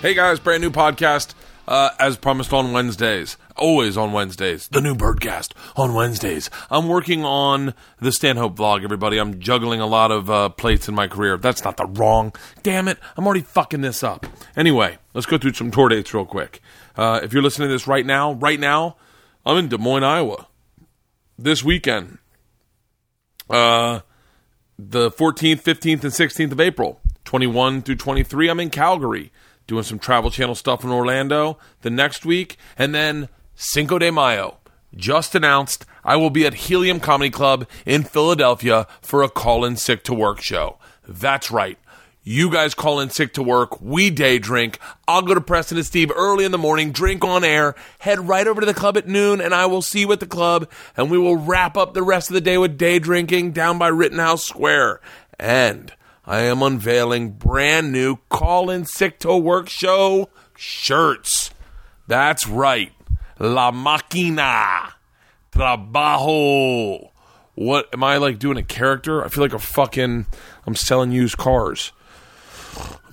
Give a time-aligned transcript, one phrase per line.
[0.00, 1.34] Hey guys, brand new podcast.
[1.66, 4.68] Uh, as promised on Wednesdays, always on Wednesdays.
[4.68, 6.48] The new Bertcast on Wednesdays.
[6.70, 8.84] I'm working on the Stanhope vlog.
[8.84, 11.36] Everybody, I'm juggling a lot of uh, plates in my career.
[11.36, 12.32] That's not the wrong.
[12.62, 12.96] Damn it!
[13.18, 14.24] I'm already fucking this up.
[14.56, 16.62] Anyway, let's go through some tour dates real quick.
[16.96, 18.96] Uh, if you're listening to this right now, right now,
[19.44, 20.47] I'm in Des Moines, Iowa.
[21.40, 22.18] This weekend,
[23.48, 24.00] uh,
[24.76, 28.48] the 14th, 15th, and 16th of April, 21 through 23.
[28.48, 29.30] I'm in Calgary
[29.68, 32.56] doing some Travel Channel stuff in Orlando the next week.
[32.76, 34.58] And then Cinco de Mayo,
[34.96, 39.76] just announced, I will be at Helium Comedy Club in Philadelphia for a call in
[39.76, 40.78] sick to work show.
[41.06, 41.78] That's right.
[42.30, 43.80] You guys call in sick to work.
[43.80, 44.78] We day drink.
[45.08, 48.46] I'll go to Preston and Steve early in the morning, drink on air, head right
[48.46, 50.70] over to the club at noon, and I will see you at the club.
[50.94, 53.88] And we will wrap up the rest of the day with day drinking down by
[53.88, 55.00] Rittenhouse Square.
[55.40, 55.90] And
[56.26, 61.50] I am unveiling brand new call in sick to work show shirts.
[62.08, 62.92] That's right.
[63.38, 64.92] La Máquina.
[65.50, 67.08] Trabajo.
[67.54, 69.24] What am I like doing a character?
[69.24, 70.26] I feel like a fucking
[70.66, 71.92] I'm selling used cars.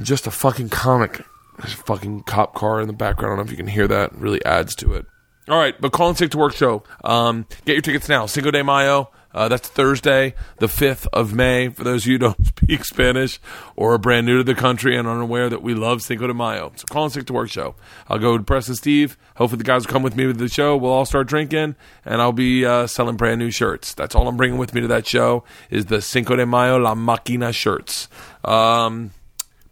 [0.01, 1.21] Just a fucking comic.
[1.57, 3.33] There's a fucking cop car in the background.
[3.33, 4.11] I don't know if you can hear that.
[4.11, 5.05] It really adds to it.
[5.47, 6.83] All right, but call and sick to work show.
[7.03, 8.25] Um, get your tickets now.
[8.25, 9.11] Cinco de Mayo.
[9.35, 11.67] Uh, that's Thursday, the 5th of May.
[11.67, 13.37] For those of you who don't speak Spanish
[13.75, 16.71] or are brand new to the country and unaware that we love Cinco de Mayo.
[16.77, 17.75] So call and sick to work show.
[18.07, 19.17] I'll go to Preston Steve.
[19.35, 20.77] Hopefully the guys will come with me to the show.
[20.77, 23.93] We'll all start drinking and I'll be uh, selling brand new shirts.
[23.93, 26.95] That's all I'm bringing with me to that show is the Cinco de Mayo La
[26.95, 28.07] Máquina shirts.
[28.45, 29.11] Um,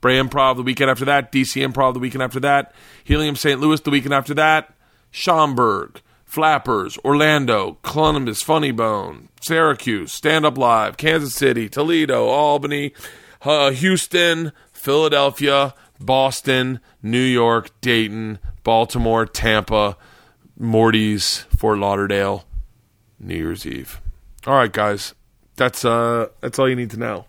[0.04, 3.58] Brea Improv the weekend after that, DC Improv the weekend after that, Helium St.
[3.62, 4.74] Louis the weekend after that,
[5.12, 12.92] Schaumburg, Flappers, Orlando, Columbus, Funny Bone, Syracuse, Stand Up Live, Kansas City, Toledo, Albany,
[13.44, 19.96] uh, Houston, Philadelphia, Boston, New York, Dayton, Baltimore, Tampa,
[20.60, 22.44] Morty's, Fort Lauderdale,
[23.22, 24.02] New Year's Eve.
[24.46, 25.14] All right, guys,
[25.56, 27.26] that's uh, that's all you need to know.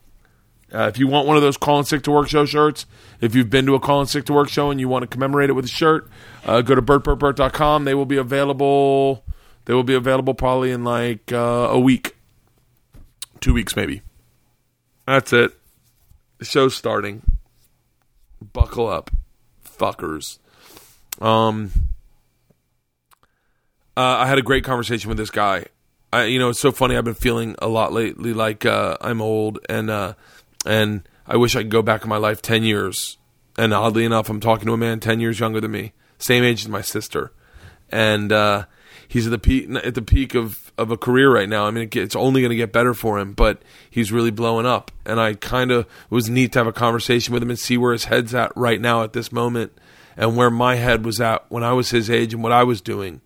[0.75, 2.85] Uh, if you want one of those Call and Sick to Work show shirts,
[3.21, 5.07] if you've been to a Call and Sick to Work show and you want to
[5.07, 6.09] commemorate it with a shirt,
[6.45, 7.85] uh, go to bertbertbert.com.
[7.85, 9.25] They will be available.
[9.67, 12.17] They will be available probably in like uh, a week,
[13.41, 14.03] two weeks maybe.
[15.07, 15.53] That's it.
[16.39, 17.23] The show's starting.
[18.53, 19.11] Buckle up,
[19.65, 20.39] fuckers.
[21.21, 21.71] Um,
[23.97, 25.67] uh, I had a great conversation with this guy.
[26.13, 26.97] I, you know, it's so funny.
[26.97, 30.15] I've been feeling a lot lately like uh, I'm old, and uh,
[30.65, 33.19] and I wish I could go back in my life ten years.
[33.57, 36.63] And oddly enough, I'm talking to a man ten years younger than me, same age
[36.63, 37.33] as my sister,
[37.91, 38.65] and uh,
[39.07, 41.67] he's at the peak at the peak of of a career right now.
[41.67, 44.91] I mean, it's only going to get better for him, but he's really blowing up.
[45.07, 47.93] And I kind of was neat to have a conversation with him and see where
[47.93, 49.73] his head's at right now at this moment,
[50.17, 52.81] and where my head was at when I was his age and what I was
[52.81, 53.21] doing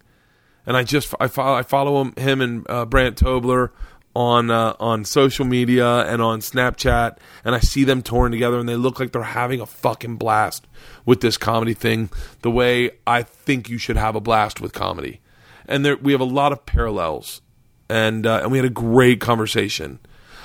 [0.69, 3.71] and I just I follow I follow him him and uh, Brandt Tobler
[4.15, 8.69] on uh, on social media and on Snapchat, and I see them touring together, and
[8.69, 10.67] they look like they're having a fucking blast
[11.05, 12.11] with this comedy thing,
[12.43, 15.21] the way I think you should have a blast with comedy,
[15.67, 17.43] and there we have a lot of parallels,
[17.89, 19.99] and uh, and we had a great conversation.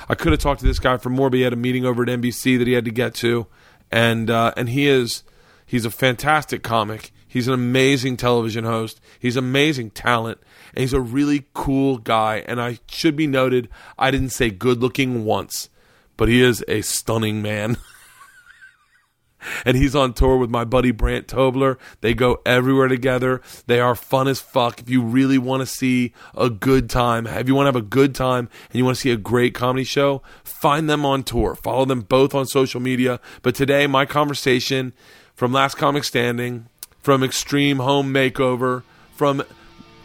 [0.09, 2.03] I could have talked to this guy for more, but he had a meeting over
[2.03, 3.47] at NBC that he had to get to,
[3.91, 5.23] and uh, and he is
[5.66, 7.12] he's a fantastic comic.
[7.33, 9.01] He's an amazing television host.
[9.19, 10.38] He's amazing talent,
[10.75, 12.44] and he's a really cool guy.
[12.47, 15.67] And I should be noted, I didn't say good looking once,
[16.16, 17.77] but he is a stunning man.
[19.66, 21.79] and he's on tour with my buddy Brandt Tobler.
[22.01, 23.41] They go everywhere together.
[23.66, 24.81] They are fun as fuck.
[24.81, 27.81] If you really want to see a good time, if you want to have a
[27.81, 31.55] good time and you want to see a great comedy show, find them on tour.
[31.55, 33.19] Follow them both on social media.
[33.41, 34.93] But today, my conversation
[35.33, 36.67] from Last Comic Standing,
[37.03, 38.81] from Extreme Home Makeover,
[39.14, 39.44] from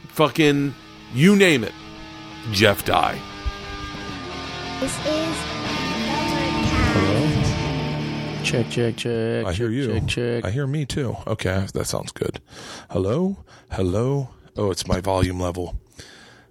[0.09, 0.75] fucking
[1.15, 1.73] you name it,
[2.51, 3.19] Jeff Dye.
[4.81, 5.37] This is
[6.95, 8.45] Bertcast.
[8.45, 9.47] Check, check, check.
[9.47, 10.01] I hear check, you.
[10.01, 10.45] Check, check.
[10.45, 11.17] I hear me too.
[11.27, 12.41] Okay, that sounds good.
[12.91, 13.45] Hello?
[13.71, 14.31] Hello?
[14.57, 15.77] Oh, it's my volume level.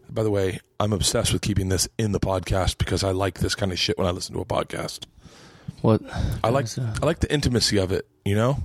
[0.09, 3.53] By the way, I'm obsessed with keeping this in the podcast because I like this
[3.53, 5.07] kind of shit when I listen to a podcast.
[5.81, 6.01] What?
[6.41, 8.63] I like I like the intimacy of it, you know?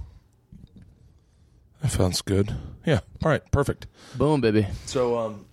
[1.83, 2.55] That sounds good.
[2.87, 3.01] Yeah.
[3.25, 3.87] All right, perfect.
[4.17, 4.67] Boom, baby.
[4.87, 5.47] So um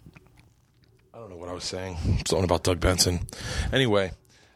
[1.13, 1.97] I don't know what I was saying.
[2.27, 3.27] Something about Doug Benson.
[3.73, 4.11] Anyway,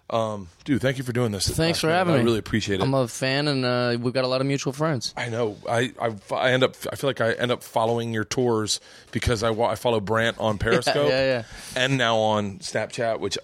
[0.10, 1.48] Um, dude, thank you for doing this.
[1.50, 2.20] Thanks for having me.
[2.20, 2.84] I really appreciate it.
[2.84, 5.14] I'm a fan, and uh, we've got a lot of mutual friends.
[5.18, 5.58] I know.
[5.68, 6.76] I, I I end up.
[6.92, 8.80] I feel like I end up following your tours
[9.12, 10.96] because I wa- I follow Brandt on Periscope.
[11.10, 11.44] yeah, yeah.
[11.76, 13.38] And now on Snapchat, which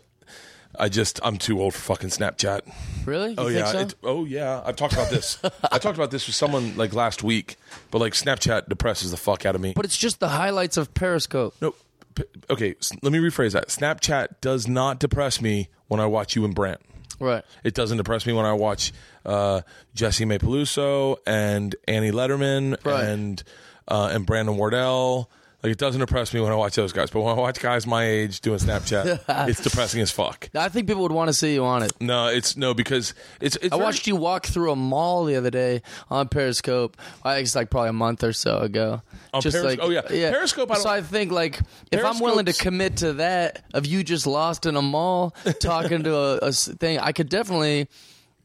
[0.77, 2.61] I just I'm too old for fucking Snapchat.
[3.05, 3.29] Really?
[3.31, 3.65] You Oh yeah.
[3.71, 3.79] so?
[3.79, 4.61] It, oh yeah.
[4.65, 5.39] I've talked about this.
[5.71, 7.55] I talked about this with someone like last week.
[7.91, 9.73] But like Snapchat depresses the fuck out of me.
[9.75, 11.55] but it's just the highlights of Periscope.
[11.61, 11.73] no.
[12.15, 12.75] p- Okay.
[12.79, 13.69] s- Let me rephrase that.
[13.69, 16.81] Snapchat does not depress me when I watch you and Brandt.
[17.19, 17.43] Right.
[17.63, 18.93] It doesn't depress me when I watch
[19.25, 19.61] uh,
[19.95, 23.03] Jessimae Peluso and Annie Lederman Right.
[23.05, 23.43] and
[23.87, 25.29] uh, and Brandon Wardell.
[25.61, 27.85] Like it doesn't depress me when I watch those guys, but when I watch guys
[27.85, 29.19] my age doing Snapchat,
[29.49, 30.49] it's depressing as fuck.
[30.55, 31.91] I think people would want to see you on it.
[31.99, 33.57] No, it's no because it's.
[33.57, 36.95] it's I very- watched you walk through a mall the other day on Periscope.
[37.25, 39.01] I it's like probably a month or so ago.
[39.33, 40.31] On just Peris- like oh, yeah.
[40.31, 41.59] Periscope, I so I think like
[41.91, 46.03] if I'm willing to commit to that of you just lost in a mall talking
[46.03, 47.89] to a thing, I could definitely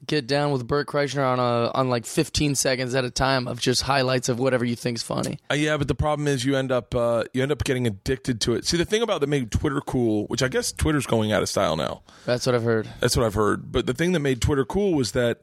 [0.06, 3.60] get down with Bert Kreischer on a on like 15 seconds at a time of
[3.60, 5.38] just highlights of whatever you think's funny.
[5.50, 8.40] Uh, yeah, but the problem is you end up uh, you end up getting addicted
[8.42, 8.64] to it.
[8.64, 11.48] See, the thing about that made Twitter cool, which I guess Twitter's going out of
[11.48, 12.02] style now.
[12.24, 12.88] That's what I've heard.
[13.00, 13.70] That's what I've heard.
[13.72, 15.40] But the thing that made Twitter cool was that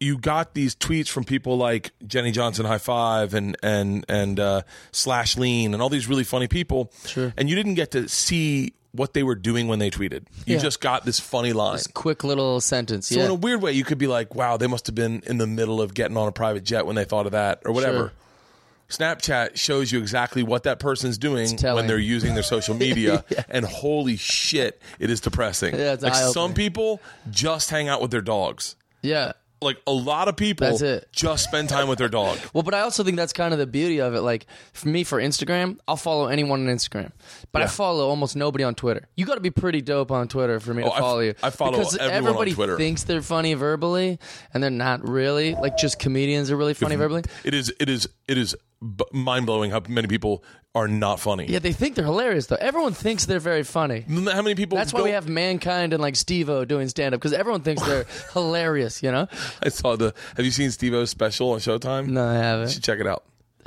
[0.00, 4.62] you got these tweets from people like Jenny Johnson High Five and and and uh,
[4.92, 6.92] Slash Lean and all these really funny people.
[7.04, 7.32] Sure.
[7.36, 10.24] And you didn't get to see what they were doing when they tweeted.
[10.44, 10.58] You Yeah.
[10.58, 11.76] just got this funny line.
[11.76, 13.08] This quick little sentence.
[13.08, 13.24] So yeah.
[13.24, 15.46] in a weird way, you could be like, "Wow, they must have been in the
[15.46, 18.12] middle of getting on a private jet when they thought of that, or whatever." Sure.
[18.90, 23.64] Snapchat shows you exactly what that person's doing when they're using their social media, and
[23.66, 25.74] holy shit, it is depressing.
[25.74, 27.00] Yeah, it's like some people
[27.30, 28.76] just hang out with their dogs.
[29.02, 29.32] yeah.
[29.60, 31.08] Like a lot of people That's it.
[31.12, 32.38] just spend time with their dog.
[32.54, 34.20] Well, but I also think that's kind of the beauty of it.
[34.22, 37.12] Like for me, for Instagram, I'll follow anyone on Instagram,
[37.52, 39.08] but I follow almost nobody on Twitter.
[39.16, 41.34] You got to be pretty dope on Twitter for me Oh, to I follow you.
[41.42, 44.18] I follow because everybody thinks they're funny verbally,
[44.54, 45.54] and they're not really.
[45.54, 47.24] Like just comedians are really funny verbally.
[47.44, 50.44] It is it is it is b- mind blowing how many people
[50.74, 51.46] are not funny.
[51.46, 52.56] Yeah, they think they're hilarious though.
[52.60, 54.00] Everyone thinks they're very funny.
[54.08, 54.76] How many people?
[54.78, 58.06] That's why we have mankind and like Steve-O doing stand up because everyone thinks they're
[58.32, 59.02] hilarious.
[59.02, 59.26] You know?
[59.62, 60.14] I saw the.
[60.36, 62.08] Have you seen Steve O's special on Showtime?
[62.08, 62.70] No, I haven't.
[62.70, 63.24] should check it out.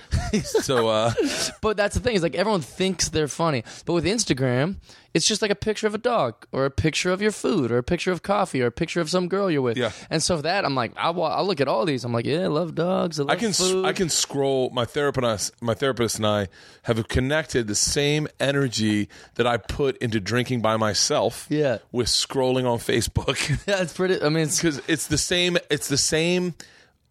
[0.44, 1.14] so uh,
[1.62, 4.78] But that's the thing is like everyone thinks they're funny, but with Instagram,
[5.14, 7.78] it's just like a picture of a dog or a picture of your food or
[7.78, 9.78] a picture of coffee or a picture of some girl you're with.
[9.78, 9.92] Yeah.
[10.10, 12.06] And so that, I'm like, I I look at all these.
[12.06, 13.20] I'm like, yeah, I love dogs.
[13.20, 13.86] I, love I can food.
[13.86, 14.70] I can scroll.
[14.70, 16.48] My therapist, my therapist, and I
[16.84, 21.48] have connected the same energy that I put into drinking by myself.
[21.50, 21.80] Yeah.
[21.92, 24.22] with scrolling on Facebook Yeah, it's pretty.
[24.22, 25.58] I mean, it's, because it's the same.
[25.70, 26.54] It's the same.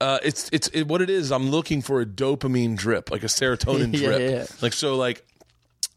[0.00, 1.30] Uh, it's it's it, what it is.
[1.30, 4.20] I'm looking for a dopamine drip, like a serotonin Yeah, drip.
[4.30, 4.46] yeah.
[4.62, 5.24] Like so, like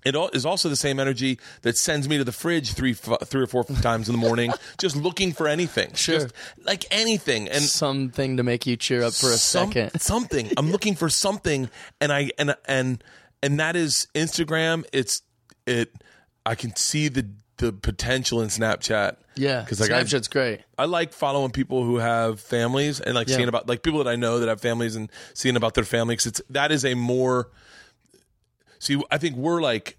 [0.04, 3.20] it al- is also the same energy that sends me to the fridge three f-
[3.26, 6.20] three or four times in the morning, just looking for anything, Sure.
[6.20, 6.34] just
[6.66, 9.98] like anything, and something to make you cheer up for a some- second.
[10.02, 10.52] something.
[10.58, 11.70] I'm looking for something,
[12.02, 13.02] and I and and
[13.42, 14.84] and that is Instagram.
[14.92, 15.22] It's
[15.66, 15.94] it.
[16.46, 17.26] I can see the
[17.58, 19.18] the potential in Snapchat.
[19.36, 20.62] Yeah, because like I, Snapchat's great.
[20.78, 23.38] I like following people who have families and like Yeah.
[23.38, 26.14] seeing about like people that I know that have families and seeing about their family.
[26.14, 27.50] Because it's that is a more.
[28.80, 29.98] See, I think we're like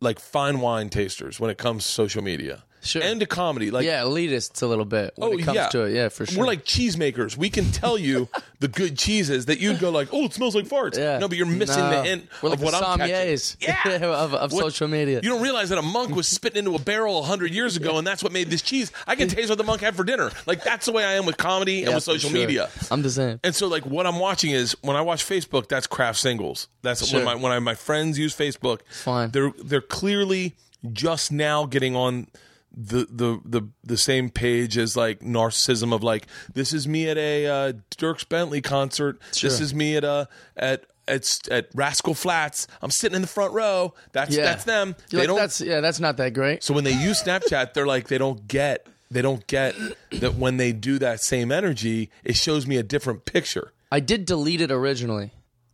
[0.00, 2.64] like fine wine tasters when it comes to social media.
[2.86, 3.02] Sure.
[3.02, 5.94] And to comedy, like Yeah, elitists a little bit when oh, it comes to it.
[5.94, 6.36] Yeah, for sure.
[6.36, 7.36] Oh, We're like cheesemakers.
[7.36, 8.28] We can tell you
[8.60, 10.96] the good cheeses that you'd go like, oh, it smells like farts.
[10.96, 11.18] yeah.
[11.18, 11.90] No, but you're missing No.
[11.90, 13.56] the hint We're like of what I'm catching.
[13.60, 13.96] Yeah.
[13.96, 15.20] of, of What- social media.
[15.22, 18.06] You don't realize that a monk was spitting into a barrel hundred years ago, and
[18.06, 18.92] that's what made this cheese.
[19.06, 20.30] I can taste what the monk had for dinner.
[20.46, 22.38] Like that's the way I am with comedy and Yeah, with social sure.
[22.38, 22.68] media.
[22.90, 23.40] I'm the same.
[23.44, 26.68] And so, like, what I'm watching is when I watch Facebook, that's Kraft Singles.
[26.82, 27.18] That's Sure.
[27.20, 28.80] when my when I, my friends use Facebook.
[28.90, 29.30] Fine.
[29.32, 30.54] They're they're clearly
[30.92, 32.28] just now getting on
[32.76, 37.16] the the the the same page as like narcissism of like this is me at
[37.16, 39.18] a uh, Dierks Bentley concert.
[39.32, 39.50] Sure.
[39.50, 40.84] This is me at a at.
[41.08, 43.94] At, at Rascal Flatts, I'm sitting in the front row.
[44.10, 44.96] That's Yeah, that's them.
[45.10, 46.64] You're like, that's yeah, that's not that great.
[46.64, 49.76] So when they use Snapchat, they're like they don't get they don't get
[50.18, 53.72] that when they do that same energy, it shows me a different picture.
[53.92, 55.30] I did delete it originally.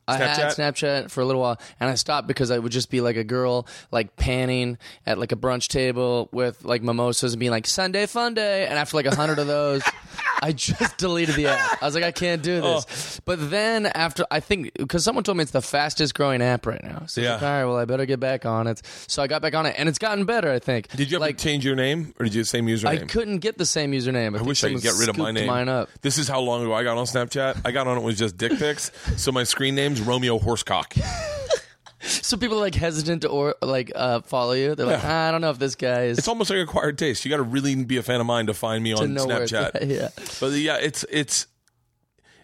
[0.08, 1.10] I had Snapchat?
[1.10, 3.66] For a little while, and I stopped because I would just be like a girl,
[3.90, 8.34] like panning at like a brunch table with like mimosas and being like Sunday fun
[8.34, 8.66] day.
[8.66, 9.82] And after like a hundred of those,
[10.42, 11.82] I just deleted the app.
[11.82, 13.18] I was like, I can't do this.
[13.18, 13.22] Oh.
[13.24, 16.82] But then after, I think because someone told me it's the fastest growing app right
[16.82, 17.04] now.
[17.06, 17.32] So I Yeah.
[17.34, 18.82] like, all right, well, I better get back on it.
[19.06, 20.50] So I got back on it, and it's gotten better.
[20.50, 20.88] I think.
[20.88, 21.38] Did you have like?
[21.38, 22.86] to change your name, or did you have the same username?
[22.88, 24.38] I couldn't get the same username.
[24.38, 25.46] I wish I could get rid of my name.
[25.46, 25.88] Mine up.
[26.00, 27.60] This is how long ago I got on Snapchat.
[27.64, 28.90] I got on it with just dick pics.
[29.16, 31.00] So my screen name's Romeo Horsecock.
[32.22, 34.74] So people are like hesitant to or like uh, follow you.
[34.74, 35.08] They're like, Yeah.
[35.24, 37.24] "Ah, I don't know if this guy is It's almost like acquired taste.
[37.24, 39.42] You got to really be a fan of mine to find me on know where
[39.44, 39.74] it's Snapchat.
[39.76, 40.08] at." Yeah.
[40.40, 41.46] But yeah, it's it's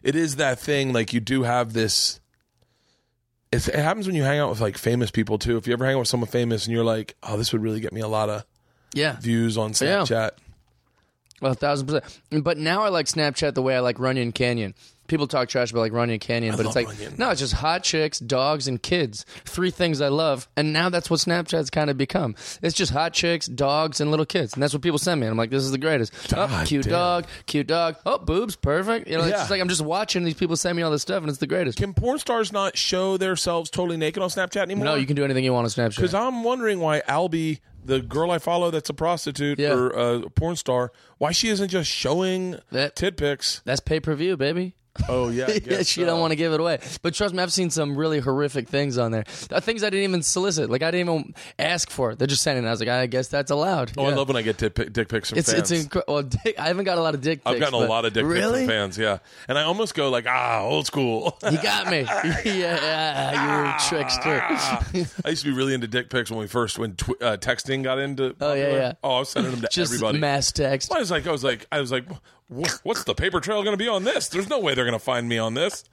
[0.02, 0.92] it is that thing.
[0.92, 2.20] Like you do have this.
[3.50, 5.56] It's, it happens when you hang out with like famous people too.
[5.56, 7.80] If you ever hang out with someone famous and you're like, oh, this would really
[7.80, 8.44] get me a lot of
[8.94, 9.16] Yeah.
[9.20, 10.02] views on Yeah.
[10.02, 10.30] Snapchat.
[11.40, 12.20] Well, a thousand percent.
[12.44, 14.74] But now I like Snapchat the way I like Runyon Canyon.
[15.08, 17.14] People talk trash about like Runyon Canyon, but it's like Runyon.
[17.18, 19.24] no, it's just hot chicks, dogs, and kids.
[19.44, 22.36] Three things I love, and now that's what Snapchat's kind of become.
[22.62, 25.26] It's just hot chicks, dogs, and little kids, and that's what people send me.
[25.26, 26.12] And I'm like, this is the greatest.
[26.36, 26.92] Oh, cute damn.
[26.92, 27.96] dog, cute dog.
[28.06, 29.08] Oh, boobs, perfect.
[29.08, 29.36] You know, it's Yeah.
[29.38, 31.46] just like I'm just watching these people send me all this stuff, and it's the
[31.46, 31.78] greatest.
[31.78, 34.84] Can porn stars not show themselves totally naked on Snapchat anymore?
[34.84, 35.96] No, you can do anything you want on Snapchat.
[35.96, 39.72] Because I'm wondering why Albie, the girl I follow that's a prostitute Yeah.
[39.72, 43.62] or a porn star, why she isn't just showing That- tit pics.
[43.64, 44.74] That's pay per view, baby.
[45.08, 46.06] Oh yeah, yeah, she so.
[46.06, 46.80] don't want to give it away.
[47.02, 49.24] But trust me, I've seen some really horrific things on there.
[49.50, 50.68] Uh, Things I didn't even solicit.
[50.70, 52.14] Like I didn't even ask for.
[52.14, 52.64] They're just sending.
[52.64, 52.68] it.
[52.68, 53.92] I was like, I guess that's allowed.
[53.96, 55.70] Oh, I love when I get dick, dick pics from It's fans.
[55.70, 56.14] it's incredible.
[56.14, 57.44] Well, dick, I haven't got a lot of dick.
[57.44, 59.18] Pics, I've gotten a lot of dick pics from fans, yeah.
[59.48, 61.38] And I almost go like, ah, old school.
[61.50, 62.00] You got me.
[62.44, 64.40] yeah, you trickster.
[65.24, 67.82] I used to be really into dick pics when we first when tw- uh, texting
[67.82, 68.34] got into.
[68.40, 68.78] Oh, yeah, popular.
[68.80, 68.92] yeah.
[69.02, 70.18] Oh, I was sending them to Just everybody.
[70.18, 70.92] mass text.
[70.92, 72.16] I was like, I was like, I was like, "Wh-
[72.48, 74.28] what's the paper trail going to be on this?
[74.28, 75.84] There's no way they're going to find me on this.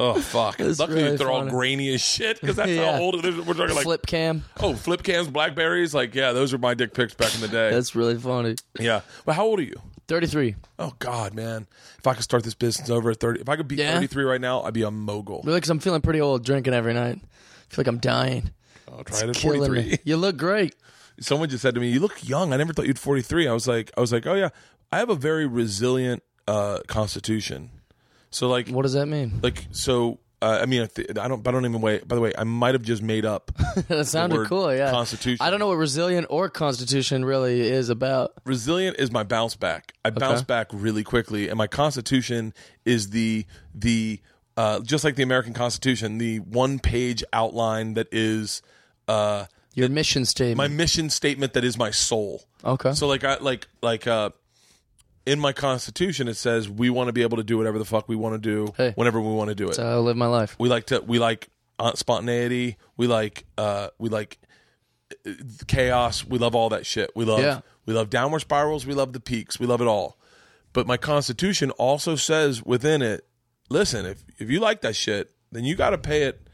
[0.00, 0.56] Oh fuck!
[0.56, 2.96] That's Luckily, really they're all grainy as shit because that's Yeah.
[2.96, 3.36] how old it is.
[3.36, 4.44] We're talking like Flip cam.
[4.60, 5.94] oh, flip cams, Blackberries.
[5.94, 7.70] Like, yeah, those are my dick pics back in the day.
[7.70, 8.56] That's really funny.
[8.80, 9.02] yeah.
[9.24, 9.80] But how old are you?
[10.08, 10.56] Thirty-three.
[10.80, 11.68] Oh God, man!
[11.98, 13.94] If I could start this business over at thirty, if I could be Yeah.
[13.94, 15.42] thirty-three right now, I'd be a mogul.
[15.44, 17.20] Really, because I'm feeling pretty old, drinking every night.
[17.22, 18.50] I feel like I'm dying.
[18.90, 19.98] I'll try it at forty-three.
[20.04, 20.74] You look great.
[21.20, 22.52] someone just said to me, "You look young.
[22.52, 24.48] I never thought you'd 43." I was like, I was like, "Oh yeah,
[24.92, 27.70] I have a very resilient uh, constitution."
[28.30, 29.40] So like, What does that mean?
[29.42, 30.18] like so.
[30.42, 31.46] Uh, I mean, I, th- I don't.
[31.48, 32.06] I don't even wait.
[32.06, 33.50] By the way, I might have just made up
[33.88, 34.72] that sounded cool.
[34.74, 34.90] Yeah.
[34.90, 35.44] constitution.
[35.44, 38.34] I don't know what resilient or constitution really is about.
[38.44, 39.94] resilient is my bounce back.
[40.04, 42.52] I bounce back really quickly, and my constitution
[42.84, 44.20] is the the
[44.58, 48.60] uh, just like the American Constitution, the one page outline that is
[49.08, 50.58] uh, Your mission statement.
[50.58, 52.42] my mission statement that is my soul.
[52.62, 52.92] Okay.
[52.92, 54.30] So like I like like uh
[55.26, 58.08] in my constitution it says we want to be able to do whatever the fuck
[58.08, 58.92] we want to do Hey.
[58.94, 59.76] whenever we want to do it.
[59.76, 60.56] That's how I live my life.
[60.58, 64.38] we like to we like uh, spontaneity, we like uh we like
[65.26, 65.32] uh,
[65.66, 67.10] chaos, we love all that shit.
[67.14, 67.60] We love Yeah.
[67.84, 70.16] we love downward spirals, we love the peaks, we love it all.
[70.72, 73.26] But my constitution also says within it,
[73.68, 76.45] listen, if if you like that shit, then you got to pay it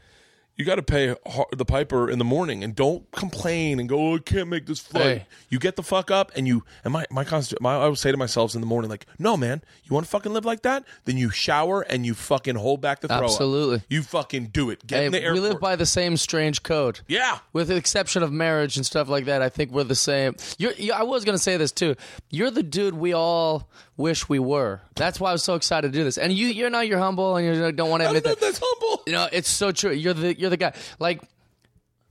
[0.55, 1.15] you got to pay
[1.51, 4.79] the piper in the morning and don't complain and go, oh, I can't make this
[4.79, 5.03] flight.
[5.03, 5.25] Hey.
[5.49, 8.11] You get the fuck up and you, and my, my, constitu- my, I would say
[8.11, 10.83] to myself in the morning, like, no, man, you want to fucking live like that?
[11.05, 13.23] Then you shower and you fucking hold back the throw up.
[13.23, 13.81] Absolutely.
[13.89, 14.85] You fucking do it.
[14.85, 16.99] Get Hey, in the we live by the same strange code.
[17.07, 17.39] yeah.
[17.51, 20.35] With the exception of marriage and stuff like that, I think we're the same.
[20.57, 21.95] You're, you, I was going to say this too.
[22.29, 24.81] You're the dude we all wish we were.
[24.95, 26.17] That's why I was so excited to do this.
[26.17, 26.87] And you, you're not.
[26.87, 28.39] You're humble, and you don't want to admit that.
[28.39, 29.03] that's humble.
[29.05, 29.91] You know, it's so true.
[29.91, 30.73] You're the you're the guy.
[30.99, 31.21] Like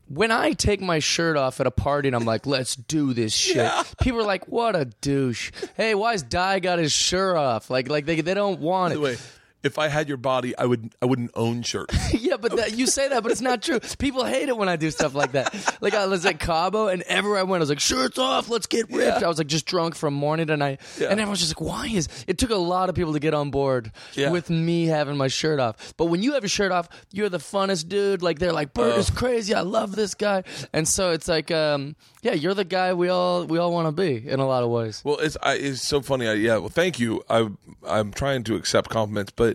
[0.09, 3.33] when I take my shirt off at a party and I'm like, "Let's do this
[3.35, 3.83] shit." Yeah.
[4.01, 7.71] People are like, "What a douche!" Hey, why's Dye got his shirt off?
[7.71, 8.97] Like, like they they don't want it.
[8.97, 9.17] the way,
[9.63, 12.15] if I had your body, I would I wouldn't own shirts.
[12.21, 13.81] yeah, but that, you say that, but it's not true.
[13.99, 15.55] People hate it when I do stuff like that.
[15.81, 18.67] Like I was at Cabo, and everywhere I went, I was like, "Shirts off, let's
[18.67, 21.09] get ripped." I was like, just drunk from morning to night, Yeah.
[21.09, 23.51] and everyone's just like, "Why is?" It took a lot of people to get on
[23.51, 24.31] board Yeah.
[24.31, 25.95] with me having my shirt off.
[25.97, 28.23] But when you have your shirt off, you're the funnest dude.
[28.23, 29.55] Like they're like, "Bert is crazy.
[29.55, 33.45] I love this guy," and so it's like, um, yeah, you're the guy we all
[33.45, 35.03] we all want to be in a lot of ways.
[35.05, 36.27] Well, it's I, it's so funny.
[36.29, 37.23] I, yeah, well, thank you.
[37.31, 37.49] I
[37.87, 39.52] I'm trying to accept compliments, but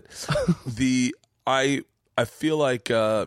[0.66, 1.14] the
[1.46, 1.82] I
[2.16, 3.26] I feel like uh,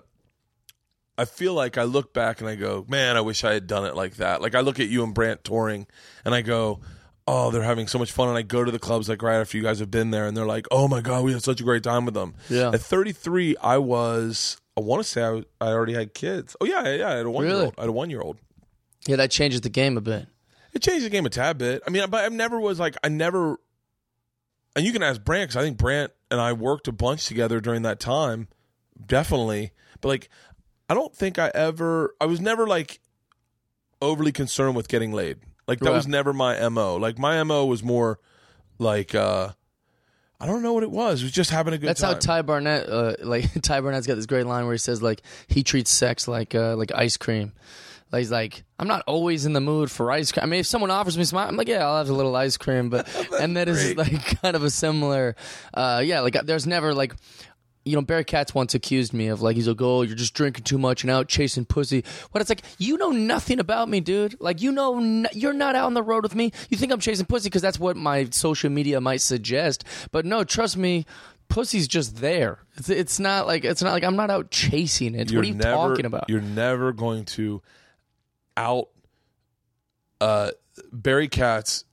[1.17, 3.85] I feel like I look back and I go, man, I wish I had done
[3.85, 4.41] it like that.
[4.41, 5.87] Like I look at you and Brandt touring,
[6.25, 6.79] and I go.
[7.27, 9.55] Oh, they're having so much fun, and I go to the clubs like right after
[9.55, 11.63] you guys have been there, and they're like, "Oh my god, we had such a
[11.63, 12.71] great time with them." Yeah.
[12.73, 14.57] At 33, I was.
[14.75, 16.55] I want to say I, I already had kids.
[16.59, 17.65] Oh yeah, yeah, I had a one year Really?
[17.65, 17.75] old.
[17.77, 18.37] I had a one year old.
[19.07, 20.27] Yeah, that changes the game a bit.
[20.73, 21.83] It changed the game a tad bit.
[21.85, 23.59] I mean, but I never was like I never.
[24.75, 27.59] And you can ask Brandt because I think Brandt and I worked a bunch together
[27.59, 28.47] during that time,
[29.05, 29.71] definitely.
[29.99, 30.29] But like,
[30.89, 32.15] I don't think I ever.
[32.21, 32.99] I was never like
[34.01, 35.37] overly concerned with getting laid.
[35.67, 35.95] Like that Right.
[35.95, 36.95] was never my mo.
[36.95, 38.19] Like my mo was more
[38.79, 39.49] like uh
[40.39, 41.21] I don't know what it was.
[41.21, 41.89] It was just having a good time.
[41.89, 42.13] That's time.
[42.13, 45.21] how Ty Barnett, uh, like Ty Barnett's got this great line where he says like
[45.47, 47.53] he treats sex like uh, like ice cream.
[48.11, 50.43] Like he's like, I'm not always in the mood for ice cream.
[50.43, 52.57] I mean, if someone offers me some, I'm like, yeah, I'll have a little ice
[52.57, 52.89] cream.
[52.89, 53.07] But
[53.39, 55.35] and that is like kind of a similar,
[55.73, 56.19] uh, yeah.
[56.19, 57.13] Like there's never like
[57.83, 60.65] you know, Barry Katz once accused me of like he's like, oh, you're just drinking
[60.65, 62.03] too much and out chasing pussy.
[62.31, 64.39] But it's like you know nothing about me, dude.
[64.39, 66.51] Like you know, n- you're not out on the road with me.
[66.69, 69.83] You think I'm chasing pussy because that's what my social media might suggest.
[70.11, 71.05] But no, trust me,
[71.49, 72.59] pussy's just there.
[72.77, 75.31] It's, it's not like it's not like I'm not out chasing it.
[75.31, 76.29] what are you never, talking about?
[76.29, 77.61] You're never going to
[78.57, 78.89] out.
[80.19, 80.51] Uh,
[80.91, 81.83] Barry Katz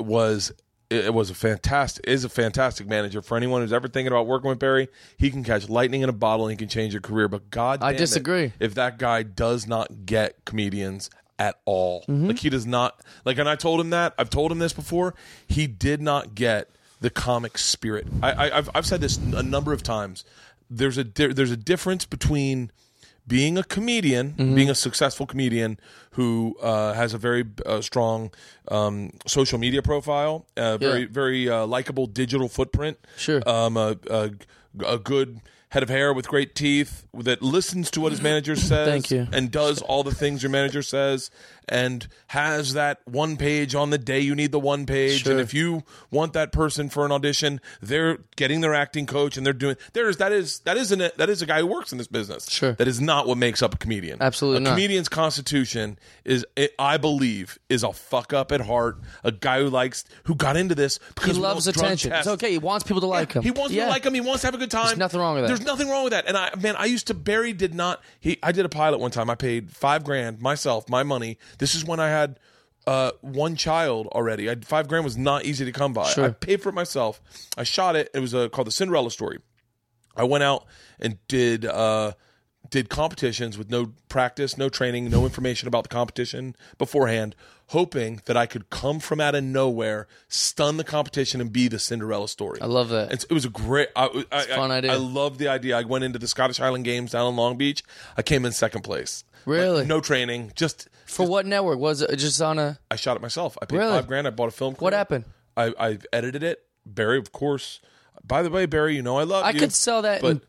[0.00, 0.52] was
[0.90, 4.50] it was a fantastic is a fantastic manager for anyone who's ever thinking about working
[4.50, 4.88] with Barry.
[5.16, 7.28] He can catch lightning in a bottle and he can change your career.
[7.28, 8.52] But God, I damn it, disagree.
[8.60, 12.26] if that guy does not get comedians at all, Mm-hmm.
[12.28, 13.38] like he does not like.
[13.38, 15.14] And I told him that I've told him this before.
[15.46, 16.68] He did not get
[17.00, 18.06] the comic spirit.
[18.22, 20.24] I, I I've I've said this a number of times.
[20.68, 22.70] There's a di- there's a difference between
[23.26, 24.54] being a comedian, Mm-hmm.
[24.54, 25.78] being a successful comedian
[26.12, 28.30] who uh, has a very uh, strong
[28.68, 31.06] um, social media profile, uh, very Yeah.
[31.10, 33.40] very uh, likable digital footprint, Sure.
[33.48, 34.30] um, a, a,
[34.86, 38.86] a good head of hair with great teeth that listens to what his manager says,
[38.88, 39.26] Thank you.
[39.32, 41.30] and does all the things your manager says,
[41.68, 45.32] and has that one page on the day you need the one page, Sure.
[45.32, 49.46] and if you want that person for an audition, they're getting their acting coach and
[49.46, 51.98] they're doing there's that is that isn't it that is a guy who works in
[51.98, 52.48] this business.
[52.50, 52.72] Sure.
[52.72, 54.18] That is not what makes up a comedian.
[54.20, 54.70] Absolutely a not.
[54.70, 59.68] comedian's constitution is it, I believe is a fuck up at heart, a guy who
[59.68, 62.10] likes who got into this because we loves attention.
[62.10, 62.26] test.
[62.26, 62.50] It's okay.
[62.50, 63.42] He wants people to like him.
[63.42, 63.84] He wants yeah.
[63.84, 64.14] to like him.
[64.14, 64.86] He wants to have a good time.
[64.86, 65.48] There's nothing wrong with that.
[65.48, 66.26] There's nothing wrong with that.
[66.26, 67.14] And I, man, I used to.
[67.14, 68.02] Barry did not.
[68.20, 68.38] He.
[68.42, 69.30] I did a pilot one time.
[69.30, 71.38] I paid five grand myself, my money.
[71.58, 72.38] This is when I had
[72.86, 74.50] uh, one child already.
[74.50, 76.08] I, five grand was not easy to come by.
[76.10, 76.26] Sure.
[76.26, 77.20] I paid for it myself.
[77.56, 78.10] I shot it.
[78.14, 79.38] It was uh, called the Cinderella Story.
[80.16, 80.66] I went out
[81.00, 82.12] and did uh,
[82.70, 87.34] did competitions with no practice, no training, no information about the competition beforehand,
[87.68, 91.78] hoping that I could come from out of nowhere, stun the competition, and be the
[91.78, 92.60] Cinderella story.
[92.60, 93.12] I love that.
[93.12, 93.88] It's, it was a great.
[93.96, 94.92] I, I, fun I, idea.
[94.92, 95.78] I love the idea.
[95.78, 97.82] I went into the Scottish Highland Games down in Long Beach.
[98.16, 99.24] I came in second place.
[99.44, 99.78] Really?
[99.78, 100.52] Like, no training.
[100.54, 102.14] Just For what network was it?
[102.16, 102.78] Just on a.
[102.90, 103.56] I shot it myself.
[103.62, 103.92] I paid Really?
[103.92, 104.26] five grand.
[104.26, 104.74] I bought a film.
[104.78, 105.24] What happened?
[105.56, 106.64] I I edited it.
[106.86, 107.80] Barry, of course.
[108.24, 109.58] By the way, Barry, you know I love I you.
[109.60, 110.22] could sell that.
[110.22, 110.40] in,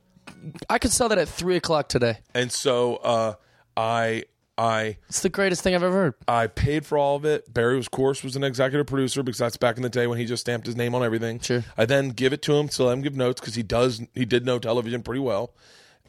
[0.70, 2.20] I could sell that at three o'clock today.
[2.34, 3.34] And so uh,
[3.76, 4.24] I
[4.58, 6.14] I It's the greatest thing I've ever heard.
[6.28, 7.52] I paid for all of it.
[7.52, 10.26] Barry, of course, was an executive producer because that's back in the day when he
[10.26, 11.40] just stamped his name on everything.
[11.40, 11.64] Sure.
[11.78, 14.26] I then give it to him to let him give notes because he does he
[14.26, 15.54] did know television pretty well.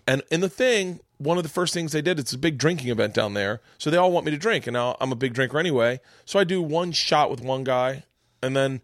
[0.06, 2.88] And in the thing, one of the first things they did, it's a big drinking
[2.90, 3.60] event down there.
[3.78, 4.66] So they all want me to drink.
[4.66, 6.00] And now I'm a big drinker anyway.
[6.24, 8.04] So I do one shot with one guy.
[8.42, 8.82] And then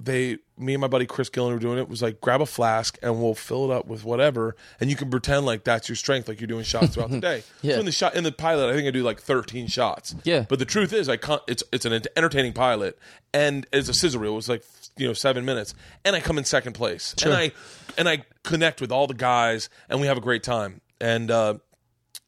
[0.00, 2.98] they, me and my buddy Chris Gillen were doing it, was like, grab a flask
[3.02, 4.56] and we'll fill it up with whatever.
[4.80, 7.42] And you can pretend like that's your strength, like you're doing shots throughout the day.
[7.62, 7.74] Yeah.
[7.74, 10.14] So in the shot, in the pilot, I think I do like 13 shots.
[10.24, 10.46] Yeah.
[10.48, 12.98] But the truth is, I can't, it's, it's an entertaining pilot.
[13.32, 14.32] And it's a scissor reel.
[14.32, 14.64] It was like,
[14.96, 15.74] you know, seven minutes.
[16.04, 17.14] And I come in second place.
[17.24, 17.52] And I,
[17.98, 20.80] and I connect with all the guys and we have a great time.
[21.04, 21.54] And, uh,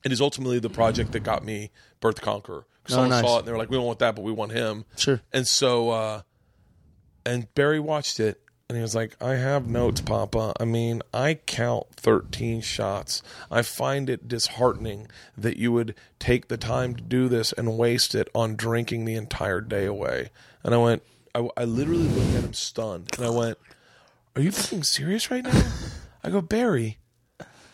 [0.04, 2.64] it is ultimately the project that got me Bert the Conqueror.
[2.86, 3.24] Someone nice.
[3.24, 5.20] saw it and they were like, "We don't want that, but we want him." Sure.
[5.32, 6.22] And so, uh,
[7.24, 10.52] and Barry watched it and he was like, "I have notes, Papa.
[10.60, 13.22] I mean, I count thirteen shots.
[13.50, 18.14] I find it disheartening that you would take the time to do this and waste
[18.14, 20.30] it on drinking the entire day away."
[20.62, 21.02] And I went,
[21.34, 23.58] I, I literally looked at him stunned, and I went,
[24.36, 25.62] "Are you fucking serious right now?"
[26.22, 26.98] I go, Barry.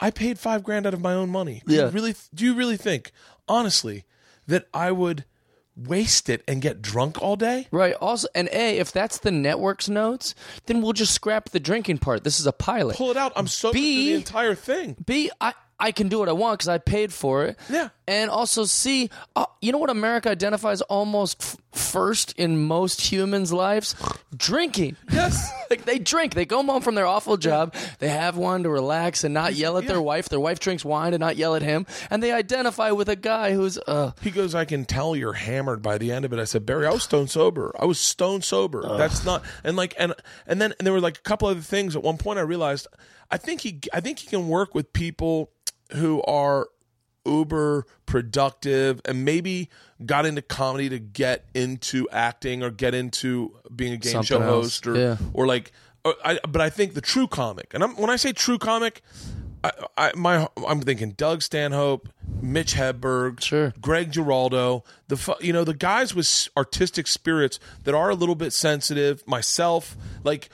[0.02, 1.62] I paid five grand out of my own money.
[1.66, 1.84] Do Yeah.
[1.84, 2.14] you really?
[2.34, 3.12] Do you really think,
[3.48, 4.04] honestly,
[4.46, 5.24] that I would
[5.76, 7.66] waste it and get drunk all day?
[7.70, 7.94] Right.
[8.00, 10.34] Also, and A, if that's the network's notes,
[10.66, 12.24] then we'll just scrap the drinking part.
[12.24, 12.96] This is a pilot.
[12.96, 13.32] Pull it out.
[13.36, 14.96] I'm so B- the entire thing.
[15.06, 17.58] B, I, I can do what I want because I paid for it.
[17.68, 17.88] Yeah.
[18.06, 23.52] And also see, uh, you know what America identifies almost f- first in most humans'
[23.52, 23.94] lives?
[24.36, 24.96] Drinking.
[25.12, 25.50] Yes.
[25.70, 26.34] like they drink.
[26.34, 27.74] They go home from their awful job.
[27.98, 29.90] They have one to relax and not yell at Yeah.
[29.92, 30.28] their wife.
[30.28, 31.86] Their wife drinks wine and not yell at him.
[32.10, 35.82] And they identify with a guy who's uh He goes, I can tell you're hammered
[35.82, 36.38] by the end of it.
[36.38, 37.74] I said, Barry, I was stone sober.
[37.78, 38.96] I was stone sober.
[38.96, 40.14] That's not and like and
[40.46, 41.96] and then and there were like a couple other things.
[41.96, 42.86] At one point, I realized
[43.30, 45.50] I think he I think he can work with people
[45.94, 46.68] who are
[47.24, 49.68] uber productive and maybe
[50.04, 54.42] got into comedy to get into acting or get into being a game Something show
[54.42, 54.64] else.
[54.64, 55.16] host or Yeah.
[55.32, 55.70] or like
[56.04, 59.02] or I, but I think the true comic and I'm, when I say true comic
[59.62, 62.08] I, I my I'm thinking Doug Stanhope,
[62.40, 63.72] Mitch Hedberg, Sure.
[63.80, 68.52] Greg Giraldo, the you know the guys with artistic spirits that are a little bit
[68.52, 69.24] sensitive.
[69.28, 70.48] Myself, like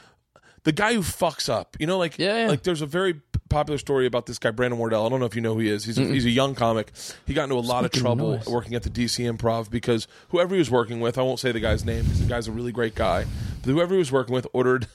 [0.65, 2.49] the guy who fucks up, you know, like Yeah, yeah.
[2.49, 3.15] like there's a very
[3.49, 5.07] popular story about this guy Brandon Wardell.
[5.07, 5.85] I don't know if you know who he is.
[5.85, 6.93] He's a, he's a young comic.
[7.27, 8.47] He got into a lot of trouble noise.
[8.47, 11.61] working at the DC Improv because whoever he was working with, I won't say the
[11.61, 13.25] guy's name because the guy's a really great guy,
[13.63, 14.87] but whoever he was working with ordered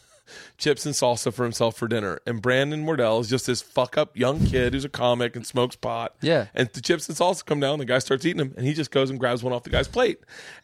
[0.57, 4.15] chips and salsa for himself for dinner, and Brandon Wardell is just this fuck up
[4.17, 6.15] young kid who's a comic and smokes pot.
[6.21, 6.47] Yeah.
[6.53, 7.79] and the chips and salsa come down.
[7.79, 9.87] The guy starts eating them, and he just goes and grabs one off the guy's
[9.87, 10.19] plate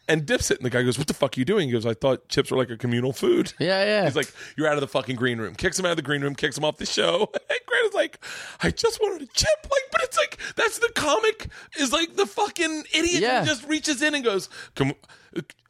[0.08, 0.58] and dips it.
[0.58, 2.50] And the guy goes, "What the fuck are you doing?" He goes, "I thought chips
[2.50, 4.04] were like a communal food." Yeah, yeah.
[4.04, 6.22] He's like, "You're out of the fucking green room." Kicks him out of the green
[6.22, 6.34] room.
[6.34, 7.30] Kicks him off the show.
[7.50, 8.24] And Grant is like,
[8.62, 12.26] "I just wanted a chip." Like, but it's like that's the comic is like the
[12.26, 13.40] fucking idiot Yeah.
[13.42, 14.94] who just reaches in and goes, "Come."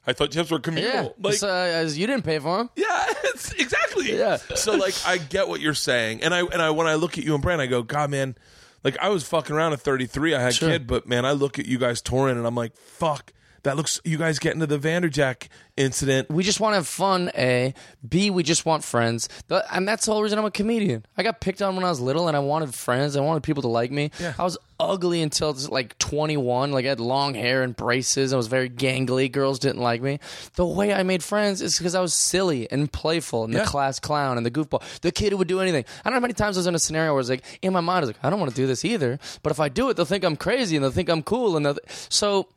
[0.07, 0.91] I thought chips were communal.
[0.91, 1.09] yeah.
[1.19, 2.69] Like, So, uh, as you didn't pay for them.
[2.75, 4.17] yeah, it's exactly.
[4.17, 4.37] Yeah.
[4.55, 6.23] So like I get what you're saying.
[6.23, 8.35] And I and I when I look at you and Brandt, I go, God man,
[8.83, 10.69] like I was fucking around at 33, I had Sure.
[10.69, 13.31] a kid, but man, I look at you guys touring and I'm like, fuck.
[13.63, 15.47] That looks you guys get into the Vanderjagt
[15.77, 16.29] incident.
[16.31, 17.31] We just want to have fun.
[17.37, 17.73] A,
[18.07, 18.29] B.
[18.31, 21.05] We just want friends, Th- and that's the whole reason I'm a comedian.
[21.15, 23.15] I got picked on when I was little, and I wanted friends.
[23.15, 24.09] I wanted people to like me.
[24.39, 26.71] I was ugly until like 21.
[26.71, 28.33] Like I had long hair and braces.
[28.33, 29.31] I was very gangly.
[29.31, 30.19] Girls didn't like me.
[30.55, 33.59] The way I made friends is because I was silly and playful, and Yeah.
[33.61, 35.85] the class clown and the goofball, the kid who would do anything.
[36.03, 37.43] I don't know how many times I was in a scenario where I was like,
[37.61, 39.19] in my mind, I was like, I don't want to do this either.
[39.43, 41.63] But if I do it, they'll think I'm crazy, and they'll think I'm cool, and
[41.65, 41.77] they'll
[42.09, 42.47] so.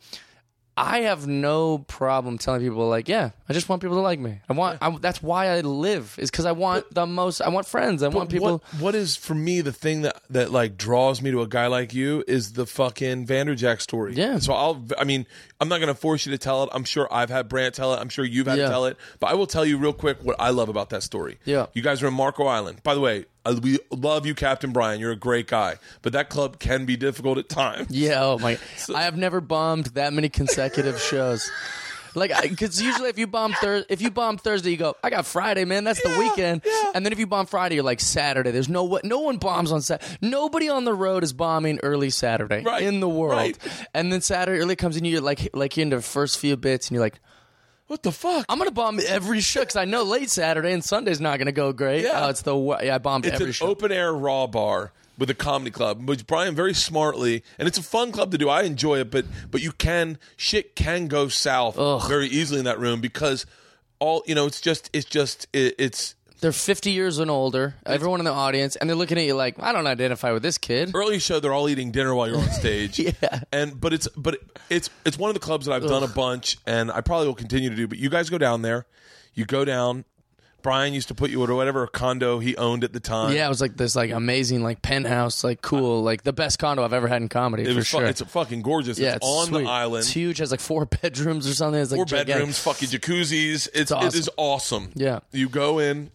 [0.76, 4.40] I have no problem telling people like, yeah, I just want people to like me.
[4.48, 4.78] I want.
[4.82, 7.40] I, that's why I live is because I want the most.
[7.40, 8.02] I want friends.
[8.02, 8.58] I want people.
[8.72, 11.68] What, what is for me the thing that that like draws me to a guy
[11.68, 14.14] like you is the fucking Vanderjagt story.
[14.14, 14.38] Yeah.
[14.38, 14.84] So I'll.
[14.98, 15.26] I mean,
[15.60, 16.70] I'm not gonna force you to tell it.
[16.72, 17.98] I'm sure I've had Brandt tell it.
[18.00, 18.64] I'm sure you've had Yeah.
[18.64, 18.96] to tell it.
[19.20, 21.38] But I will tell you real quick what I love about that story.
[21.44, 21.66] Yeah.
[21.74, 22.82] You guys are in Marco Island.
[22.82, 25.00] By the way, Uh, we love you, Captain Brian.
[25.00, 25.76] You're a great guy.
[26.02, 27.88] But that club can be difficult at times.
[27.94, 28.22] Yeah.
[28.24, 28.58] Oh my.
[28.94, 31.50] I have never bombed that many consecutive shows.
[32.16, 35.26] Like, because usually if you bomb Thurs, if you bomb Thursday, you go, I got
[35.26, 35.82] Friday, man.
[35.82, 36.62] That's the Yeah, weekend.
[36.64, 36.92] yeah.
[36.94, 38.52] And then if you bomb Friday, you're like Saturday.
[38.52, 39.04] There's no what.
[39.04, 40.16] No one bombs on Saturday.
[40.22, 43.34] Nobody on the road is bombing early Saturday Right, in the world.
[43.34, 43.58] right.
[43.94, 46.86] And then Saturday early comes in, you're like, like you're in the first few bits,
[46.88, 47.18] and you're like,
[47.86, 48.46] What the fuck?
[48.48, 51.72] I'm gonna bomb every show because I know late Saturday and Sunday's not gonna go
[51.72, 52.04] great.
[52.04, 52.26] Yeah.
[52.26, 52.94] Oh, it's the yeah.
[52.94, 53.66] I bombed it's every an show.
[53.66, 57.82] open air raw bar with a comedy club, which Brian very smartly, and it's a
[57.82, 58.48] fun club to do.
[58.48, 61.76] I enjoy it, but but you can shit can go south
[62.08, 63.44] very easily in that room because
[63.98, 64.46] all you know.
[64.46, 67.74] It's just it's just it, it's They're 50 years and older.
[67.86, 70.58] Everyone in the audience, and they're looking at you like, I don't identify with this
[70.58, 70.90] kid.
[70.94, 71.40] early show.
[71.40, 72.98] They're all eating dinner while you're on stage.
[72.98, 73.40] Yeah.
[73.50, 74.36] and but it's but
[74.68, 77.34] it's it's one of the clubs that I've done a bunch, and I probably will
[77.34, 77.88] continue to do.
[77.88, 78.84] But you guys go down there,
[79.32, 80.04] you go down.
[80.60, 83.34] Brian used to put you at whatever condo he owned at the time.
[83.34, 86.84] Yeah, it was like this like amazing like penthouse, like cool, like the best condo
[86.84, 88.06] I've ever had in comedy it for was fu- sure.
[88.06, 88.98] it's fucking gorgeous.
[88.98, 89.64] yeah, it's, on sweet.
[89.64, 90.00] the island.
[90.00, 90.38] It's huge.
[90.38, 91.80] Has like four bedrooms or something.
[91.80, 92.34] It's like four gigantic.
[92.34, 93.68] bedrooms, fucking jacuzzis.
[93.72, 94.08] It's, awesome.
[94.08, 94.90] it is awesome.
[94.94, 95.20] Yeah.
[95.32, 96.10] you go in.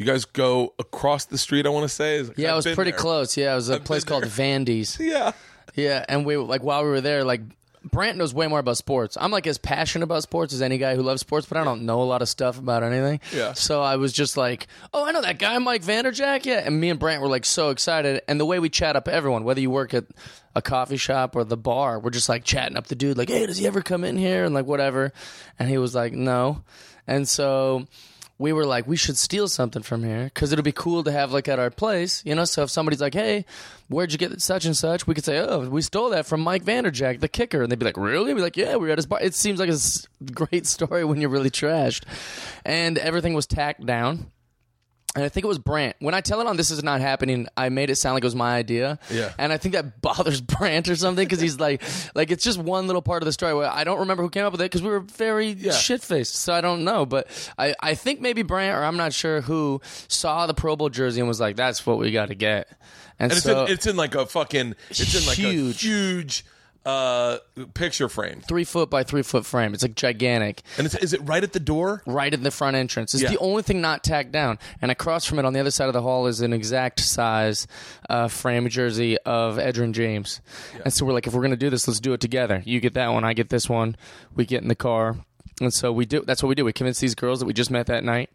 [0.00, 1.66] You guys go across the street.
[1.66, 2.16] I want to say.
[2.16, 2.98] Is- Yeah, it I've was pretty there.
[3.00, 3.36] close.
[3.36, 4.24] Yeah, it was a I've place called.
[4.24, 4.98] Vandy's.
[5.00, 5.32] Yeah,
[5.74, 7.42] Yeah, and we like while we were there, like
[7.84, 9.16] Brandt knows way more about sports.
[9.20, 11.82] I'm like as passionate about sports as any guy who loves sports, but I don't
[11.82, 13.20] know a lot of stuff about anything.
[13.34, 13.52] Yeah.
[13.54, 16.44] So I was just like, oh, I know that guy, Mike Vanderjagt.
[16.46, 19.06] Yeah, and me and Brandt were like so excited, and the way we chat up
[19.06, 20.04] everyone, whether you work at
[20.54, 23.44] a coffee shop or the bar, we're just like chatting up the dude, like, hey,
[23.46, 25.12] does he ever come in here and like whatever,
[25.58, 26.62] and he was like, no,
[27.06, 27.86] and so
[28.40, 31.30] we were like, we should steal something from here because it'll be cool to have
[31.30, 32.46] like at our place, you know.
[32.46, 33.44] So if somebody's like, hey,
[33.88, 35.06] where'd you get such and such?
[35.06, 37.84] We could say, oh, we stole that from Mike Vanderjagt, the kicker, and they'd be
[37.84, 38.32] like, really?
[38.32, 39.20] We'd be like, yeah, we were at his bar.
[39.20, 42.04] It seems like a great story when you're really trashed,
[42.64, 44.30] and everything was tacked down.
[45.16, 45.96] And I think it was Brandt.
[45.98, 48.26] When I tell it on This Is Not Happening, I made it sound like it
[48.26, 49.00] was my idea.
[49.10, 49.32] Yeah.
[49.38, 51.82] And I think that bothers Brandt or something because he's like,
[52.14, 54.52] like it's just one little part of the story I don't remember who came up
[54.52, 56.36] with it because we were very shit faced.
[56.36, 57.06] So I don't know.
[57.06, 57.26] But
[57.58, 61.20] I, I think maybe Brandt or I'm not sure who saw the Pro Bowl jersey
[61.20, 62.68] and was like, that's what we got to get.
[63.18, 65.84] And, and it's so in, it's in like a fucking it's in like Huge.
[65.84, 66.44] a huge
[66.86, 67.38] uh
[67.74, 69.74] picture frame, three foot by three foot frame.
[69.74, 70.62] It's like gigantic.
[70.78, 72.02] and it's, is it right at the door?
[72.06, 73.12] right in the front entrance.
[73.12, 73.30] It's Yeah.
[73.30, 74.58] the only thing not tacked down.
[74.80, 77.66] And across from it on the other side of the hall is an exact size
[78.08, 80.40] uh, frame jersey of Edgerrin James.
[80.84, 82.62] And so we're like, if we're going to do this, let's do it together.
[82.64, 83.96] You get that one, I get this one.
[84.34, 85.16] We get in the car.
[85.60, 86.22] And so we do.
[86.26, 86.64] That's what we do.
[86.64, 88.30] We convince these girls that we just met that night.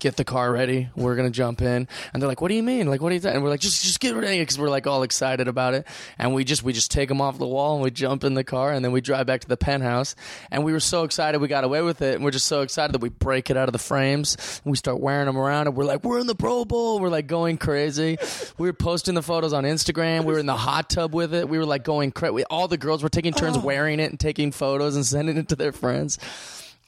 [0.00, 0.88] Get the car ready.
[0.96, 2.88] We're gonna jump in, and they're like, "What do you mean?
[2.88, 3.32] Like, what do you?" Th-?
[3.32, 5.86] And we're like, "Just, just get ready," because we're like all excited about it.
[6.18, 8.42] And we just, we just take them off the wall, and we jump in the
[8.42, 10.16] car, and then we drive back to the penthouse.
[10.50, 12.92] And we were so excited we got away with it, and we're just so excited
[12.94, 15.76] that we break it out of the frames, and we start wearing them around, and
[15.76, 18.18] we're like, "We're in the Pro Bowl." We're like going crazy.
[18.58, 20.24] We were posting the photos on Instagram.
[20.24, 21.48] We were in the hot tub with it.
[21.48, 22.44] We were like going crazy.
[22.50, 23.60] All the girls were taking turns oh.
[23.60, 26.18] wearing it and taking photos and sending it to their friends.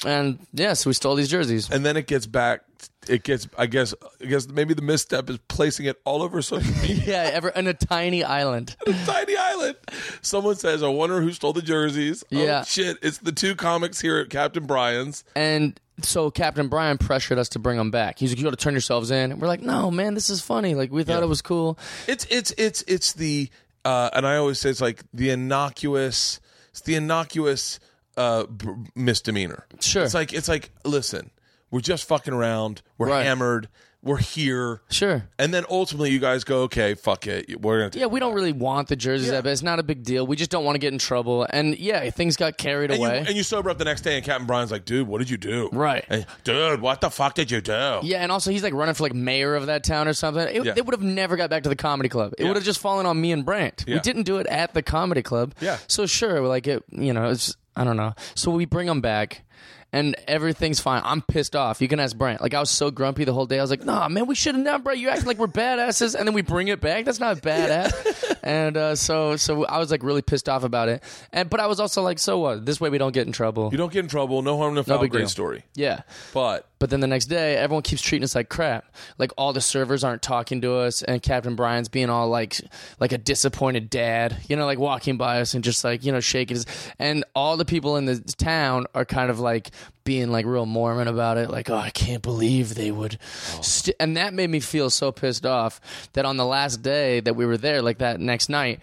[0.04, 1.68] And yeah, so we stole these jerseys.
[1.70, 2.60] and then it gets back.
[3.08, 3.48] It gets.
[3.58, 3.94] I guess.
[4.22, 7.02] I guess maybe the misstep is placing it all over social media.
[7.06, 8.76] Yeah, ever in a tiny island.
[9.06, 9.76] Tiny Island.
[10.22, 12.60] Someone says, "I wonder who stole the jerseys." Yeah.
[12.60, 12.98] Oh, shit!
[13.02, 15.24] It's the two comics here at Captain Brian's.
[15.34, 18.18] And so Captain Brian pressured us to bring them back.
[18.18, 20.40] He's like, "You got to turn yourselves in." And we're like, "No, man, this is
[20.42, 20.74] funny.
[20.76, 21.24] Like we thought Yeah.
[21.24, 23.48] it was cool." It's it's it's it's the
[23.86, 26.40] uh, and I always say it's like the innocuous.
[26.70, 27.80] It's the innocuous
[28.18, 29.66] uh, b- misdemeanor.
[29.80, 30.02] Sure.
[30.04, 31.30] It's like it's like listen,
[31.70, 32.82] we're just fucking around.
[32.98, 33.24] We're Right.
[33.24, 33.68] hammered.
[34.00, 34.80] We're here.
[34.90, 35.24] Sure.
[35.40, 37.60] And then ultimately, you guys go, okay, fuck it.
[37.60, 38.00] We're gonna.
[38.00, 39.32] Yeah, we don't really want the jerseys Yeah.
[39.34, 39.50] that bad.
[39.50, 40.24] It's not a big deal.
[40.24, 41.44] We just don't want to get in trouble.
[41.50, 43.24] And yeah, things got carried and you, away.
[43.26, 45.36] and you sober up the next day, and Captain Brian's like, "Dude, what did you
[45.36, 46.04] do?" Right.
[46.08, 47.98] And, Dude, what the fuck did you do?
[48.04, 50.46] yeah, and also he's like running for like mayor of that town or something.
[50.46, 50.74] It, Yeah.
[50.74, 52.34] They would have never got back to the comedy club.
[52.38, 52.48] It Yeah.
[52.50, 53.84] would have just fallen on me and Brandt.
[53.88, 53.94] Yeah.
[53.96, 55.54] We didn't do it at the comedy club.
[55.60, 55.78] Yeah.
[55.88, 58.14] So sure, like it, you know, it's I don't know.
[58.34, 59.44] So we bring them back.
[59.90, 61.00] And everything's fine.
[61.02, 61.80] I'm pissed off.
[61.80, 62.42] You can ask Brandt.
[62.42, 63.58] Like I was so grumpy the whole day.
[63.58, 65.00] I was like, "Nah, man, we should have done, Brandt.
[65.00, 67.06] You acting like we're badasses, and then we bring it back.
[67.06, 71.02] That's not badass." and uh, so, so I was like really pissed off about it.
[71.32, 72.66] And but I was also like, "So what?
[72.66, 74.42] This way we don't get in trouble." You don't get in trouble.
[74.42, 74.98] No harm, no foul.
[74.98, 75.28] big great deal.
[75.30, 75.64] story.
[75.74, 76.02] Yeah.
[76.34, 78.94] But But then the next day, everyone keeps treating us like crap.
[79.18, 82.60] Like all the servers aren't talking to us, and Captain Brian's being all like,
[83.00, 86.20] like a disappointed dad, you know, like walking by us and just like you know
[86.20, 86.66] shaking his.
[86.98, 89.70] And all the people in the town are kind of like
[90.08, 93.18] being like real Mormon about it, like, oh, I can't believe they would.
[93.56, 93.60] Oh.
[93.60, 93.94] St-.
[94.00, 95.82] And that made me feel so pissed off
[96.14, 98.80] that on the last day that we were there, like that next night.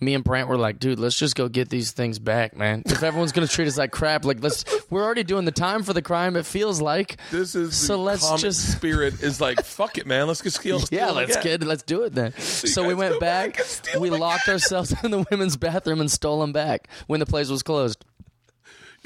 [0.00, 2.82] Me and Brandt were like, dude, let's just go get these things back, man.
[2.86, 4.64] If everyone's gonna treat us like crap, like let's.
[4.90, 6.36] We're already doing the time for the crime.
[6.36, 10.26] It feels like this is so the let's just spirit is like, fuck it, man.
[10.26, 10.80] Let's get steal.
[10.90, 14.94] yeah let's get let's do it then so we went back back we locked ourselves
[15.04, 18.04] in the women's bathroom and stole them back when the place was closed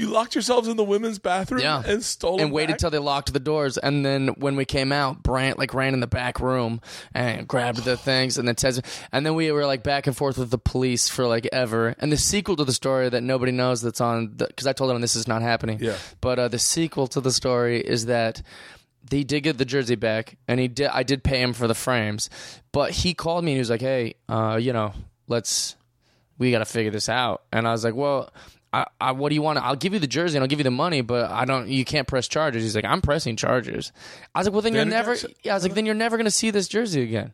[0.02, 2.42] You locked yourselves in the women's bathroom yeah and stole it.
[2.42, 2.78] and waited back?
[2.78, 6.00] till they locked the doors and then when we came out brandt like ran in
[6.00, 6.80] the back room
[7.14, 10.36] and grabbed the things and then says and then we were like back and forth
[10.38, 13.80] with the police for like ever and the sequel to the story that nobody knows
[13.80, 15.96] that's on because i told them this is not happening Yeah.
[16.20, 18.42] but uh, the sequel to the story is that
[19.08, 20.86] they did get the jersey back, and he did.
[20.86, 22.30] I did pay him for the frames,
[22.70, 24.94] but he called me and he was like, "Hey, uh, you know,
[25.26, 25.74] let's
[26.38, 28.32] we got to figure this out." And I was like, "Well."
[28.72, 29.58] I, I, what do you want?
[29.58, 31.68] I'll give you the jersey and I'll give you the money, but I don't.
[31.68, 32.62] You can't press charges.
[32.62, 33.92] He's like, I'm pressing charges.
[34.34, 35.14] I was like, well, then you're never.
[35.42, 37.32] Yeah, I was like, then you're never gonna see this jersey again.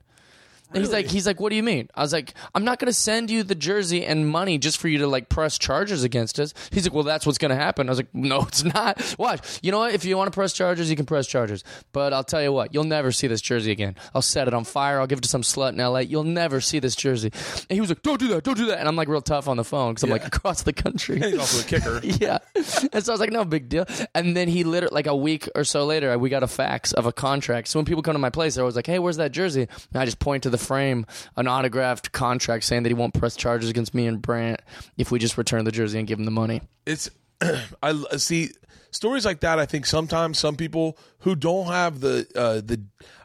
[0.73, 1.89] And he's like, he's like, what do you mean?
[1.95, 4.89] I was like, I'm not going to send you the jersey and money just for
[4.89, 6.53] you to like press charges against us.
[6.71, 7.89] He's like, well, that's what's going to happen.
[7.89, 9.17] I was like, no, it's not.
[9.19, 9.61] Watch.
[9.63, 9.95] You know what?
[9.95, 11.65] If you want to press charges, you can press charges.
[11.93, 13.97] But I'll tell you what, you'll never see this jersey again.
[14.15, 15.01] I'll set it on fire.
[15.01, 16.01] I'll give it to some slut in LA.
[16.01, 17.33] You'll never see this jersey.
[17.71, 18.79] And he was like, don't do that, don't do that.
[18.79, 21.17] And I'm like real tough on the phone because I'm like across the country.
[21.17, 22.01] And he's also a kicker.
[22.03, 22.39] yeah.
[22.55, 23.87] And so I was like, no big deal.
[24.15, 27.07] And then he literally, like a week or so later, we got a fax of
[27.07, 27.69] a contract.
[27.69, 29.63] So when people come to my place, they're always like, hey, where's that jersey?
[29.63, 33.37] And I just point to the frame, an autographed contract saying that he won't press
[33.37, 34.61] charges against me and Brandt
[34.97, 36.63] if we just return the jersey and give him the money.
[36.87, 37.11] it's
[37.83, 38.51] I see
[38.91, 39.59] stories like that.
[39.59, 42.81] I think sometimes some people who don't have the uh, the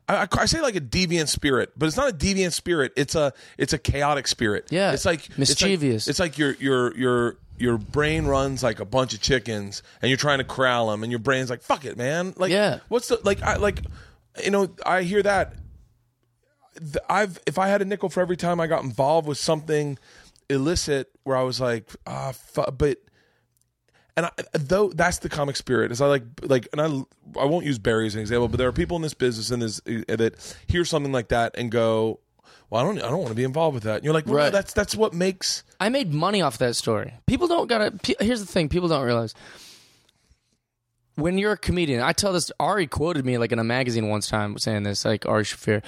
[0.08, 2.92] I, I say like a deviant spirit, but it's not a deviant spirit.
[2.96, 4.68] It's a it's a chaotic spirit.
[4.70, 6.08] Yeah, it's like it's like- mischievous.
[6.08, 10.18] It's like, your your your your brain runs like a bunch of chickens, and you're
[10.18, 12.80] trying to corral them, and your brain's like, "Fuck it, man!" Like, Yeah.
[12.90, 13.42] what's the like?
[13.42, 13.80] I like,
[14.44, 15.54] you know, I hear that.
[16.78, 19.98] Th- I've if I had a nickel for every time I got involved with something
[20.50, 22.98] illicit, where I was like, ah, fu-, but
[24.16, 27.66] and I, though that's the comic spirit is I like like and I I won't
[27.66, 30.16] use Barry as an example, but there are people in this business and this uh,
[30.16, 32.20] that hear something like that and go,
[32.70, 33.96] well, I don't I don't want to be involved with that.
[33.98, 34.52] And you're like, well, no, Right.
[34.52, 37.14] that's that's what makes I made money off that story.
[37.28, 37.92] People don't gotta.
[37.92, 39.34] pe- Here's the thing: people don't realize
[41.16, 42.02] when you're a comedian.
[42.02, 42.52] I tell this.
[42.60, 45.06] Ari quoted me like in a magazine once time saying this.
[45.06, 45.84] Like Ari Shaffir,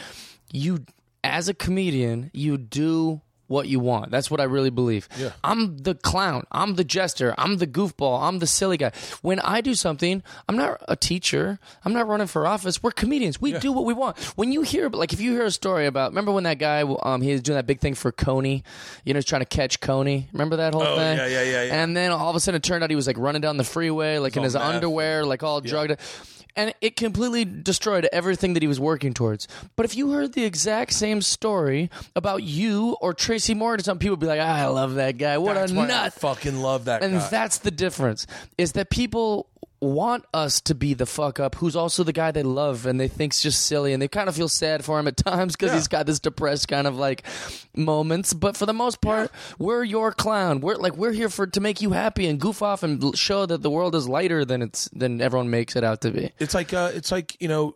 [0.55, 0.85] you
[1.23, 4.09] as a comedian, you do what you want.
[4.09, 5.07] That's what I really believe.
[5.19, 5.29] Yeah.
[5.43, 6.45] I'm the clown.
[6.51, 7.35] I'm the jester.
[7.37, 8.23] I'm the goofball.
[8.23, 8.91] I'm the silly guy.
[9.21, 11.59] When I do something, I'm not a teacher.
[11.83, 12.81] I'm not running for office.
[12.81, 13.39] We're comedians.
[13.39, 14.17] We do what we want.
[14.35, 17.21] When you hear, like, if you hear a story about, remember when that guy, um,
[17.21, 18.63] he was doing that big thing for Kony,
[19.03, 20.25] you know, he's trying to catch Kony.
[20.33, 21.17] Remember that whole Oh, thing?
[21.17, 21.83] yeah, yeah, yeah, yeah.
[21.83, 23.63] And then all of a sudden, it turned out he was like running down the
[23.63, 24.63] freeway, like in his meth.
[24.63, 25.97] underwear, like all drugged.
[26.55, 29.47] And it completely destroyed everything that he was working towards.
[29.75, 34.13] But if you heard the exact same story about you or Tracy Morgan, some people
[34.13, 35.37] would be like, ah, "I love that guy.
[35.37, 37.07] What that's a why I nut!" fucking love that guy.
[37.07, 37.27] and guy.
[37.29, 38.25] that's the difference
[38.57, 39.47] is that people
[39.85, 43.07] want us to be the fuck up who's also the guy they love and they
[43.07, 45.75] think's just silly and they kind of feel sad for him at times because Yeah.
[45.77, 47.23] he's got this depressed kind of like
[47.75, 48.33] moments.
[48.33, 50.59] But for the most part, we're your clown.
[50.61, 53.61] We're like we're here for to make you happy and goof off and show that
[53.61, 56.31] the world is lighter than it's than everyone makes it out to be.
[56.39, 57.75] It's like uh, it's like you know,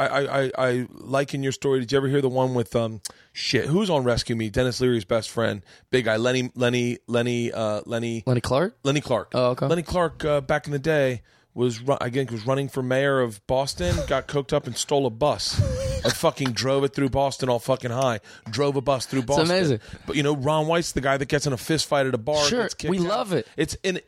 [0.00, 1.80] I, I I I like in your story.
[1.80, 3.00] Did you ever hear the one with um
[3.32, 3.66] shit?
[3.66, 4.48] Who's on Rescue Me?
[4.48, 8.76] Denis Leary's best friend, big guy, Lenny Lenny Lenny uh Lenny Lenny Clarke.
[8.82, 9.32] Lenny Clarke.
[9.34, 9.66] Oh, okay.
[9.66, 13.94] Lenny Clarke uh, back in the day was again was running for mayor of Boston.
[14.06, 15.60] got coked up and stole a bus
[16.04, 18.20] and fucking drove it through Boston all fucking high.
[18.48, 19.42] Drove a bus through Boston.
[19.42, 19.80] It's amazing.
[20.06, 22.18] But you know, Ron White's the guy that gets in a fist fight at a
[22.18, 22.44] bar.
[22.44, 23.04] Sure, we out.
[23.04, 23.46] love it.
[23.56, 24.00] It's in.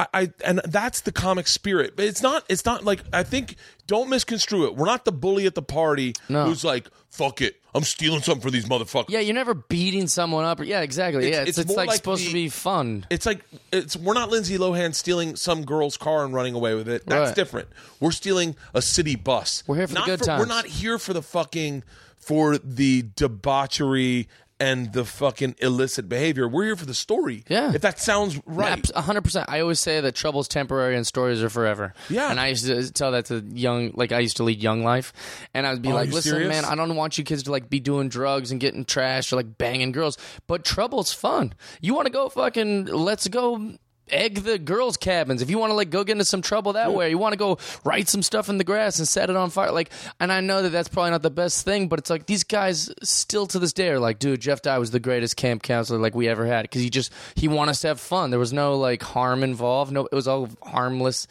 [0.00, 2.44] I, I and that's the comic spirit, but it's not.
[2.48, 3.56] It's not like I think.
[3.86, 4.76] Don't misconstrue it.
[4.76, 6.44] We're not the bully at the party No.
[6.44, 10.44] who's like, "Fuck it, I'm stealing something for these motherfuckers." Yeah, you're never beating someone
[10.44, 10.64] up.
[10.64, 11.24] Yeah, exactly.
[11.26, 13.04] It's- yeah, it's, it's it's, more like, like supposed the- to be fun.
[13.10, 13.40] It's like
[13.72, 17.04] it's we're not Lindsay Lohan stealing some girl's car and running away with it.
[17.04, 17.34] That's Right.
[17.34, 17.68] different.
[17.98, 19.64] We're stealing a city bus.
[19.66, 21.82] We're here for the Not good We're not here for the fucking
[22.16, 24.28] for the debauchery
[24.60, 26.46] and the fucking illicit behavior.
[26.46, 27.42] We're here for the story.
[27.48, 27.72] Yeah.
[27.74, 28.72] If that sounds right.
[28.72, 29.46] Abs- A hundred percent.
[29.48, 31.94] I always say that trouble's temporary and stories are forever.
[32.10, 32.30] Yeah.
[32.30, 35.12] And I used to tell that to young, like I used to lead young life,
[35.54, 36.48] and I'd be Oh, like, "Listen, serious?
[36.50, 39.36] man, I don't want you kids to like be doing drugs and getting trashed or
[39.36, 41.54] like banging girls, but trouble's fun.
[41.80, 42.84] You want to go fucking?
[42.84, 43.72] Let's go."
[44.12, 45.42] Egg the girls' cabins.
[45.42, 47.38] If you want to like go get into some trouble that way, you want to
[47.38, 49.72] go write some stuff in the grass and set it on fire.
[49.72, 52.44] Like, and I know that that's probably not the best thing, but it's like these
[52.44, 55.98] guys still to this day are like, dude, Jeff Dye was the greatest camp counselor
[55.98, 58.30] like we ever had because he just he wanted us to have fun.
[58.30, 59.92] There was no like harm involved.
[59.92, 61.26] No, it was all harmless.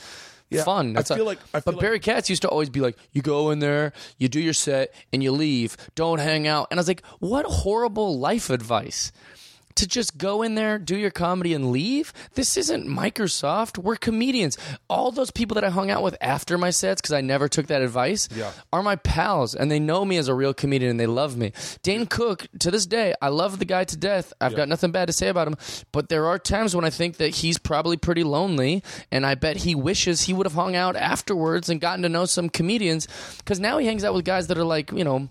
[0.51, 0.91] Yeah, Fun.
[0.97, 2.79] I That's feel a- like- I feel but like- Barry Katz used to always be
[2.79, 5.77] like, "You go in there, you do your set, and you leave.
[5.93, 9.11] Don't hang out." And I was like, "What horrible life advice."
[9.79, 12.13] To just go in there, do your comedy, and leave.
[12.35, 13.77] This isn't Microsoft.
[13.77, 14.57] We're comedians.
[14.89, 17.67] All those people that I hung out with after my sets, because I never took
[17.67, 18.51] that advice, Yeah.
[18.71, 21.51] are my pals, and they know me as a real comedian, and they love me.
[21.83, 24.31] Dane Cook, to this day, I love the guy to death.
[24.39, 25.55] I've got nothing bad to say about him,
[25.91, 29.57] but there are times when I think that he's probably pretty lonely, and I bet
[29.57, 33.07] he wishes he would have hung out afterwards and gotten to know some comedians,
[33.39, 35.29] because now he hangs out with guys that are like, you know,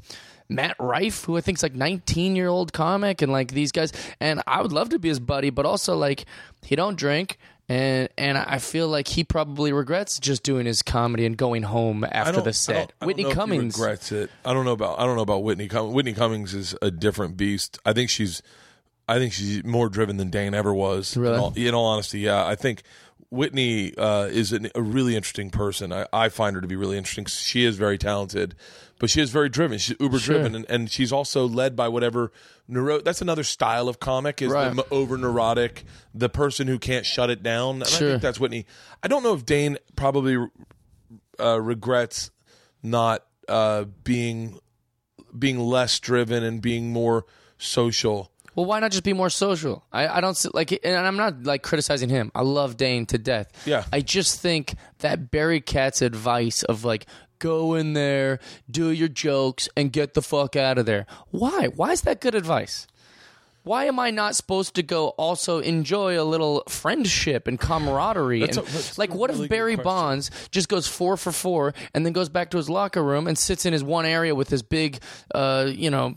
[0.49, 4.43] Matt Rife, who I think's like 19 year old comic, and like these guys, and
[4.47, 6.25] I would love to be his buddy, but also like
[6.63, 11.27] he don't drink, and and I feel like he probably regrets just doing his comedy
[11.27, 12.73] and going home after the I set.
[12.75, 14.31] don't- I don't Whitney know if he Cummings, regrets it.
[14.45, 14.99] I don't know about.
[14.99, 15.69] I don't know about Whitney.
[15.69, 15.95] Cummings.
[15.95, 17.79] Whitney Cummings is a different beast.
[17.85, 18.43] I think she's.
[19.11, 21.17] I think she's more driven than Dane ever was.
[21.17, 21.35] Really?
[21.35, 22.45] In all, in all honesty, yeah.
[22.45, 22.83] I think
[23.31, 25.93] Whitney uh, is an, a really interesting person.
[25.93, 27.25] I, I find her to be really interesting.
[27.27, 28.55] She is very talented,
[28.99, 29.79] but she is very driven.
[29.79, 32.33] She's uber driven, and, and she's also led by whatever
[32.67, 33.01] neuro.
[33.01, 34.75] That's another style of comic is Right.
[34.75, 35.85] the over neurotic,
[36.15, 37.77] the person who can't shut it down.
[37.77, 38.67] And I think that's Whitney.
[39.03, 40.37] I don't know if Dane probably
[41.41, 42.31] uh, regrets
[42.83, 44.59] not uh, being
[45.39, 47.25] being less driven and being more
[47.59, 48.33] social.
[48.55, 49.85] Well, why not just be more social?
[49.93, 52.33] I, I don't like, and I'm not like criticizing him.
[52.35, 53.53] I love Dane to death.
[53.67, 53.85] Yeah.
[53.93, 57.07] I just think that Barry Katz advice of like,
[57.39, 58.39] go in there,
[58.71, 61.07] do your jokes, and get the fuck out of there.
[61.31, 61.69] Why?
[61.69, 62.87] Why is that good advice?
[63.65, 68.41] Why am I not supposed to go also enjoy a little friendship and camaraderie?
[68.41, 69.77] That's and, a- that's like, what really if Barry.
[69.77, 73.37] Bonds just goes four for four and then goes back to his locker room and
[73.37, 75.01] sits in his one area with his big,
[75.35, 76.15] uh, you know,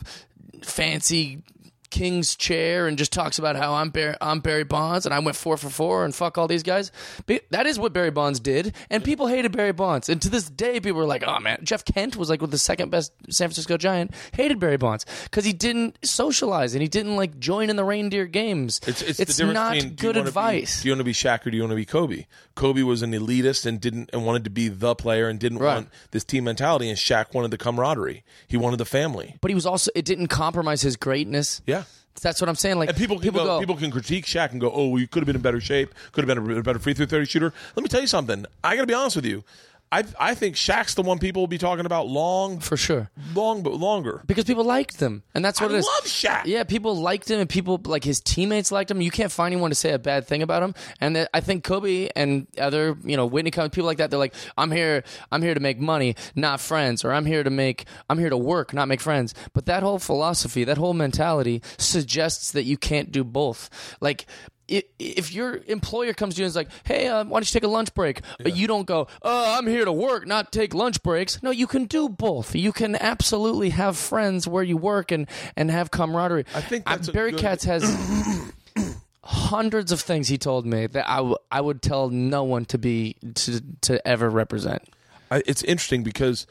[0.61, 1.43] fancy
[1.91, 5.35] king's chair and just talks about how I'm Barry, I'm Barry Bonds and I went
[5.37, 6.91] four for four and fuck all these guys.
[7.27, 10.09] But that is what Barry Bonds did, and people hated Barry Bonds.
[10.09, 12.57] And to this day, people are like, "Oh man, Jeff Kent was like with the
[12.57, 17.15] second best San Francisco Giant, hated Barry Bonds because he didn't socialize and he didn't
[17.15, 18.79] like join in the reindeer games.
[18.87, 20.77] It's it's, difference not between, good advice.
[20.79, 22.25] Be, do you want to be Shaq or do you want to be Kobe?
[22.55, 25.75] Kobe was an elitist and didn't and wanted to be the player and didn't Right.
[25.75, 26.89] want this team mentality.
[26.89, 28.23] And Shaq wanted the camaraderie.
[28.47, 29.35] He wanted the family.
[29.41, 31.61] but he was also it didn't compromise his greatness.
[31.65, 31.80] Yeah.
[32.21, 32.77] That's what I'm saying.
[32.77, 35.07] Like And people can people go, go, people can critique Shaq and go, "Oh, you
[35.07, 35.93] could have been in better shape.
[36.11, 38.45] Could have been a, better free throw thirty shooter." Let me tell you something.
[38.63, 39.43] I got to be honest with you.
[39.91, 43.09] I I think Shaq's the one people will be talking about long for sure.
[43.33, 44.23] long but longer.
[44.25, 45.85] because people liked them, and that's what I it is.
[45.85, 46.45] love Shaq.
[46.45, 49.01] Yeah, people liked him, and people like his teammates liked him.
[49.01, 50.73] You can't find anyone to say a bad thing about him.
[50.99, 54.33] And I think Kobe and other, you know, Whitney Cummings, people like that, they're like,
[54.57, 58.17] I'm here, I'm here to make money, not friends, or I'm here to make, I'm
[58.19, 59.33] here to work, not make friends.
[59.53, 63.69] But that whole philosophy, that whole mentality suggests that you can't do both.
[63.99, 64.25] Like.
[64.99, 67.63] If your employer comes to you and is like, "Hey, uh, why don't you take
[67.67, 71.03] a lunch break?" But you don't go, "Oh, I'm here to work, not take lunch
[71.03, 72.55] breaks." No, you can do both.
[72.55, 76.45] You can absolutely have friends where you work and and have camaraderie.
[76.55, 77.83] I think Uh, that's Barry good- Katz has
[79.23, 82.77] hundreds of things he told me that I, w- I would tell no one to
[82.77, 84.83] be to to ever represent.
[85.29, 86.47] I, it's interesting because,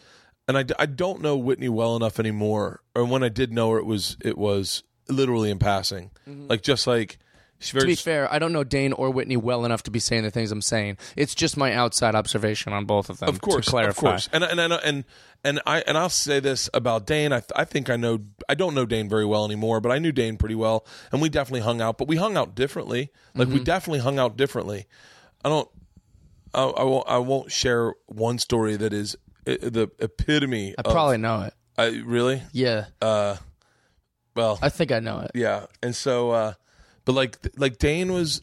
[0.49, 2.81] and I, I don't know Whitney well enough anymore.
[2.95, 6.87] Or when I did know her, it was it was literally in passing, like just
[6.87, 7.19] like
[7.61, 10.31] To be fair, I don't know Dane or Whitney well enough to be saying the
[10.31, 10.97] things I'm saying.
[11.15, 13.29] It's just my outside observation on both of them.
[13.29, 13.91] of course, to clarify.
[13.91, 15.05] of course, and and and and
[15.45, 17.33] and I and I'll say this about Dane.
[17.35, 20.11] I I think I know I don't know Dane very well anymore, but I knew
[20.11, 21.99] Dane pretty well, and we definitely hung out.
[21.99, 23.11] But we hung out differently.
[23.35, 23.59] Like Mm-hmm.
[23.59, 24.87] we definitely hung out differently.
[25.45, 25.69] I don't.
[26.55, 27.09] I, I won't.
[27.09, 30.75] I won't share one story that is the epitome.
[30.79, 31.55] I probably know it.
[31.77, 32.43] I really.
[32.53, 33.37] Yeah, Uh.
[34.37, 35.33] Well, I think I know it.
[35.35, 36.53] yeah, and so, uh,
[37.05, 38.43] but like, like Dane was.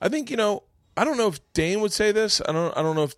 [0.00, 0.64] I think you know.
[0.96, 2.40] I don't know if Dane would say this.
[2.46, 2.76] I don't.
[2.76, 3.14] I don't know if.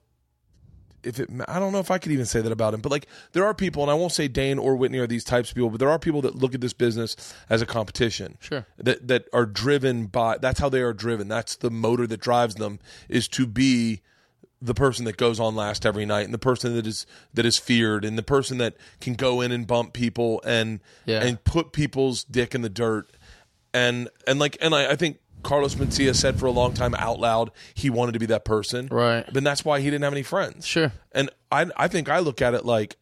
[1.02, 3.07] If it, I don't know if I could even say that about him, but like
[3.32, 5.68] there are people, and I won't say Dane or Whitney are these types of people,
[5.68, 8.38] but there are people that look at this business as a competition.
[8.40, 8.66] Sure.
[8.78, 10.38] That that are driven by.
[10.38, 11.28] That's how they are driven.
[11.28, 12.78] That's the motor that drives them
[13.11, 14.00] is to be
[14.62, 17.59] the person that goes on last every night and the person that is that is
[17.59, 21.22] feared and the person that can go in and bump people and Yeah.
[21.22, 23.11] and put people's dick in the dirt
[23.74, 27.20] and and like and I, I think Carlos Mencia said for a long time out
[27.20, 29.26] loud he wanted to be that person Right.
[29.30, 30.92] then that's why he didn't have any friends Sure.
[31.12, 32.96] and I I think I look at it like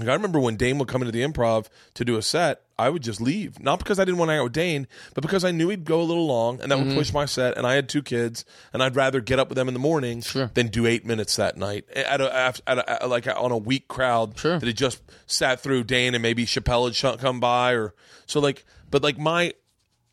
[0.00, 2.88] like, I remember when Dane would come into the improv to do a set, I
[2.88, 3.60] would just leave.
[3.60, 5.84] Not because I didn't want to hang out with Dane, but because I knew he'd
[5.84, 6.88] go a little long and that Mm-hmm.
[6.88, 7.56] would push my set.
[7.58, 10.22] And I had two kids, and I'd rather get up with them in the morning
[10.22, 10.50] Sure.
[10.54, 13.86] than do eight minutes that night at a, at a, at like on a weak
[13.88, 14.58] crowd Sure.
[14.58, 17.94] that had just sat through Dane and maybe Chappelle had come by or
[18.26, 18.64] so like.
[18.90, 19.52] But like my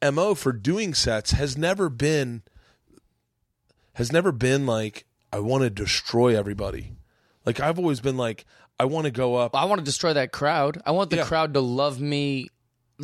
[0.03, 2.43] mo for doing sets has never been
[3.93, 6.93] has never been like I want to destroy everybody.
[7.45, 8.45] Like I've always been like
[8.79, 9.55] I want to go up.
[9.55, 10.81] I want to destroy that crowd.
[10.85, 11.23] I want the Yeah.
[11.25, 12.49] crowd to love me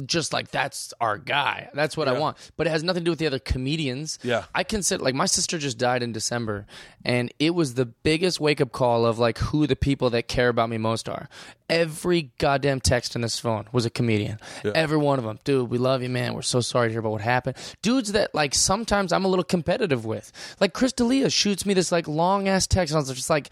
[0.08, 1.70] just like that's our guy.
[1.76, 2.38] That's what I want.
[2.58, 4.18] But it has nothing to do with the other comedians.
[4.24, 4.46] Yeah.
[4.56, 6.66] I consider like my sister just died in December
[7.06, 10.50] and it was the biggest wake up call of like who the people that care
[10.50, 11.30] about me most are.
[11.70, 14.40] Every goddamn text in this phone was a comedian.
[14.64, 15.38] Every one of them.
[15.44, 16.34] Dude, we love you, man.
[16.34, 17.58] We're so sorry to hear about what happened.
[17.84, 20.32] Dudes that like sometimes I'm a little competitive with.
[20.60, 23.52] Like Chris D'Elia shoots me this like long ass text and I was just like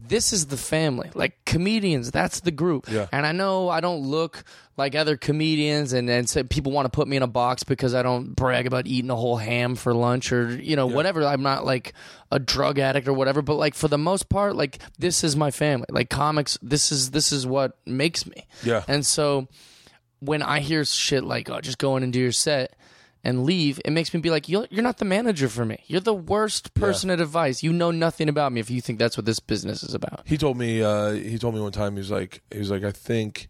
[0.00, 1.10] this is the family.
[1.14, 2.90] Like comedians, that's the group.
[2.90, 3.06] Yeah.
[3.12, 4.44] And I know I don't look
[4.76, 7.94] like other comedians and, and say people want to put me in a box because
[7.94, 11.24] I don't brag about eating a whole ham for lunch or, you know, whatever.
[11.24, 11.94] I'm not like
[12.30, 15.50] a drug addict or whatever, but like for the most part, like this is my
[15.50, 15.86] family.
[15.90, 18.46] Like comics, this is this is what makes me.
[18.62, 18.82] Yeah.
[18.88, 19.48] And so
[20.20, 22.74] when I hear shit like, oh, just go in and do your set
[23.24, 25.82] and leave, it makes me be like, you're, you're not the manager for me.
[25.86, 27.62] You're the worst person at advice.
[27.62, 30.22] You know nothing about me if you think that's what this business is about.
[30.26, 30.82] He told me.
[30.82, 31.94] Uh, he told me one time.
[31.94, 32.42] He was like.
[32.52, 32.84] He was like.
[32.84, 33.48] I think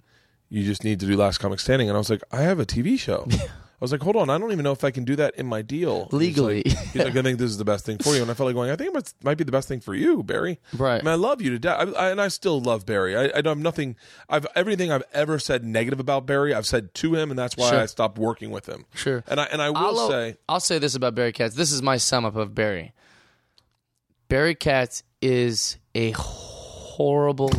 [0.48, 1.88] you just need to do Last Comic Standing.
[1.88, 2.22] And I was like.
[2.30, 3.26] I have a TV show.
[3.84, 5.46] I was like, hold on, I don't even know if I can do that in
[5.46, 6.62] my deal He's Legally.
[6.64, 8.46] like- He's like, I think this is the best thing for you, and I felt
[8.46, 10.58] like going, I think it might be the best thing for you, Barry.
[10.76, 11.00] Right.
[11.00, 13.16] I mean, I love you to death, I, I, and I still love Barry.
[13.16, 13.96] I, I don't have nothing.
[14.28, 16.54] I've everything I've ever said negative about Barry.
[16.54, 17.80] I've said to him, and that's why Sure.
[17.80, 18.86] I stopped working with him.
[18.94, 19.22] Sure.
[19.26, 21.54] And I and I will I'll, say, I'll say this about Barry Katz.
[21.54, 22.92] This is my sum up of Barry.
[24.28, 27.50] Barry Katz is a horrible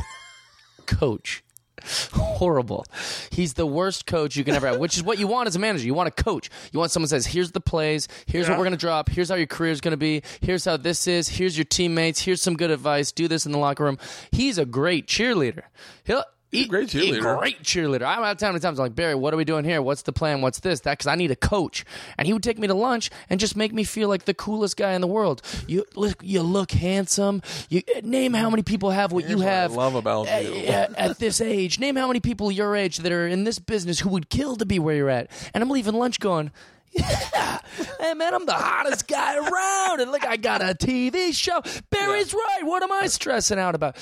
[0.85, 1.43] coach.
[2.13, 2.85] Horrible.
[3.31, 5.59] He's the worst coach you can ever have, which is what you want as a
[5.59, 5.85] manager.
[5.85, 6.49] You want a coach.
[6.71, 9.35] You want someone says, here's the plays, here's what we're going to drop, here's how
[9.35, 12.55] your career is going to be, here's how this is, here's your teammates, here's some
[12.55, 13.97] good advice, do this in the locker room.
[14.31, 15.63] He's a great cheerleader.
[16.03, 17.37] He'll, He's a great he- he- cheerleader.
[17.39, 18.03] great cheerleader.
[18.03, 18.53] I'm out of time.
[18.59, 19.81] Times I'm like Barry, what are we doing here?
[19.81, 20.41] What's the plan?
[20.41, 20.79] What's this?
[20.81, 21.83] That because I need a coach,
[22.17, 24.77] and he would take me to lunch and just make me feel like the coolest
[24.77, 25.41] guy in the world.
[25.67, 27.41] You look, you look handsome.
[27.69, 29.73] You name how many people have what you what I have.
[29.73, 30.53] love about at, you.
[30.67, 31.79] at, at this age.
[31.79, 34.65] Name how many people your age that are in this business who would kill to
[34.65, 35.29] be where you're at.
[35.53, 36.51] And I'm leaving lunch going.
[37.79, 41.61] Yeah, hey man, I'm the hottest guy around, and look, I got a TV show.
[41.89, 42.61] Barry's right.
[42.63, 43.97] What am I stressing out about?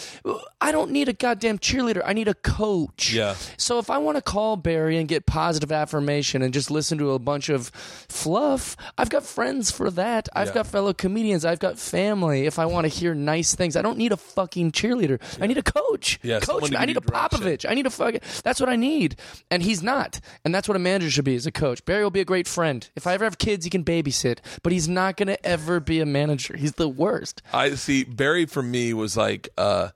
[0.61, 2.01] I don't need a goddamn cheerleader.
[2.05, 3.11] I need a coach.
[3.13, 3.35] Yeah.
[3.57, 7.11] So if I want to call Barry and get positive affirmation and just listen to
[7.11, 7.67] a bunch of
[8.09, 10.29] fluff, I've got friends for that.
[10.33, 10.53] I've Yeah.
[10.55, 11.45] got fellow comedians.
[11.45, 12.45] I've got family.
[12.45, 15.19] If I want to hear nice things, I don't need a fucking cheerleader.
[15.41, 16.19] I need a coach.
[16.23, 16.69] Yeah, coach.
[16.71, 16.77] me.
[16.77, 17.39] I need a direction.
[17.41, 17.65] Popovich.
[17.69, 18.21] I need a fucking.
[18.43, 19.15] That's what I need.
[19.51, 20.19] And he's not.
[20.45, 21.83] And that's what a manager should be as a coach.
[21.85, 22.87] Barry will be a great friend.
[22.95, 24.39] If I ever have kids, he can babysit.
[24.63, 26.55] But he's not going to ever be a manager.
[26.57, 27.41] He's the worst.
[27.53, 29.89] I see Barry for me was like uh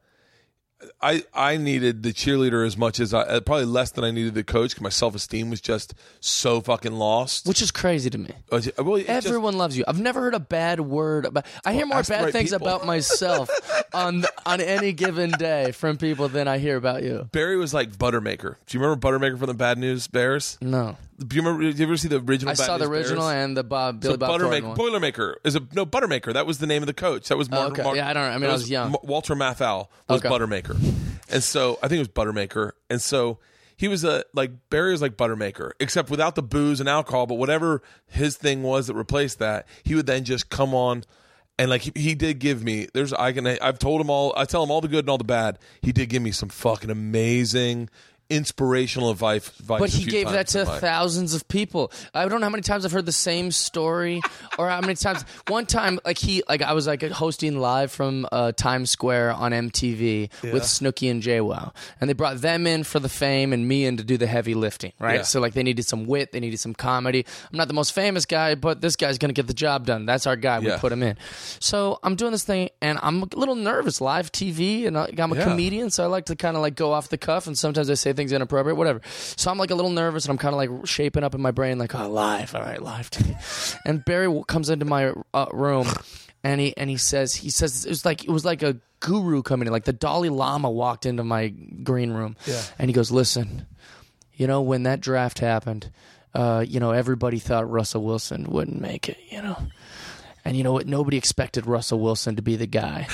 [1.01, 4.36] I I needed the cheerleader as much as I uh, probably less than I needed
[4.36, 7.47] the coach because my self esteem was just so fucking lost.
[7.47, 8.30] which is crazy to me.
[8.51, 9.84] Uh, well, it just- Everyone loves you.
[9.88, 11.47] I've never heard a bad word about.
[11.65, 12.68] I hear more bad right things people.
[12.68, 13.49] about myself
[13.93, 17.28] on on any given day from people than I hear about you.
[17.32, 18.55] Barry was like Buttermaker.
[18.68, 20.59] Do you remember Buttermaker from the Bad News Bears?
[20.61, 21.63] No, Do you remember?
[21.63, 22.51] Did you ever see the original?
[22.51, 23.45] I Bad saw the News original Bears?
[23.45, 24.78] and the Bob Billy So Bob Thornton Buttermaker, one.
[24.78, 26.34] Boilermaker is a no Buttermaker.
[26.34, 27.28] That was the name of the coach.
[27.30, 27.72] That was oh, Mark.
[27.74, 27.84] okay.
[27.84, 28.30] Mark- Yeah, I don't know.
[28.30, 28.88] I mean, that I was young.
[28.93, 30.30] M- Walter Matthau was Okay.
[30.30, 30.78] Buttermaker,
[31.30, 33.39] and so I think it was Buttermaker, and so
[33.76, 37.26] he was a like Barry was like Buttermaker, except without the booze and alcohol.
[37.26, 41.03] But whatever his thing was that replaced that, he would then just come on.
[41.59, 44.45] And like he, he did give me, there's I can I've told him all I
[44.45, 45.57] tell him all the good and all the bad.
[45.82, 47.89] He did give me some fucking amazing,
[48.30, 49.48] inspirational advice.
[49.60, 51.92] advice But he gave that to thousands of people.
[52.14, 54.22] I don't know how many times I've heard the same story,
[54.60, 55.24] or how many times.
[55.48, 59.52] One time, like he, like I was like hosting live from uh, Times Square on
[59.52, 63.86] MTV with Snooki and JWoww, and they brought them in for the fame and me
[63.86, 65.18] in to do the heavy lifting, right?
[65.18, 65.22] Yeah.
[65.24, 67.26] So like they needed some wit, they needed some comedy.
[67.52, 70.06] I'm not the most famous guy, but this guy's gonna get the job done.
[70.06, 70.60] That's our guy.
[70.60, 71.18] We put him in.
[71.60, 74.02] So I'm doing this thing, and I'm a little nervous.
[74.02, 75.44] Live TV, and I- I'm a Yeah.
[75.46, 77.94] comedian, so I like to kind of like go off the cuff, and sometimes I
[77.96, 78.99] say things inappropriate, whatever.
[79.38, 81.51] So I'm like a little nervous, and I'm kind of like shaping up in my
[81.51, 83.09] brain, like, oh, live, all right, live
[83.86, 85.88] and Barry comes into my uh, room,
[86.43, 89.41] and he and he says, he says it was like it was like a guru
[89.43, 92.61] coming in, like the Dalai Lama walked into my green room, Yeah.
[92.78, 93.65] and he goes, listen,
[94.34, 95.91] you know, when that draft happened,
[96.34, 99.57] uh, you know, everybody thought Russell Wilson wouldn't make it, you know.
[100.45, 100.88] And you know what?
[100.88, 103.07] Nobody expected Russell Wilson to be the guy.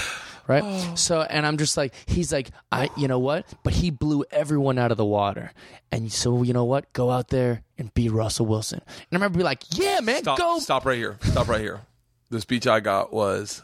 [0.48, 0.64] Right.
[0.66, 0.96] Oh.
[0.96, 3.46] So, and I'm just like, he's like, I, you know what?
[3.64, 5.52] But he blew everyone out of the water.
[5.92, 6.92] And so, you know what?
[6.92, 8.82] Go out there and be Russell Wilson.
[8.86, 10.60] And I remember being like, yeah, man, Stop, go.
[10.60, 11.18] stop right here.
[11.24, 11.82] Stop right here.
[12.30, 13.62] The speech I got was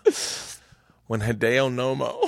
[1.07, 2.21] when Hideo Nomo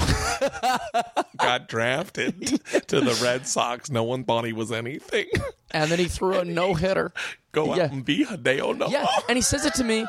[1.38, 2.42] got drafted
[2.88, 3.90] to the Red Sox.
[3.90, 5.28] No one thought he was anything.
[5.72, 7.14] And then he threw a no hitter.
[7.54, 7.92] Go out Yeah.
[7.92, 8.92] and be Hideo Nomo.
[8.92, 9.08] Yeah.
[9.30, 10.06] And he says it to me.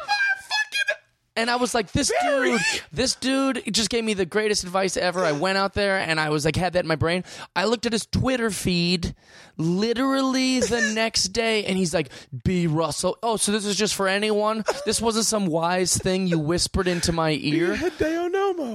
[1.34, 2.60] And I was like, this dude,
[2.92, 5.24] this dude just gave me the greatest advice ever.
[5.24, 7.24] I went out there and I was like, had that in my brain.
[7.56, 9.14] I looked at his Twitter feed
[9.56, 12.10] literally the next day and he's like,
[12.44, 13.16] be Russell.
[13.22, 14.62] Oh, so this is just for anyone?
[14.84, 17.76] This wasn't some wise thing you whispered into my ear?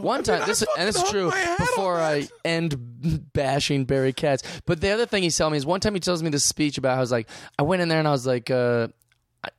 [0.01, 1.29] One time, this and this is true.
[1.29, 1.99] hung my hat on Before.
[1.99, 5.93] I end bashing Barry Katz, but the other thing he's telling me is one time
[5.93, 7.29] he tells me this speech about how I was like,
[7.59, 8.87] I went in there and I was like, uh,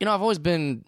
[0.01, 0.85] you know, I've always been.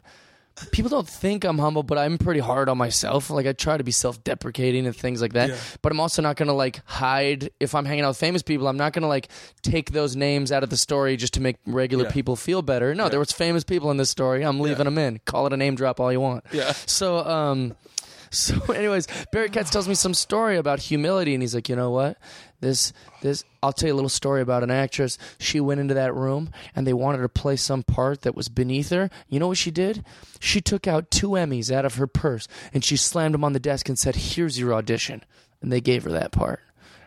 [0.72, 3.30] People don't think I'm humble, but I'm pretty hard on myself.
[3.30, 5.50] Like I try to be self-deprecating and things like that.
[5.50, 5.56] Yeah.
[5.82, 8.68] But I'm also not gonna like hide if I'm hanging out with famous people.
[8.68, 9.28] I'm not gonna like
[9.62, 12.12] take those names out of the story just to make regular Yeah.
[12.12, 12.94] people feel better.
[12.94, 14.42] No, there was famous people in this story.
[14.42, 15.20] I'm leaving them in.
[15.24, 16.44] Call it a name drop all you want.
[16.52, 16.72] Yeah.
[16.86, 17.74] So, um,
[18.30, 21.90] so anyways, Barry Katz tells me some story about humility, and he's like, you know
[21.90, 22.16] what?
[22.60, 22.92] This,
[23.22, 25.16] this, I'll tell you a little story about an actress.
[25.38, 28.48] She went into that room, and they wanted her to play some part that was
[28.48, 29.10] beneath her.
[29.28, 30.04] You know what she did?
[30.38, 33.60] She took out two Emmys out of her purse, and she slammed them on the
[33.60, 35.24] desk and said, "Here's your audition."
[35.62, 36.60] And they gave her that part,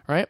[0.07, 0.27] right?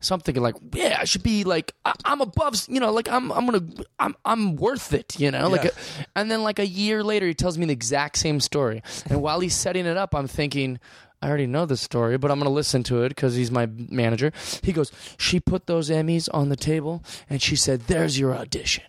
[0.00, 3.08] So I'm thinking like, yeah, I should be like, I, I'm above, you know, like
[3.08, 3.62] I'm, I'm gonna,
[3.98, 5.70] I'm, I'm worth it, you know, like, a,
[6.16, 9.40] and then like a year later, he tells me the exact same story, and while
[9.40, 10.78] he's setting it up, I'm thinking.
[11.22, 13.66] I already know this story, but I'm going to listen to it because he's my
[13.66, 14.32] manager.
[14.62, 18.84] He goes, She put those Emmys on the table and she said, There's your audition.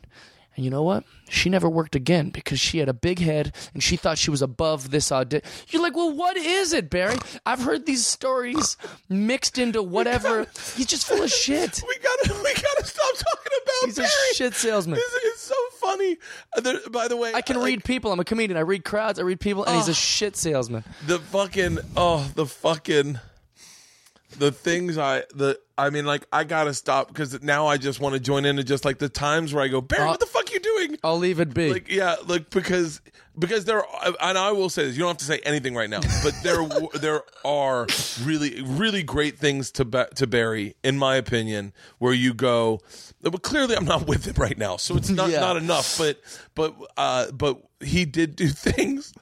[0.55, 1.05] And you know what?
[1.29, 4.41] She never worked again because she had a big head and she thought she was
[4.41, 5.49] above this audition.
[5.69, 7.17] You're like, well, what is it, Barry?
[7.45, 8.75] I've heard these stories
[9.07, 10.45] mixed into whatever.
[10.75, 11.81] He's just full of shit.
[11.87, 14.99] We gotta, we gotta stop talking about this He's a shit salesman.
[14.99, 15.30] Is
[15.81, 16.17] funny.
[16.61, 18.11] There- by the way, I can like, read people.
[18.11, 18.57] I'm a comedian.
[18.57, 19.19] I read crowds.
[19.19, 19.93] I read people, and he's a ah.
[19.93, 20.83] shit salesman.
[21.07, 23.19] the fucking oh the fucking
[24.37, 28.13] the things I the I mean like I gotta stop because now I just want
[28.13, 30.25] to join in and just like the times where I go Barry, Uh, what the
[30.25, 30.97] fuck you doing?
[31.03, 31.71] I'll leave it be.
[31.71, 33.01] Like yeah, like because
[33.39, 35.89] because there are, and I will say this, you don't have to say anything right
[35.89, 36.67] now, but there
[36.99, 37.87] there are
[38.23, 42.79] really really great things to Ba- to Barry in my opinion where you go.
[43.21, 45.39] But clearly, I'm not with him right now, so it's not Yeah.
[45.41, 45.97] not enough.
[45.97, 46.19] But
[46.55, 49.13] but uh, but he did do things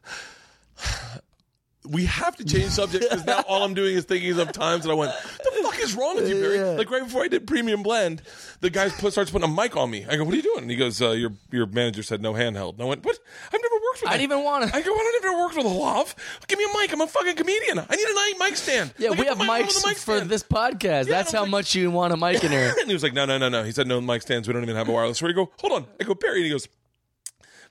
[1.90, 4.92] we have to change subject because now all I'm doing is thinking of times that
[4.92, 5.12] I went,
[5.44, 6.58] the fuck is wrong with you, Barry?
[6.58, 6.64] Yeah.
[6.78, 8.22] Like right before I did premium blend,
[8.62, 10.06] the guy put, starts putting a mic on me.
[10.10, 10.62] I go, what are you doing?
[10.64, 12.74] And he goes, uh, your your manager said no handheld.
[12.74, 13.18] And I went, what?
[13.48, 14.10] I've never worked with.
[14.10, 14.74] I that." didn't even want it.
[14.76, 16.16] I go, I don't even work with a lav.
[16.48, 16.94] Give me a mic.
[16.94, 17.80] I'm a fucking comedian.
[17.80, 18.94] I need a night mic stand.
[18.98, 21.08] yeah, Like, we have mics mic for this podcast.
[21.08, 22.74] That's how like- much you want a mic in here.
[22.80, 23.64] And he was like, no, no, no, no.
[23.64, 24.48] He said no mic stands.
[24.48, 25.18] We don't even have a wireless.
[25.18, 25.86] So I go, hold on.
[26.00, 26.38] I go, Barry.
[26.38, 26.68] And he goes,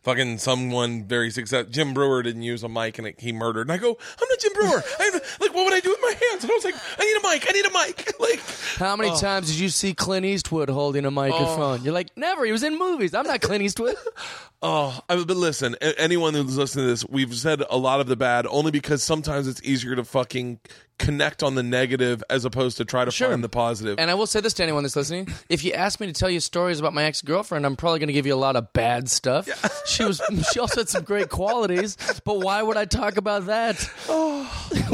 [0.02, 1.70] fucking someone very successful.
[1.70, 3.62] Jim Breuer didn't use a mic and it, he murdered.
[3.62, 4.82] And I go, I'm not Jim Breuer.
[5.00, 6.44] I'm, like, what would I do with my hands?
[6.44, 7.46] And I was like, I need a mic.
[7.48, 8.14] I need a mic.
[8.18, 8.40] Like,
[8.76, 9.16] How many oh.
[9.16, 11.80] times did you see Clint Eastwood holding a microphone?
[11.80, 11.82] Oh.
[11.82, 12.44] You're like, never.
[12.44, 13.14] He was in movies.
[13.14, 13.94] I'm not Clint Eastwood.
[14.62, 18.16] oh, I, but listen, anyone who's listening to this, we've said a lot of the
[18.16, 20.58] bad only because sometimes it's easier to fucking
[20.98, 23.28] connect on the negative as opposed to try to Sure.
[23.30, 23.98] find the positive.
[23.98, 26.28] And I will say this to anyone that's listening: if you ask me to tell
[26.28, 28.72] you stories about my ex girlfriend, I'm probably going to give you a lot of
[28.72, 29.48] bad stuff.
[29.88, 30.20] She was.
[30.52, 33.80] She also had some great qualities, but why would I talk about that?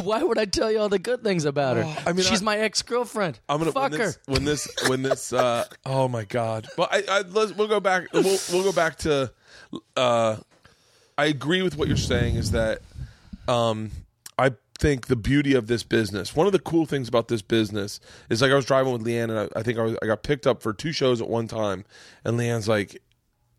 [0.04, 1.82] why would I tell you all the good things about her?
[1.84, 3.40] Oh, I mean, she's I- my ex girlfriend.
[3.48, 4.06] I'm gonna fuck when her.
[4.06, 6.68] this, when this when this uh oh my god.
[6.76, 9.32] But I, I let's, we'll go back we'll we'll go back to
[9.96, 10.36] uh
[11.18, 12.80] I agree with what you're saying is that
[13.48, 13.90] um
[14.78, 16.34] think the beauty of this business.
[16.34, 19.24] One of the cool things about this business is like I was driving with Leanne
[19.30, 21.48] and I, I think I was I got picked up for two shows at one
[21.48, 21.84] time
[22.24, 23.00] and Leanne's like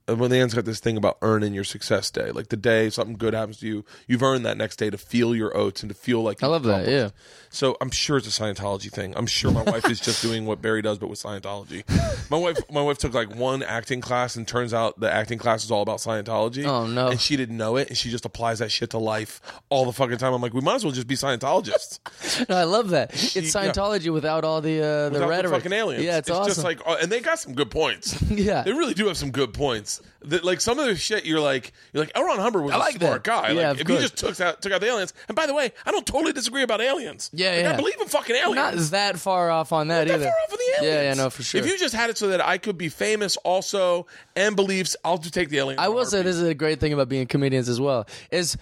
[0.07, 3.33] when Leanne's got this thing about earning your success day, like the day something good
[3.33, 6.21] happens to you, you've earned that next day to feel your oats and to feel
[6.21, 7.09] like I love that, yeah.
[7.49, 9.15] So I'm sure it's a Scientology thing.
[9.15, 11.83] I'm sure my wife is just doing what Barry does, but with Scientology.
[12.29, 15.63] My wife, my wife took like one acting class, and turns out the acting class
[15.63, 16.65] is all about Scientology.
[16.65, 17.07] Oh, no.
[17.07, 19.93] And she didn't know it, and she just applies that shit to life all the
[19.93, 20.33] fucking time.
[20.33, 21.99] I'm like, we might as well just be Scientologists.
[22.49, 23.13] No, I love that.
[23.13, 23.41] It's yeah.
[23.41, 25.53] Scientology without all the uh, the Without rhetoric.
[25.55, 26.03] fucking aliens.
[26.03, 26.47] Yeah, it's, awesome.
[26.49, 28.21] just like, uh, and they got some good points.
[28.35, 28.63] Yeah.
[28.63, 29.94] they really do have some good points.
[30.21, 32.23] That, like some of the shit, you're like, you're like, L.
[32.23, 33.43] Ron Hubbard was I a like smart that.
[33.43, 33.51] guy.
[33.51, 35.13] Yeah, like, of if he just took out took out the aliens.
[35.27, 37.29] And by the way, I don't totally disagree about aliens.
[37.33, 37.73] Yeah, Like, yeah.
[37.73, 38.55] I believe in fucking aliens.
[38.55, 40.23] not that far off on that Not either.
[40.23, 40.95] that far off of the aliens.
[40.95, 41.59] Yeah, yeah, no, for sure.
[41.61, 45.17] If you just had it so that I could be famous also and beliefs, I'll
[45.17, 45.79] just take the aliens.
[45.79, 48.07] I will say this is a great thing about being comedians as well.
[48.31, 48.57] Is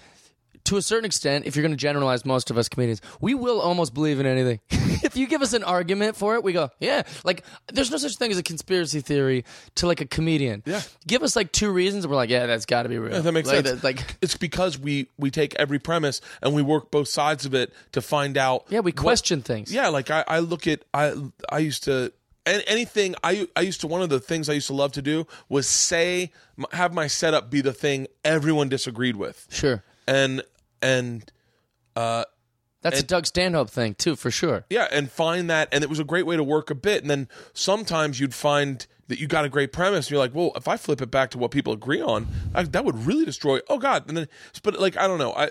[0.64, 3.60] to a certain extent, if you're going to generalize most of us comedians, we will
[3.60, 4.60] almost believe in anything.
[4.70, 7.02] if you give us an argument for it, we go, yeah.
[7.24, 9.44] Like, there's no such thing as a conspiracy theory
[9.76, 10.62] to like a comedian.
[10.66, 10.82] Yeah.
[11.06, 13.20] Give us like two reasons, and we're like, yeah, that's got to be real.
[13.20, 13.80] that makes like, sense.
[13.80, 17.54] that- like, it's because we we take every premise and we work both sides of
[17.54, 18.64] it to find out.
[18.70, 19.72] yeah, we what- question things.
[19.72, 21.14] Yeah, like I, I look at I
[21.50, 22.12] I used to
[22.46, 25.02] and anything I I used to one of the things I used to love to
[25.02, 26.32] do was say
[26.72, 29.46] have my setup be the thing everyone disagreed with.
[29.50, 29.82] Sure.
[30.06, 30.42] And
[30.84, 31.32] and
[31.96, 32.24] uh,
[32.82, 34.64] That's a Doug Stanhope thing too, for sure.
[34.70, 37.10] yeah, and find that and it was a great way to work a bit and
[37.10, 40.66] then sometimes you'd find that you got a great premise and you're like, "Well, if
[40.68, 43.78] I flip it back to what people agree on, I, that would really destroy." Oh
[43.78, 44.04] god.
[44.08, 44.28] And then
[44.62, 45.32] but like I don't know.
[45.34, 45.50] I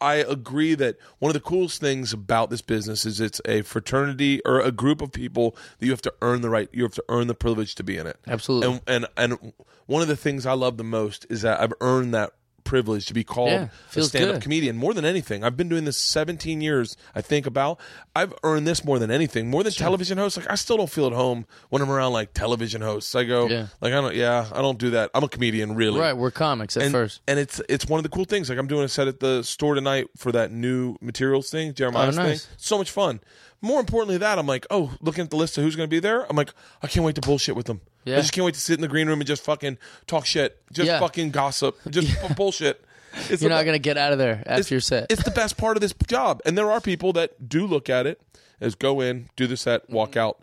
[0.00, 4.42] I agree that one of the coolest things about this business is it's a fraternity
[4.44, 7.04] or a group of people that you have to earn the right, you have to
[7.08, 8.18] earn the privilege to be in it.
[8.26, 8.80] Absolutely.
[8.88, 9.52] And and and
[9.86, 12.32] one of the things I love the most is that I've earned that
[12.72, 14.42] privilege to be called Yeah, a stand-up good.
[14.42, 15.44] comedian more than anything.
[15.44, 16.96] I've been doing this 17 years.
[17.14, 17.78] I think about.
[18.16, 20.38] I've earned this more than anything, more than television hosts.
[20.38, 23.14] Like I still don't feel at home when I'm around like television hosts.
[23.14, 23.66] I go Yeah.
[23.82, 24.14] like I don't.
[24.14, 25.10] Yeah, I don't do that.
[25.14, 27.20] I'm a comedian, really Right, we're comics at and, first.
[27.28, 28.48] and it's it's one of the cool things.
[28.48, 32.16] Like I'm doing a set at the store tonight for that new materials thing, Jeremiah's
[32.18, 32.46] Oh, nice.
[32.46, 32.54] thing.
[32.56, 33.20] So much fun.
[33.60, 36.00] More importantly, that I'm like, oh, looking at the list of who's going to be
[36.00, 36.52] there, I'm like,
[36.82, 37.80] I can't wait to bullshit with them.
[38.04, 38.16] Yeah.
[38.16, 40.60] I just can't wait to sit in the green room and just fucking talk shit,
[40.72, 40.98] just Yeah.
[41.00, 42.84] fucking gossip, just bu- bullshit.
[43.28, 45.06] It's You're the not be- to get out of there after your set.
[45.10, 48.06] It's the best part of this job, and there are people that do look at
[48.06, 48.20] it
[48.60, 50.40] as go in, do the set, walk out,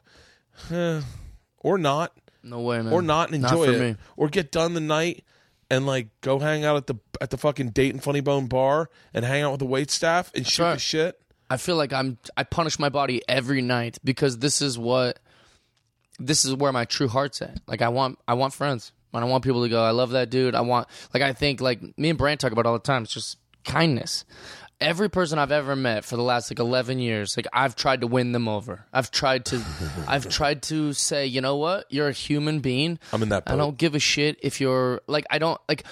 [0.72, 1.02] Eh,
[1.60, 2.94] or not no way, man.
[2.94, 3.96] or not and enjoy for it, me.
[4.18, 5.24] or get done the night
[5.70, 9.26] and like go hang out at the at the fucking Dayton Funny Bone bar and
[9.26, 10.74] hang out with the wait staff and shoot right.
[10.76, 11.20] the shit.
[11.50, 15.20] I feel like I'm I punish my body every night because this is what
[16.20, 17.60] this is where my true heart's at.
[17.68, 18.92] Like I want I want friends.
[19.12, 20.54] And I want people to go, I love that dude.
[20.54, 23.04] I want like I think like me and Brandt talk about all the time.
[23.04, 24.26] It's just kindness.
[24.80, 28.08] Every person I've ever met for the last like 11 years, like I've tried to
[28.08, 28.86] win them over.
[28.94, 29.62] I've tried to
[30.08, 31.86] I've tried to say, you know what?
[31.90, 33.00] You're a human being.
[33.12, 35.84] I'm in that I don't give a shit if you're like I don't like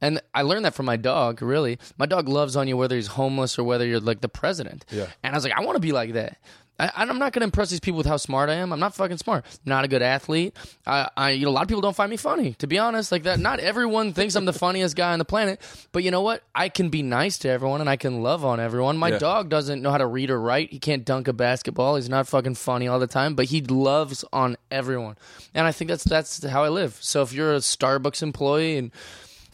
[0.00, 1.78] and I learned that from my dog, really.
[1.98, 4.84] My dog loves on you whether he's homeless or whether you're like the president.
[4.90, 5.08] Yeah.
[5.22, 6.38] And I was like, I want to be like that.
[6.80, 8.72] I, I'm not going to impress these people with how smart I am.
[8.72, 9.44] I'm not fucking smart.
[9.66, 10.56] Not a good athlete.
[10.86, 13.12] I, I, you know, a lot of people don't find me funny, to be honest.
[13.12, 15.60] Like that, not everyone thinks I'm the funniest guy on the planet.
[15.92, 16.42] But you know what?
[16.54, 18.96] I can be nice to everyone and I can love on everyone.
[18.96, 19.18] My Yeah.
[19.18, 20.72] dog doesn't know how to read or write.
[20.72, 21.96] He can't dunk a basketball.
[21.96, 25.16] He's not fucking funny all the time, but he loves on everyone.
[25.54, 26.96] And I think that's that's how I live.
[27.00, 28.90] So if you're a Starbucks employee and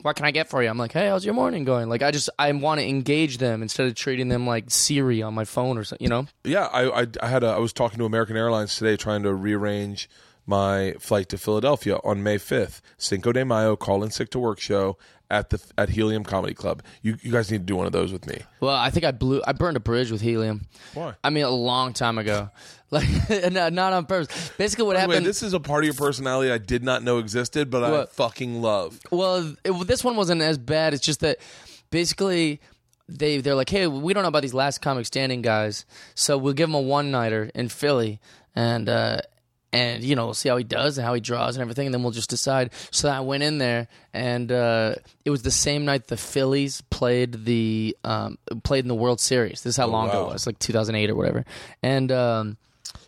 [0.02, 0.68] what can I get for you?
[0.68, 1.88] I'm like, hey, how's your morning going?
[1.88, 5.34] Like, I just I want to engage them instead of treating them like Siri on
[5.34, 6.04] my phone or something.
[6.04, 6.26] You know?
[6.44, 9.34] Yeah, I, I I had a I was talking to American Airlines today trying to
[9.34, 10.08] rearrange
[10.46, 12.80] my flight to Philadelphia on May 5th.
[12.98, 14.96] Cinco de Mayo, call in sick to work show
[15.28, 16.82] at the at Helium Comedy Club.
[17.02, 18.42] You you guys need to do one of those with me.
[18.60, 19.42] Well, I think I blew.
[19.46, 20.66] I burned a bridge with helium.
[20.94, 21.14] Why?
[21.24, 22.50] I mean, a long time ago.
[22.88, 23.08] Like,
[23.50, 24.52] no, not on purpose.
[24.56, 25.26] Basically, what By the way, happened?
[25.26, 28.12] this is a part of your personality I did not know existed, but I What?
[28.12, 29.00] fucking love.
[29.10, 30.94] Well, it, this one wasn't as bad.
[30.94, 31.38] It's just that
[31.90, 32.60] basically
[33.08, 35.84] they they're like, hey, we don't know about these last comic standing guys,
[36.14, 38.20] so we'll give them a one nighter in Philly,
[38.54, 39.18] and uh,
[39.76, 41.94] and you know we'll see how he does and how he draws and everything, and
[41.94, 42.70] then we'll just decide.
[42.90, 47.44] So I went in there, and uh, it was the same night the Phillies played
[47.44, 49.62] the um, played in the World Series.
[49.62, 51.44] This is how long ago Oh, it was, like 2008 or whatever,
[51.82, 52.10] and.
[52.10, 52.56] Um,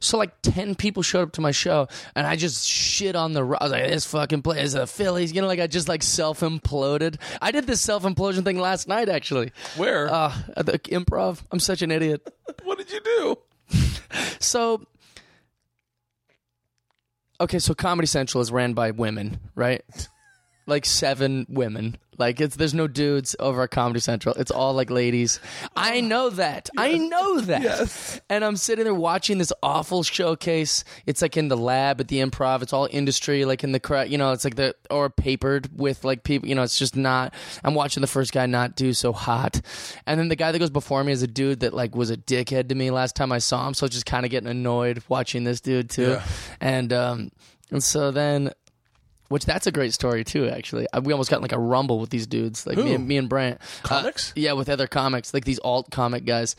[0.01, 3.43] so like ten people showed up to my show, and I just shit on the.
[3.43, 6.03] I was like, "This fucking place is a Phillies," you know, like I just like
[6.03, 7.17] self imploded.
[7.41, 9.51] I did this self implosion thing last night, actually.
[9.77, 10.13] Where?
[10.13, 11.43] Uh, at the improv.
[11.51, 12.29] I'm such an idiot.
[12.65, 13.39] what did you do?
[14.41, 14.87] So,
[17.41, 19.83] okay, so Comedy Central is ran by women, right?
[20.67, 21.97] Like seven women.
[22.19, 24.35] Like it's there's no dudes over at Comedy Central.
[24.35, 25.41] It's all like ladies.
[25.77, 26.69] I know that.
[26.77, 27.63] I know that.
[27.63, 28.21] Yes.
[28.29, 30.85] And I'm sitting there watching this awful showcase.
[31.07, 32.63] It's like in the lab at the improv.
[32.63, 34.09] It's all industry, like in the crowd.
[34.09, 36.49] You know, it's like the or papered with like people.
[36.49, 37.33] You know, it's just not.
[37.65, 39.61] I'm watching the first guy not do so hot,
[40.07, 42.17] and then the guy that goes before me is a dude that like was a
[42.17, 43.75] dickhead to me last time I saw him.
[43.75, 46.11] So just kind of getting annoyed watching this dude too.
[46.11, 46.27] Yeah.
[46.61, 47.31] And um,
[47.71, 48.53] and so then
[49.29, 50.49] which that's a great story too.
[50.49, 53.07] Actually, Uh, we almost got in, like a rumble with these dudes, like me and
[53.07, 53.61] me and Brandt.
[53.85, 54.33] Uh, Comics?
[54.37, 56.57] yeah, with other comics, like these alt comic guys.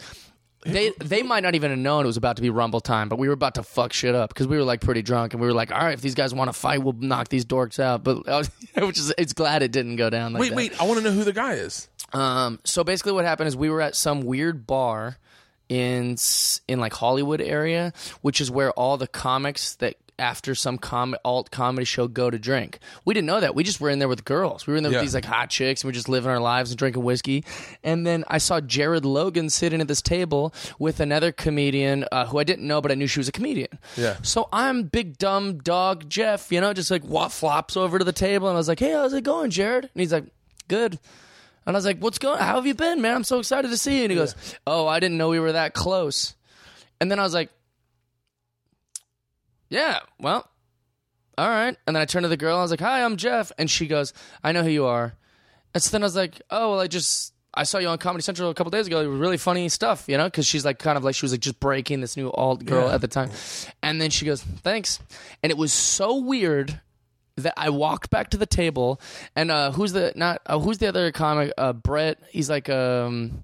[0.66, 3.18] They they might not even have known it was about to be rumble time, but
[3.18, 5.48] we were about to fuck shit up because we were like pretty drunk and we
[5.48, 8.04] were like, all right, if these guys want to fight, we'll knock these dorks out.
[8.04, 10.56] But I was, which is it's glad it didn't go down like Wait, that.
[10.58, 10.82] wait.
[10.82, 11.88] I want to know who the guy is.
[12.12, 15.18] Um, so basically, what happened is we were at some weird bar
[15.70, 16.18] in
[16.68, 21.52] in like Hollywood area, which is where all the comics that after some com- alt
[21.52, 22.80] comedy show go to drink.
[23.06, 23.56] We didn't know that.
[23.56, 24.68] We just were in there with girls.
[24.68, 25.00] We were in there Yeah.
[25.00, 27.44] with these like hot chicks, and we are just living our lives and drinking whiskey.
[27.84, 32.40] And then I saw Jared Logan sitting at this table with another comedian uh, who
[32.40, 33.80] I didn't know, but I knew she was a comedian.
[33.98, 34.18] Yeah.
[34.22, 38.12] So I'm big dumb dog Jeff, you know, just like what flops over to the
[38.14, 40.26] table, and I was like, "Hey, how's it going, Jared?" And he's like,
[40.68, 41.00] "Good."
[41.66, 42.40] And I was like, "What's going?
[42.40, 43.16] How have you been, man?
[43.16, 45.52] I'm so excited to see you." And he goes, "Oh, I didn't know we were
[45.52, 46.36] that close."
[47.02, 47.50] And then I was like,
[49.70, 50.50] "Yeah, well,
[51.38, 52.58] all right." And then I turned to the girl.
[52.58, 54.14] I was like, "Hi, I'm Jeff," and she goes,
[54.44, 55.14] "I know who you are."
[55.74, 58.22] And so then I was like, "Oh, well, I just." I saw you on Comedy
[58.22, 59.02] Central a couple days ago.
[59.02, 61.32] It was really funny stuff, you know, because she's like kind of like she was
[61.32, 62.94] like just breaking this new alt girl Yeah.
[62.94, 63.32] at the time.
[63.82, 65.00] And then she goes, "Thanks,"
[65.42, 66.80] and it was so weird
[67.38, 69.02] that I walked back to the table
[69.36, 71.52] and uh, who's the not uh, who's the other comic?
[71.58, 72.20] Uh, Brett.
[72.30, 73.44] He's like um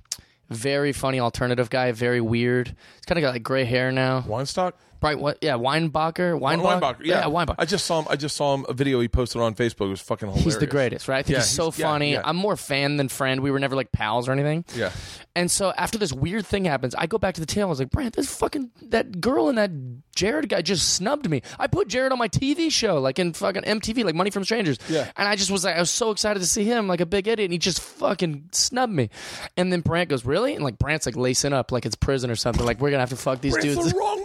[0.50, 2.68] very funny alternative guy, very weird.
[2.68, 4.22] He's kind of got like gray hair now.
[4.22, 4.74] Weinstock.
[5.02, 5.20] Right?
[5.20, 5.38] What?
[5.42, 6.40] Yeah, Weinbacher.
[6.40, 6.64] Weinbacher.
[6.64, 6.98] Weinbach.
[7.04, 7.56] Yeah, Weinbacher.
[7.60, 8.08] I just saw him.
[8.10, 9.86] I just saw him a video he posted on Facebook.
[9.88, 10.44] It was fucking hilarious.
[10.46, 11.20] He's the greatest, right?
[11.20, 12.14] I think Yeah, he's so he's- yeah, funny.
[12.14, 12.22] yeah.
[12.26, 13.42] I'm more fan than friend.
[13.42, 14.66] We were never like pals or anything.
[14.76, 14.92] Yeah.
[15.38, 17.68] And so after this weird thing happens, I go back to the table.
[17.68, 19.70] I was like, Brandt, this fucking that girl and that
[20.16, 21.42] Jared guy just snubbed me.
[21.60, 24.78] I put Jared on my TV show, like in fucking MTV, like Money from Strangers.
[24.88, 25.12] Yeah.
[25.18, 27.28] And I just was like, I was so excited to see him, like a big
[27.28, 29.10] idiot, and he just fucking snubbed me.
[29.58, 30.56] And then Brandt goes, really?
[30.56, 32.66] And like Brandt's like lacing up like it's prison or something.
[32.66, 33.92] Like we're gonna have to fuck these Brandt's dudes.
[33.92, 34.24] the wrong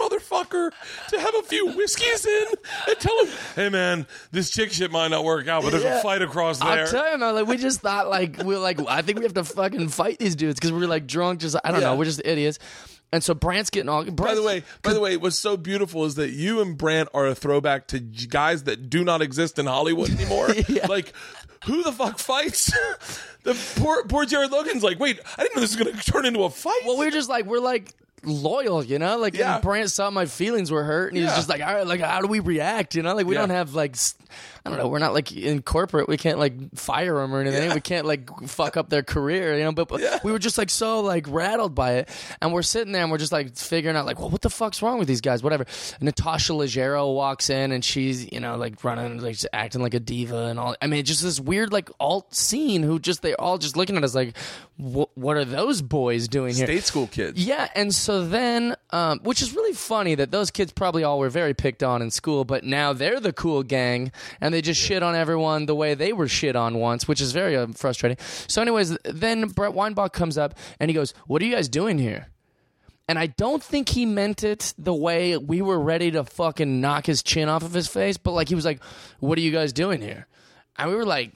[0.50, 2.46] motherfucker to have a few whiskeys in
[2.88, 5.98] and tell him, "Hey man, this chick shit might not work out, but there's Yeah.
[5.98, 7.34] a fight across there." I'll tell you, man.
[7.34, 10.36] Like we just thought, like we're like, I think we have to fucking fight these
[10.36, 11.40] dudes because we are like drunk.
[11.40, 11.88] Just I don't Yeah.
[11.88, 12.58] know, we're just idiots.
[13.12, 14.04] And so Brandt's getting all.
[14.04, 17.26] by the way, by the way, what's so beautiful is that you and Brandt are
[17.26, 20.54] a throwback to guys that do not exist in Hollywood anymore.
[20.88, 21.12] Like,
[21.66, 22.70] who the fuck fights?
[23.42, 26.24] the poor poor Jared Logan's like, wait, I didn't know this was going to turn
[26.24, 26.80] into a fight.
[26.86, 27.94] well, we're just like we're like
[28.24, 29.16] loyal, you know.
[29.18, 29.54] Like Yeah.
[29.54, 32.00] and Brandt saw my feelings were hurt, and he was just like, all right, like
[32.00, 32.94] how do we react?
[32.94, 33.40] You know, like we Yeah.
[33.42, 33.96] don't have like.
[34.64, 34.88] I don't know.
[34.88, 36.08] We're not like in corporate.
[36.08, 37.68] We can't like fire them or anything.
[37.70, 37.74] Yeah.
[37.74, 39.72] We can't like fuck up their career, you know.
[39.72, 40.18] But, but Yeah.
[40.22, 42.08] we were just like so like rattled by it,
[42.42, 44.82] and we're sitting there and we're just like figuring out like, well, what the fuck's
[44.82, 45.42] wrong with these guys?
[45.42, 45.64] Whatever.
[46.00, 50.44] Natasha Leggero walks in and she's you know like running like acting like a diva
[50.46, 50.76] and all.
[50.82, 54.04] I mean, just this weird like alt scene who just they're all just looking at
[54.04, 54.36] us like,
[54.76, 56.66] what what are those boys doing here?
[56.66, 57.42] State school kids.
[57.44, 61.30] Yeah, and so then, um, which is really funny that those kids probably all were
[61.30, 65.02] very picked on in school, but now they're the cool gang and they just shit
[65.02, 68.16] on everyone the way they were shit on once, which is very uh, frustrating.
[68.48, 71.98] So, anyways, then Brett Weinbach comes up and he goes, "What are you guys doing
[71.98, 72.28] here?"
[73.08, 77.06] And I don't think he meant it the way we were ready to fucking knock
[77.06, 78.82] his chin off of his face, but like he was like,
[79.18, 80.26] "What are you guys doing here?"
[80.78, 81.32] And we were like,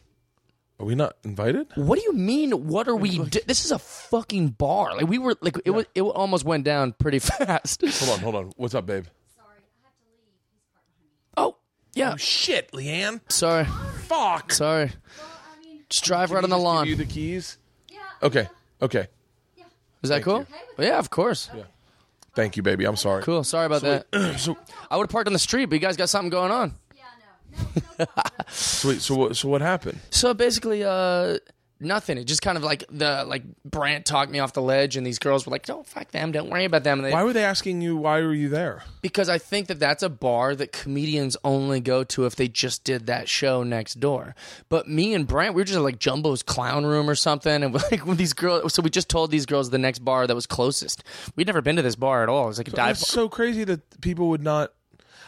[0.81, 1.67] Are we not invited?
[1.75, 2.69] what do you mean?
[2.69, 3.19] What are we?
[3.19, 4.97] Do- this is a fucking bar.
[4.97, 5.87] Like we were, like it was.
[5.95, 7.83] It almost went down pretty fast.
[7.85, 8.53] Hold on, hold on.
[8.57, 9.07] What's up, babe?
[11.95, 12.13] Yeah.
[12.15, 13.21] Oh shit, Leanne.
[13.31, 13.67] Sorry.
[14.07, 14.53] Fuck.
[14.53, 14.93] Sorry.
[15.89, 16.85] Just drive right on the lawn.
[16.87, 17.59] Give you the keys.
[18.23, 18.49] Okay.
[18.83, 19.07] Okay.
[20.03, 20.47] Is that cool?
[20.79, 21.49] Yeah, of course.
[21.55, 21.63] Yeah.
[22.35, 22.85] Thank you, baby.
[22.85, 23.23] I'm sorry.
[23.23, 23.45] Cool.
[23.45, 24.07] Sorry about that.
[24.39, 24.57] So
[24.91, 26.75] I would have parked on the street, but you guys got something going on.
[26.95, 27.03] Yeah,
[27.99, 28.05] no.
[28.17, 28.23] No.
[28.49, 29.01] Sweet.
[29.01, 29.37] So what?
[29.37, 30.01] So what happened?
[30.11, 31.39] So basically, uh,
[31.81, 32.19] nothing.
[32.19, 35.19] It just kind of like the like Brandt talked me off the ledge, and these
[35.19, 36.33] girls were like, "Don't fuck them.
[36.33, 37.97] Don't worry about them." And they, Why were they asking you?
[37.97, 38.83] Why were you there?
[39.03, 42.85] because I think that that's a bar that comedians only go to if they just
[42.85, 44.35] did that show next door.
[44.69, 47.75] But me and Brandt, we were just at like Jumbo's Clown Room or something, and
[47.91, 48.75] like with these girls.
[48.75, 51.05] So we just told these girls the next bar that was closest.
[51.37, 52.45] We'd never been to this bar at all.
[52.45, 52.97] It was like a dive.
[52.97, 54.73] It's so crazy that people would not.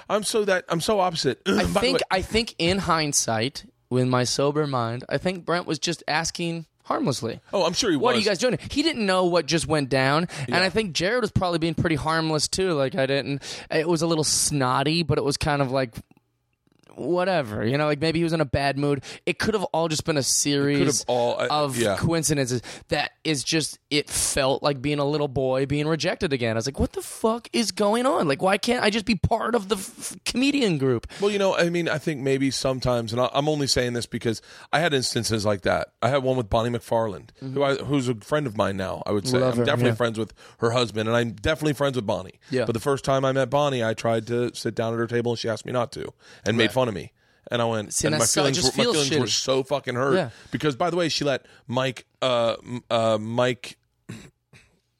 [0.09, 1.41] I'm so that I'm so opposite.
[1.47, 6.03] I think I think in hindsight, with my sober mind, I think Brent was just
[6.09, 7.41] asking harmlessly.
[7.53, 8.19] oh, I'm sure he was What was.
[8.19, 8.59] are you guys doing?
[8.71, 11.97] He didn't know what just went down, and I think Jared was probably being pretty
[11.97, 12.73] harmless too.
[12.75, 13.43] Like I didn't.
[13.71, 15.93] It was a little snotty, but it was kind of like
[16.97, 17.65] whatever.
[17.67, 19.03] You know, like maybe he was in a bad mood.
[19.25, 21.97] It could have all just been a series all- uh, of yeah.
[21.97, 23.79] coincidences that is just.
[23.89, 26.57] It felt like being a little boy being rejected again.
[26.57, 28.27] I was like, what the fuck is going on?
[28.27, 31.07] Like, why can't I just be part of the f- comedian group?
[31.21, 34.07] Well, you know, I mean, I think maybe sometimes, and I- I'm only saying this
[34.07, 34.43] because
[34.73, 35.89] I had instances like that.
[36.03, 39.03] I had one with Bonnie McFarlane, who I, who's a friend of mine now.
[39.07, 39.45] I would say Mm-hmm.
[39.45, 39.95] Love I'm her, definitely yeah.
[39.97, 42.41] friends with her husband, and I'm definitely friends with Bonnie.
[42.51, 42.65] Yeah.
[42.65, 45.33] But the first time I met Bonnie, I tried to sit down at her table,
[45.33, 46.13] and she asked me not to,
[46.45, 47.13] and made fun of me.
[47.51, 50.31] And I went, See, and my feelings, were, my feelings were so fucking hurt Yeah.
[50.51, 52.57] because, by the way, she let Mike, uh,
[52.91, 53.79] uh, Mike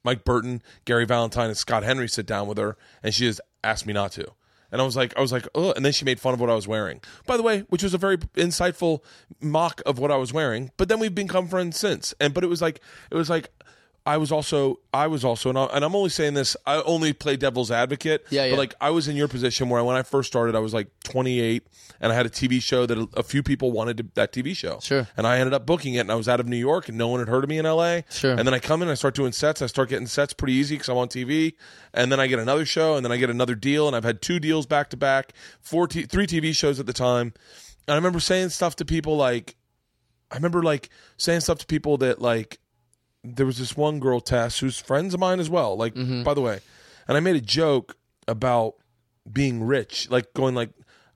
[0.05, 3.87] Mike Burton, Gary Valentine, and Scott Henry sit down with her, and she just asked
[3.87, 4.27] me not to.
[4.71, 6.51] And I was like, I was like, oh, and then she made fun of what
[6.51, 7.01] I was wearing.
[7.27, 9.01] By the way, which was a very insightful
[9.41, 10.71] mock of what I was wearing.
[10.77, 12.15] But then we've become friends since.
[12.21, 12.81] And but it was like,
[13.11, 13.51] it was like,
[14.07, 17.13] I was also, I was also, and, I, and I'm only saying this, I only
[17.13, 18.25] play devil's advocate.
[18.31, 18.53] Yeah, yeah.
[18.53, 20.89] But like, I was in your position where when I first started, I was like
[21.03, 21.67] 28,
[22.01, 24.55] and I had a TV show that a, a few people wanted to, that TV
[24.55, 24.79] show.
[24.81, 25.09] Sure.
[25.17, 27.09] And I ended up booking it, and I was out of New York, and no
[27.09, 28.03] one had heard of me in LA.
[28.09, 28.31] Sure.
[28.31, 29.61] And then I come in, I start doing sets.
[29.61, 31.55] I start getting sets pretty easy because I'm on TV.
[31.93, 34.23] And then I get another show, and then I get another deal, and I've had
[34.23, 37.35] two deals back to back, four, t- three TV shows at the time.
[37.89, 39.57] And I remember saying stuff to people like,
[40.31, 42.61] I remember like saying stuff to people that like,
[43.35, 45.77] there was this one girl, Tess, who's friends of mine as well.
[45.77, 46.23] Like, Mm-hmm.
[46.23, 46.61] by the way,
[47.09, 47.97] and I made a joke
[48.29, 48.75] about
[49.31, 50.71] being rich, like going like.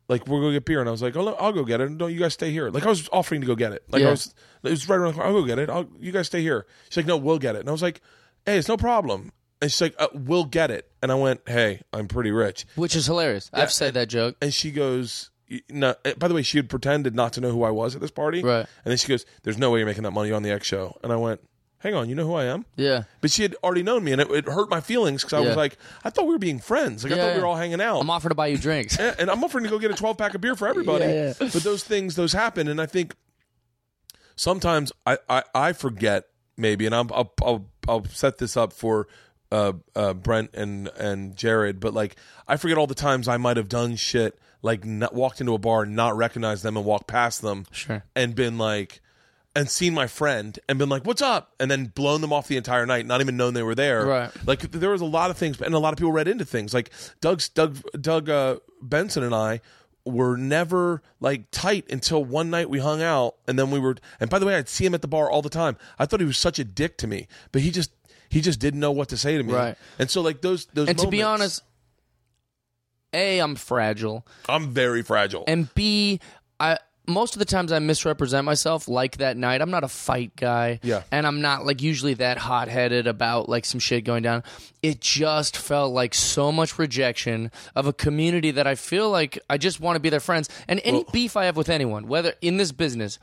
[0.08, 1.96] Like we're gonna get beer, and I was like, "Oh, no, I'll go get it.
[1.96, 3.84] Don't you guys stay here?" Like I was offering to go get it.
[3.92, 4.08] Like Yeah.
[4.08, 4.34] I was,
[4.64, 5.28] it was right around the corner.
[5.28, 5.70] I'll go get it.
[5.70, 6.66] I'll, you guys stay here.
[6.88, 8.00] She's like, "No, we'll get it." And I was like,
[8.44, 9.30] "Hey, it's no problem."
[9.62, 12.96] And she's like, uh, "We'll get it." And I went, "Hey, I'm pretty rich." Which
[12.96, 13.50] is hilarious.
[13.52, 14.34] I've said that joke.
[14.42, 15.30] And she goes,
[15.68, 18.00] "No." uh, By the way, she had pretended not to know who I was at
[18.00, 18.42] this party.
[18.42, 18.66] Right.
[18.84, 20.98] And then she goes, "There's no way you're making that money on the X show."
[21.04, 21.40] And I went,
[21.80, 23.02] "Hang on, you know who I am?" Yeah.
[23.20, 25.48] But she had already known me, and it, it hurt my feelings because I Yeah.
[25.48, 27.04] was like, I thought we were being friends.
[27.04, 28.00] Like I Yeah, thought we were all hanging out.
[28.00, 28.96] I'm offering to buy you drinks.
[28.98, 31.04] Yeah, and I'm offering to go get a 12 pack of beer for everybody.
[31.04, 31.32] Yeah.
[31.38, 33.14] But those things, those happen, and I think
[34.36, 36.24] sometimes I I, I forget
[36.56, 39.06] maybe, and I'm, I'll I'll I'll set this up for.
[39.52, 42.14] Uh, uh, Brent and and Jared, but like
[42.46, 45.58] I forget all the times I might have done shit like not, walked into a
[45.58, 48.04] bar, and not recognized them, and walked past them, Sure.
[48.14, 49.00] and been like,
[49.55, 52.57] and seen my friend, and been like, "What's up?" and then blown them off the
[52.57, 54.07] entire night, not even known they were there.
[54.07, 54.30] Right.
[54.46, 56.72] Like there was a lot of things, and a lot of people read into things.
[56.72, 56.90] Like
[57.20, 59.61] Doug's Doug Doug uh, Benson and I
[60.05, 63.96] were never like tight until one night we hung out, and then we were.
[64.18, 65.76] And by the way, I'd see him at the bar all the time.
[65.98, 67.90] I thought he was such a dick to me, but he just
[68.28, 69.53] he just didn't know what to say to me.
[69.53, 69.76] Right.
[69.98, 71.62] And so like those those And to be honest,
[73.12, 74.26] A, I'm fragile.
[74.48, 75.44] I'm very fragile.
[75.48, 76.20] And B,
[76.59, 76.78] I
[77.11, 79.61] most of the times I misrepresent myself like that night.
[79.61, 80.80] I'm not a fight guy.
[80.82, 81.02] Yeah.
[81.11, 84.42] And I'm not like usually that hot headed about like some shit going down.
[84.82, 89.58] It just felt like so much rejection of a community that I feel like I
[89.58, 90.48] just want to be their friends.
[90.68, 93.18] And any beef I have with anyone, whether in this business,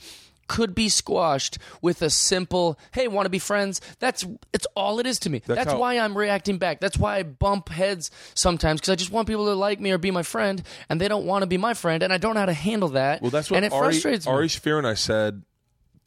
[0.48, 5.06] could be squashed with a simple hey want to be friends that's it's all it
[5.06, 8.80] is to me that's, how- why i'm reacting back that's why i bump heads sometimes
[8.80, 11.26] because i just want people to like me or be my friend and they don't
[11.26, 13.52] want to be my friend and i don't know how to handle that Well, that's
[13.52, 15.44] what and it Ari, frustrates me Ari Shaffir and I said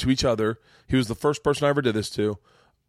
[0.00, 0.58] to each other.
[0.88, 2.38] He was the first person I ever did this to.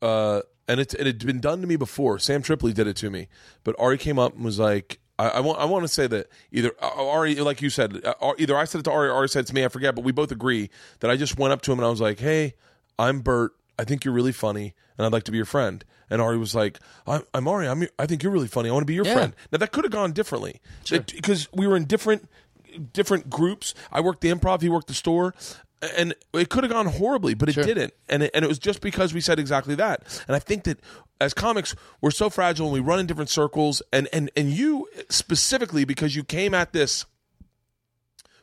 [0.01, 2.17] Uh, and it, it had been done to me before.
[2.19, 3.27] Sam Tripoli did it to me.
[3.63, 6.27] But Ari came up and was like, I, I want I want to say that
[6.51, 9.29] either uh, Ari, like you said, uh, either I said it to Ari, or Ari
[9.29, 9.63] said it to me.
[9.65, 11.89] I forget, but we both agree that I just went up to him and I
[11.89, 12.55] was like, "Hey,
[12.97, 13.51] I'm Bert.
[13.77, 16.53] I think you're really funny, and I'd like to be your friend." And Ari was
[16.55, 17.67] like, "I'm, I'm Ari.
[17.67, 18.69] I'm, I think you're really funny.
[18.69, 19.13] I want to be your Yeah.
[19.13, 20.59] friend." Now that could have gone differently
[20.89, 22.27] because we were in different
[22.93, 23.73] different groups.
[23.91, 24.61] I worked the improv.
[24.61, 25.33] He worked the store.
[25.97, 27.93] And it could have gone horribly, but it didn't.
[28.07, 30.23] And it, and it was just because we said exactly that.
[30.27, 30.79] And I think that
[31.19, 33.81] as comics, we're so fragile and we run in different circles.
[33.91, 37.05] And, and, and you specifically, because you came at this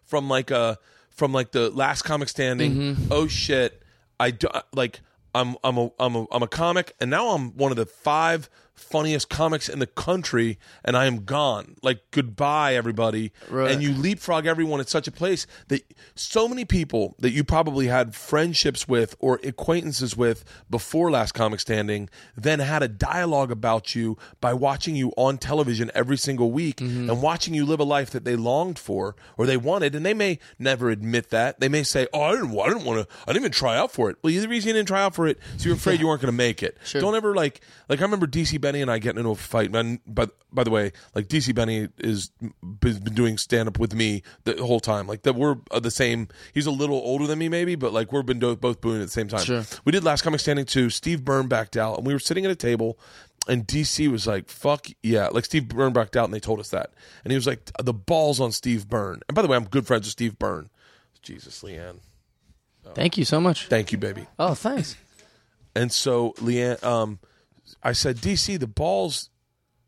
[0.08, 0.78] from like a
[1.10, 2.74] from like the last comic standing.
[2.74, 3.04] Mm-hmm.
[3.10, 3.82] Oh shit!
[4.18, 5.00] I do, like
[5.34, 8.48] I'm I'm a I'm a I'm a comic, and now I'm one of the five
[8.78, 11.76] funniest comics in the country, and I am gone.
[11.82, 13.32] Like goodbye, everybody.
[13.50, 13.70] Right.
[13.70, 15.82] And you leapfrog everyone at such a place that
[16.14, 21.60] so many people that you probably had friendships with or acquaintances with before Last Comic
[21.60, 26.78] Standing then had a dialogue about you by watching you on television every single week
[26.78, 27.10] mm-hmm.
[27.10, 30.14] and watching you live a life that they longed for or they wanted, and they
[30.14, 31.60] may never admit that.
[31.60, 33.92] They may say, "Oh, I didn't, I didn't want to, I didn't even try out
[33.92, 36.06] for it." Well, the reason you didn't try out for it so you're afraid you
[36.06, 36.76] weren't going to make it.
[36.84, 37.00] Sure.
[37.00, 39.70] Don't ever like, like I remember DC Benny and I getting into a fight.
[39.72, 42.30] Man, but by the way, like DC Benny is
[42.82, 45.06] has been doing stand up with me the whole time.
[45.06, 46.28] Like that, we're uh, the same.
[46.52, 49.06] He's a little older than me, maybe, but like we've been do- both booing at
[49.06, 49.44] the same time.
[49.44, 49.64] Sure.
[49.86, 50.90] We did last comic standing too.
[50.90, 52.98] Steve Byrne backed out, and we were sitting at a table.
[53.48, 56.68] And DC was like, "Fuck yeah!" Like Steve Byrne backed out, and they told us
[56.68, 56.90] that.
[57.24, 59.86] And he was like, "The balls on Steve Byrne." And by the way, I'm good
[59.86, 60.68] friends with Steve Byrne.
[61.22, 62.00] Jesus, Leanne,
[62.94, 63.66] Thank you so much.
[63.68, 64.26] thank you, baby.
[64.38, 64.96] Oh, thanks.
[65.74, 67.18] And so Leanne, um,
[67.82, 69.30] I said, DC, the balls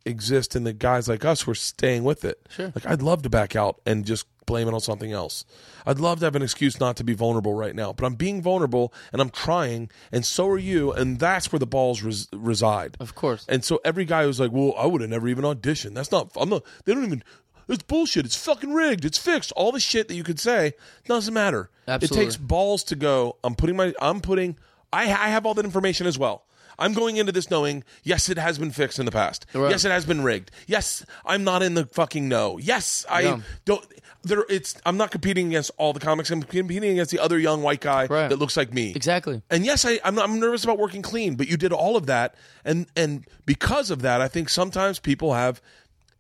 [0.05, 2.47] exist and the guys like us who are staying with it.
[2.51, 2.73] Sure.
[2.75, 5.45] Like I'd love to back out and just blame it on something else.
[5.87, 8.43] I'd love to have an excuse not to be vulnerable right now, but I'm being
[8.43, 12.97] vulnerable and I'm trying, and so are you, and that's where the balls res- reside.
[12.99, 13.45] Of course.
[13.49, 15.95] And so every guy was like, "Well, I would have never even auditioned.
[15.95, 16.31] That's not.
[16.37, 16.65] I'm not.
[16.85, 17.23] They don't even."
[17.69, 18.25] It's bullshit.
[18.27, 19.05] It's fucking rigged.
[19.05, 19.53] It's fixed.
[19.53, 20.73] All the shit that you could say
[21.05, 21.71] doesn't matter.
[21.87, 22.23] Absolutely.
[22.23, 23.37] It takes balls to go.
[23.45, 23.95] I'm putting my.
[24.01, 24.59] I'm putting.
[24.93, 26.45] I, I have all that information as well.
[26.81, 29.47] I'm going into this knowing, yes, it has been fixed in the past.
[29.55, 29.71] Right.
[29.71, 30.51] Yes, it has been rigged.
[30.67, 32.59] Yes, I'm not in the fucking know.
[32.59, 33.41] Yes, I Yeah.
[33.67, 33.87] don't.
[34.23, 34.75] There, it's.
[34.85, 36.31] I'm not competing against all the comics.
[36.31, 38.29] I'm competing against the other young white guy Right.
[38.29, 38.93] that looks like me.
[38.95, 39.41] Exactly.
[39.51, 42.35] And yes, I, I'm, I'm nervous about working clean, but you did all of that,
[42.65, 45.63] and and because of that, I think sometimes people have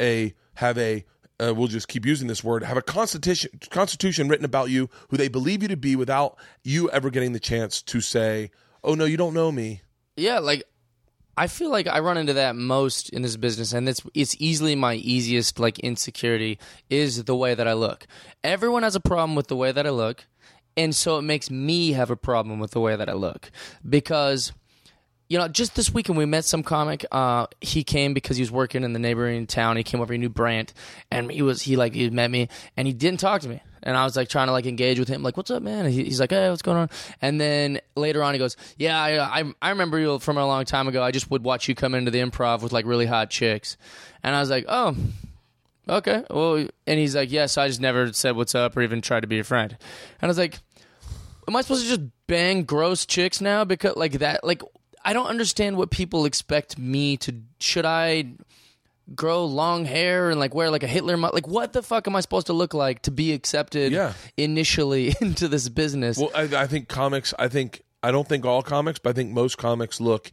[0.00, 1.04] a have a
[1.42, 5.16] uh, we'll just keep using this word have a constitution constitution written about you who
[5.16, 8.50] they believe you to be without you ever getting the chance to say,
[8.84, 9.80] "Oh no, you don't know me."
[10.20, 10.64] Yeah, like
[11.36, 14.74] I feel like I run into that most in this business, and it's it's easily
[14.74, 16.58] my easiest like insecurity
[16.90, 18.06] is the way that I look.
[18.44, 20.26] Everyone has a problem with the way that I look,
[20.76, 23.50] and so it makes me have a problem with the way that I look
[23.88, 24.52] because.
[25.32, 27.06] You know, just this weekend we met some comic.
[27.12, 29.76] Uh, he came because he was working in the neighboring town.
[29.76, 30.12] He came over.
[30.12, 30.74] He knew Brandt,
[31.08, 33.62] and he was he like he met me, and he didn't talk to me.
[33.82, 36.04] And I was like trying to like engage with him, like, "What's up, man?" He,
[36.04, 36.90] he's like, "Hey, what's going on?"
[37.22, 40.64] And then later on, he goes, "Yeah, I, I I remember you from a long
[40.64, 41.02] time ago.
[41.02, 43.76] I just would watch you come into the improv with like really hot chicks."
[44.22, 44.96] And I was like, "Oh,
[45.88, 49.20] okay." Well, and he's like, "Yes, I just never said what's up or even tried
[49.20, 49.76] to be your friend."
[50.20, 50.58] And I was like,
[51.50, 54.62] am I supposed to just bang gross chicks now because like that like
[55.04, 58.34] I don't understand what people expect me to should I
[59.14, 62.14] grow long hair and like wear like a Hitler mu- like what the fuck am
[62.14, 64.12] I supposed to look like to be accepted Yeah.
[64.36, 67.34] initially into this business Well, I, I think comics.
[67.38, 70.30] I think I don't think all comics, but I think most comics look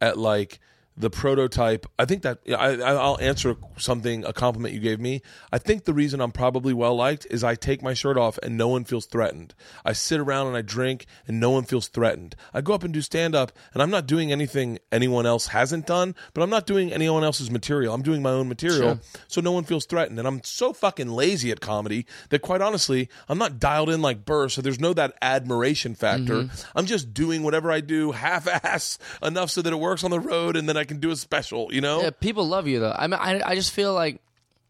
[0.00, 0.60] at like
[1.00, 1.86] the prototype.
[1.98, 5.22] I think that I, I'll answer something a compliment you gave me.
[5.52, 8.56] I think the reason I'm probably well liked is I take my shirt off and
[8.56, 9.54] no one feels threatened.
[9.84, 12.36] I sit around and I drink and no one feels threatened.
[12.52, 15.86] I go up and do stand up and I'm not doing anything anyone else hasn't
[15.86, 17.94] done, but I'm not doing anyone else's material.
[17.94, 20.18] I'm doing my own material, so no one feels threatened.
[20.18, 24.24] And I'm so fucking lazy at comedy that quite honestly, I'm not dialed in like
[24.24, 26.34] Burr, so there's no that admiration factor.
[26.34, 26.78] Mm-hmm.
[26.78, 30.20] I'm just doing whatever I do half ass enough so that it works on the
[30.20, 32.02] road and then I can do a special, you know?
[32.02, 32.94] Yeah, people love you though.
[32.96, 34.20] I mean, I, I just feel like,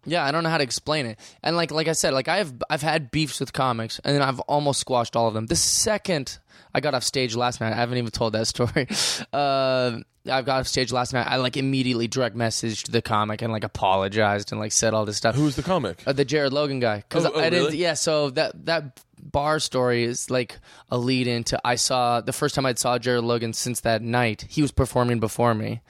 [0.07, 1.19] yeah, I don't know how to explain it.
[1.43, 4.23] And like, like I said, like I have, I've had beefs with comics, and then
[4.23, 5.47] I've almost squashed all of them.
[5.47, 6.39] The second
[6.73, 8.87] I got off stage last night, I haven't even told that story.
[9.33, 11.27] Uh, I got off stage last night.
[11.27, 15.17] I like immediately direct messaged the comic and like apologized and like said all this
[15.17, 15.35] stuff.
[15.35, 16.03] Who's the comic?
[16.07, 16.99] Uh, the Jared Logan guy.
[16.99, 17.65] Because Oh, oh, I didn't.
[17.67, 17.79] really?
[17.79, 17.95] Yeah.
[17.95, 20.59] So that that bar story is like
[20.91, 21.61] a lead into.
[21.65, 24.47] I saw the first time I saw Jared Logan since that night.
[24.49, 25.81] He was performing before me.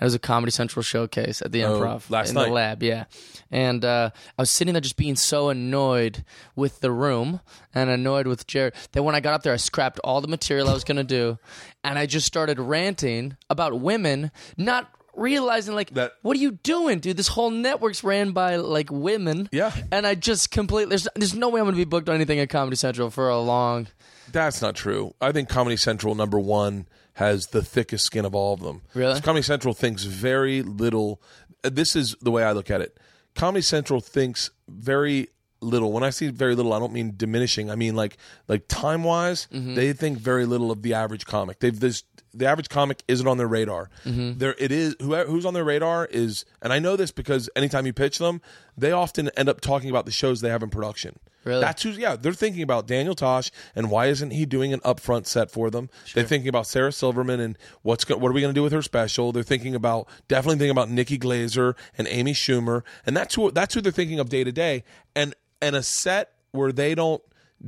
[0.00, 2.46] It was a Comedy Central showcase at the Improv last in night.
[2.46, 2.82] the lab.
[2.82, 3.04] Yeah,
[3.50, 6.24] and uh, I was sitting there just being so annoyed
[6.56, 7.40] with the room
[7.74, 10.68] and annoyed with Jared that when I got up there, I scrapped all the material
[10.68, 11.38] I was going to do,
[11.84, 16.98] and I just started ranting about women, not realizing like That- what are you doing
[17.00, 19.72] dude this whole network's ran by like women Yeah.
[19.92, 22.38] and I just completely there's there's no way I'm going to be booked on anything
[22.40, 23.86] at Comedy Central for a long.
[24.32, 25.14] That's not true.
[25.20, 28.82] I think Comedy Central number one has the thickest skin of all of them.
[28.94, 29.20] Really?
[29.20, 31.22] Comedy Central thinks very little.
[31.62, 32.98] uh, This is the way I look at it.
[33.36, 35.28] Comedy Central thinks very
[35.60, 35.92] little.
[35.92, 37.70] When I say very little, I don't mean diminishing.
[37.70, 38.16] I mean like
[38.48, 39.74] like time wise, Mm-hmm.
[39.74, 41.60] they think very little of the average comic.
[41.60, 42.02] They've this
[42.34, 43.90] the average comic isn't on their radar.
[44.04, 44.38] Mm-hmm.
[44.38, 44.96] There it is.
[45.00, 48.40] Who, who's on their radar is, and I know this because anytime you pitch them,
[48.76, 51.18] they often end up talking about the shows they have in production.
[51.44, 51.60] Really?
[51.60, 52.16] That's who's yeah.
[52.16, 55.90] They're thinking about Daniel Tosh and why isn't he doing an upfront set for them?
[56.14, 58.72] They're thinking about Sarah Silverman and what's go- what are we going to do with
[58.72, 59.30] her special?
[59.30, 63.74] They're thinking about definitely thinking about Nikki Glazer and Amy Schumer, and that's who that's
[63.74, 64.84] who they're thinking of day to day.
[65.14, 67.22] And and a set where they don't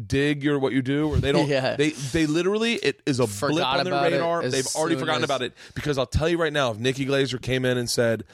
[0.06, 1.76] dig your what you do or they don't Yeah.
[1.76, 5.42] they they literally it is a blip on their radar they've already forgotten as- about
[5.42, 8.24] it because i'll tell you right now if nikki glazer came in and said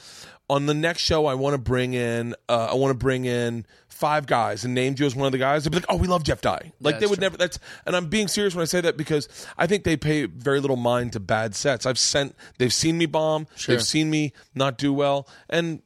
[0.49, 3.65] on the next show i want to bring in uh, i want to bring in
[3.87, 6.07] five guys and named you as one of the guys they'd be like oh we
[6.07, 7.21] love jeff dye like they would true.
[7.23, 10.25] never that's and i'm being serious when i say that because i think they pay
[10.25, 13.75] very little mind to bad sets i've sent they've seen me bomb Sure.
[13.75, 15.81] they've seen me not do well and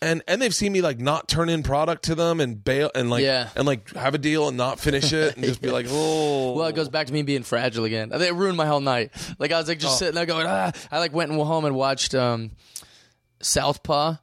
[0.00, 3.10] and and they've seen me like not turn in product to them and bail and
[3.10, 3.48] like Yeah.
[3.56, 6.66] and like have a deal and not finish it and just be like oh Well,
[6.68, 8.10] it goes back to me being fragile again.
[8.12, 9.10] It ruined my whole night.
[9.38, 9.98] Like I was like just Oh.
[9.98, 10.72] sitting there going, ah.
[10.90, 12.52] I like went and home and watched um,
[13.40, 14.16] Southpaw.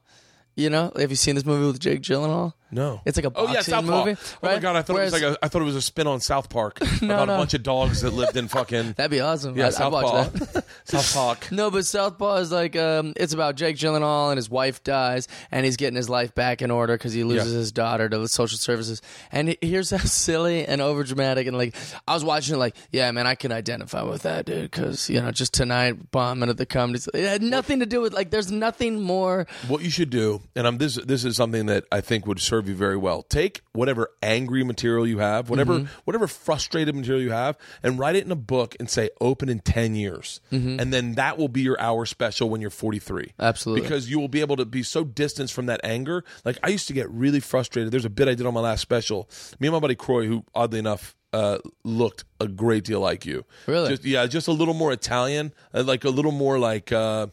[0.54, 2.54] You know, have you seen this movie with Jake Gyllenhaal?
[2.70, 3.00] No.
[3.04, 4.04] It's like a Oh yeah, Southpaw.
[4.06, 4.20] movie.
[4.42, 5.82] Oh my god, I thought Whereas- it was like a, I thought it was a
[5.82, 7.34] spin on South Park about no.
[7.34, 9.56] a bunch of dogs that lived in fucking That'd be awesome.
[9.56, 10.44] yeah I'd, I'd watch Southpaw.
[10.52, 10.64] that.
[10.84, 11.52] South Park.
[11.52, 15.64] No, but Southpaw is like um, it's about Jake Gyllenhaal and his wife dies, and
[15.64, 17.58] he's getting his life back in order because he loses Yeah.
[17.58, 19.00] his daughter to the social services.
[19.30, 21.74] And here's how silly and overdramatic and like
[22.08, 25.20] I was watching it, like, yeah, man, I can identify with that, dude, because you
[25.20, 27.00] know, just tonight bombing at the comedy.
[27.14, 29.46] It had nothing to do with like, there's nothing more.
[29.68, 32.55] What you should do, and I'm this this is something that I think would serve
[32.66, 33.22] you very well.
[33.22, 36.00] Take whatever angry material you have, whatever Mm-hmm.
[36.04, 39.60] whatever frustrated material you have, and write it in a book and say open in
[39.60, 43.24] ten years, and then that will be your hour special when you're 43.
[43.24, 43.42] Mm-hmm.
[43.42, 43.82] Absolutely.
[43.82, 46.24] because you will be able to be so distanced from that anger.
[46.44, 47.92] Like I used to get really frustrated.
[47.92, 49.28] There's a bit I did on my last special.
[49.60, 51.14] Me and my buddy Croy, who oddly enough.
[51.32, 53.44] Uh, looked a great deal like you.
[53.66, 53.90] Really?
[53.90, 57.26] Just, yeah, just a little more Italian, uh, like a little more like uh,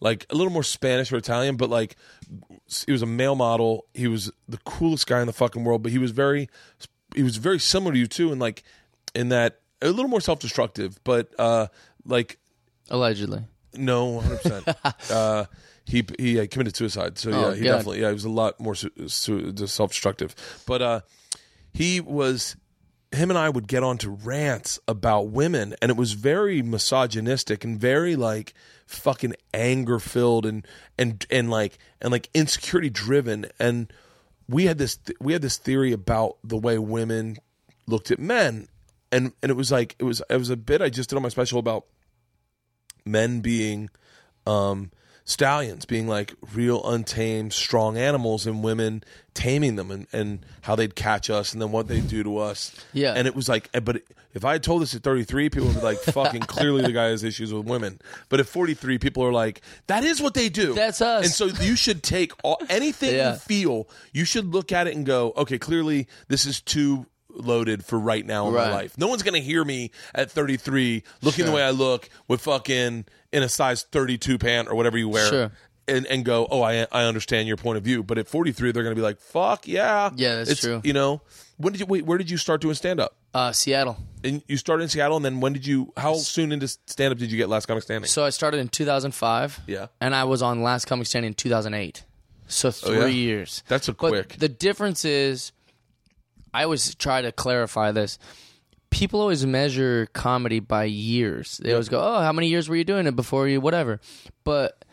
[0.00, 1.96] like a little more Spanish or Italian, but like
[2.86, 3.86] he was a male model.
[3.94, 6.48] He was the coolest guy in the fucking world, but he was very
[7.14, 8.62] he was very similar to you too, and like
[9.14, 11.66] in that a little more self destructive, but uh,
[12.04, 12.38] like
[12.90, 13.44] Allegedly.
[13.76, 14.68] no, hundred percent.
[15.10, 15.44] Uh,
[15.84, 17.70] he he uh, committed suicide, so yeah, Oh, he God.
[17.76, 20.34] definitely yeah, he was a lot more su- su- self destructive.
[20.66, 21.00] But uh,
[21.74, 22.56] he was
[23.10, 27.64] him and I would get on to rants about women, and it was very misogynistic
[27.64, 28.54] and very like
[28.92, 30.66] fucking anger filled and
[30.98, 33.46] and and like and like insecurity driven.
[33.58, 33.92] And
[34.48, 37.38] we had this we had this theory about the way women
[37.86, 38.68] looked at men,
[39.10, 41.22] and and it was like it was it was a bit I just did on
[41.22, 41.86] my special about
[43.04, 43.90] men being
[44.46, 44.90] um,
[45.24, 49.04] stallions, being like real untamed, strong animals, and women
[49.34, 52.74] taming them, and, and how they'd catch us, and then what they'd do to us.
[52.92, 53.14] Yeah.
[53.14, 54.02] and it was like, but
[54.34, 57.06] if I had told this at 33, people would be like, "Fucking clearly, the guy
[57.08, 58.00] has issues with women."
[58.30, 61.24] But at 43, people are like, "That is what they do." That's us.
[61.24, 63.32] And so you should take all, anything Yeah.
[63.34, 63.88] you feel.
[64.12, 68.24] You should look at it and go, "Okay, clearly this is too." Loaded for right
[68.24, 68.68] now in Right.
[68.68, 68.98] my life.
[68.98, 73.42] No one's gonna hear me at 33 looking the way I look with fucking in
[73.42, 75.28] a size 32 pant or whatever you wear.
[75.28, 75.52] Sure.
[75.88, 78.04] And, and go, oh, I I understand your point of view.
[78.04, 80.10] But at 43, they're going to be like, fuck yeah.
[80.14, 80.80] Yeah, that's It's- true.
[80.84, 81.22] You know,
[81.56, 83.16] when did you, wait, where did you start doing stand up?
[83.34, 83.96] Uh, Seattle.
[84.22, 87.18] And you started in Seattle, and then when did you, how soon into stand up
[87.18, 88.06] did you get Last Comic Standing?
[88.08, 89.60] So I started in 2005.
[89.66, 89.86] Yeah.
[90.00, 92.04] And I was on Last Comic Standing in 2008.
[92.46, 93.06] So three Oh, yeah?
[93.06, 93.64] years.
[93.66, 94.36] That's a But quick.
[94.38, 95.50] The difference is,
[96.52, 98.18] I always try to clarify this.
[98.90, 101.58] People always measure comedy by years.
[101.58, 104.00] They always go, "Oh, how many years were you doing it before you whatever?"
[104.44, 104.84] But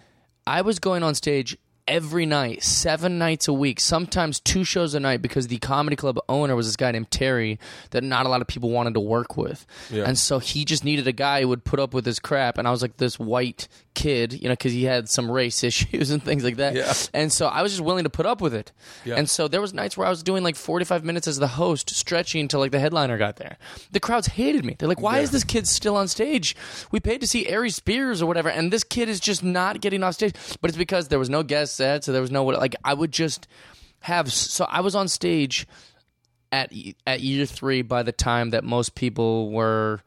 [0.48, 1.58] I was going on stage
[1.90, 6.18] every night, seven nights a week, sometimes two shows a night, because the comedy club
[6.30, 7.60] owner was this guy named Terry
[7.90, 10.04] that not a lot of people wanted to work with, Yeah.
[10.06, 12.58] and so he just needed a guy who would put up with his crap.
[12.58, 16.12] And I was like this white kid, you know, because he had some race issues
[16.12, 16.76] and things like that.
[16.76, 16.94] Yeah.
[17.14, 18.72] And so I was just willing to put up with it.
[19.04, 19.16] Yeah.
[19.16, 21.90] And so there was nights where I was doing like 45 minutes as the host,
[21.90, 23.58] stretching until like the headliner got there.
[23.92, 24.76] The crowds hated me.
[24.78, 26.56] They're like, "Why is this kid still on stage?
[26.92, 30.04] We paid to see Ari Spears or whatever, and this kid is just not getting
[30.04, 32.46] off stage." But it's because there was no guest set, so there was no.
[32.46, 33.48] Like I would just
[34.02, 34.32] have.
[34.32, 35.66] So I was on stage
[36.52, 36.72] at
[37.08, 40.02] at year three by the time that most people were.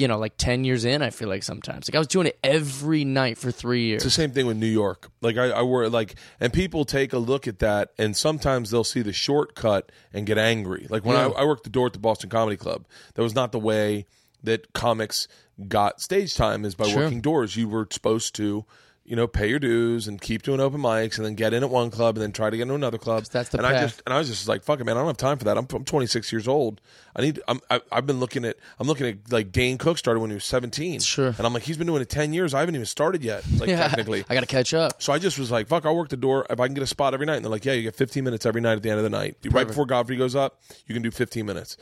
[0.00, 2.38] You know, like ten years in, I feel like sometimes like I was doing it
[2.44, 4.04] every night for three years.
[4.04, 5.10] It's the same thing with New York.
[5.20, 8.84] Like I, I worry, like, and people take a look at that, and sometimes they'll
[8.84, 10.86] see the shortcut and get angry.
[10.88, 11.30] Like when Yeah.
[11.36, 14.06] I, I worked the door at the Boston Comedy Club, that was not the way
[14.44, 15.26] that comics
[15.66, 16.64] got stage time.
[16.64, 17.02] Is by Sure.
[17.02, 17.56] working doors.
[17.56, 18.66] You were supposed to
[19.08, 21.70] you know, pay your dues and keep doing open mics, and then get in at
[21.70, 23.24] one club, and then try to get into another club.
[23.24, 23.82] That's the and I path.
[23.82, 25.56] just and I was just like, fuck it, man, I don't have time for that.
[25.56, 26.80] I'm, I'm 26 years old.
[27.16, 27.40] I need.
[27.48, 28.56] I'm, I, I've been looking at.
[28.78, 31.00] I'm looking at like Dane Cook started when he was 17.
[31.00, 31.28] Sure.
[31.28, 32.54] And I'm like, he's been doing it 10 years.
[32.54, 33.44] I haven't even started yet.
[33.58, 33.88] Like Yeah.
[33.88, 34.24] technically.
[34.28, 35.02] I got to catch up.
[35.02, 36.86] So I just was like, fuck, I'll work the door if I can get a
[36.86, 37.36] spot every night.
[37.36, 39.10] And they're like, yeah, you get 15 minutes every night at the end of the
[39.10, 39.36] night.
[39.50, 41.76] Right before Godfrey goes up, you can do 15 minutes.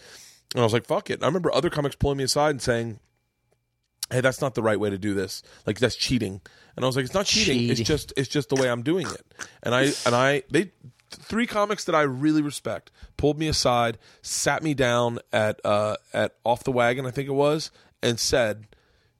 [0.54, 1.14] And I was like, fuck it.
[1.14, 3.00] And I remember other comics pulling me aside and saying,
[4.10, 5.42] hey, that's not the right way to do this.
[5.66, 6.40] Like that's cheating.
[6.76, 7.70] And I was like, it's not cheating.
[7.70, 9.34] It's just it's just the way I'm doing it.
[9.62, 10.72] And I and I they
[11.11, 16.34] three comics that I really respect pulled me aside, sat me down at uh at
[16.44, 17.70] off the wagon, I think it was,
[18.03, 18.66] and said,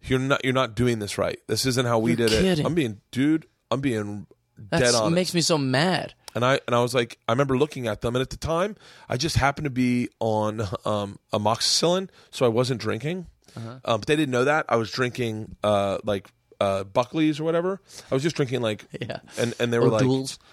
[0.03, 1.39] You're not you're not doing this right.
[1.47, 2.65] This isn't how we You're did it.
[2.65, 4.27] I'm being dude, I'm being
[4.71, 5.15] dead That on.
[5.15, 6.15] makes me so mad.
[6.35, 8.77] And I and I was like, I remember looking at them, and at the time,
[9.09, 13.27] I just happened to be on um, amoxicillin, so I wasn't drinking.
[13.57, 13.79] Uh-huh.
[13.87, 16.29] Um, but they didn't know that I was drinking uh, like
[16.61, 17.81] uh, Buckley's or whatever.
[18.11, 19.19] I was just drinking like, Yeah.
[19.39, 20.03] and and they were like,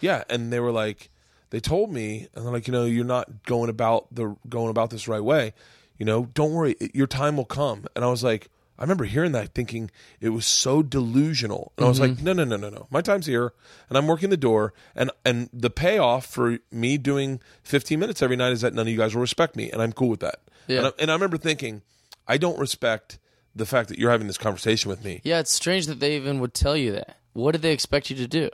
[0.01, 1.09] yeah, and they were like,
[1.49, 4.89] they told me, and they're like, you know, you're not going about the going about
[4.89, 5.53] this right way.
[5.97, 7.85] You know, don't worry, your time will come.
[7.95, 8.49] And I was like.
[8.75, 12.25] I remember hearing that, thinking it was so delusional, and I was like, Mm-hmm.
[12.25, 12.87] "No, no, no, no, no!
[12.89, 13.53] My time's here,
[13.87, 18.35] and I'm working the door, and and the payoff for me doing 15 minutes every
[18.35, 20.39] night is that none of you guys will respect me, and I'm cool with that."
[20.67, 20.77] Yeah.
[20.79, 21.83] And, I, and I remember thinking,
[22.27, 23.19] I don't respect
[23.55, 25.21] the fact that you're having this conversation with me.
[25.23, 27.17] Yeah, it's strange that they even would tell you that.
[27.33, 28.49] What did they expect you to do?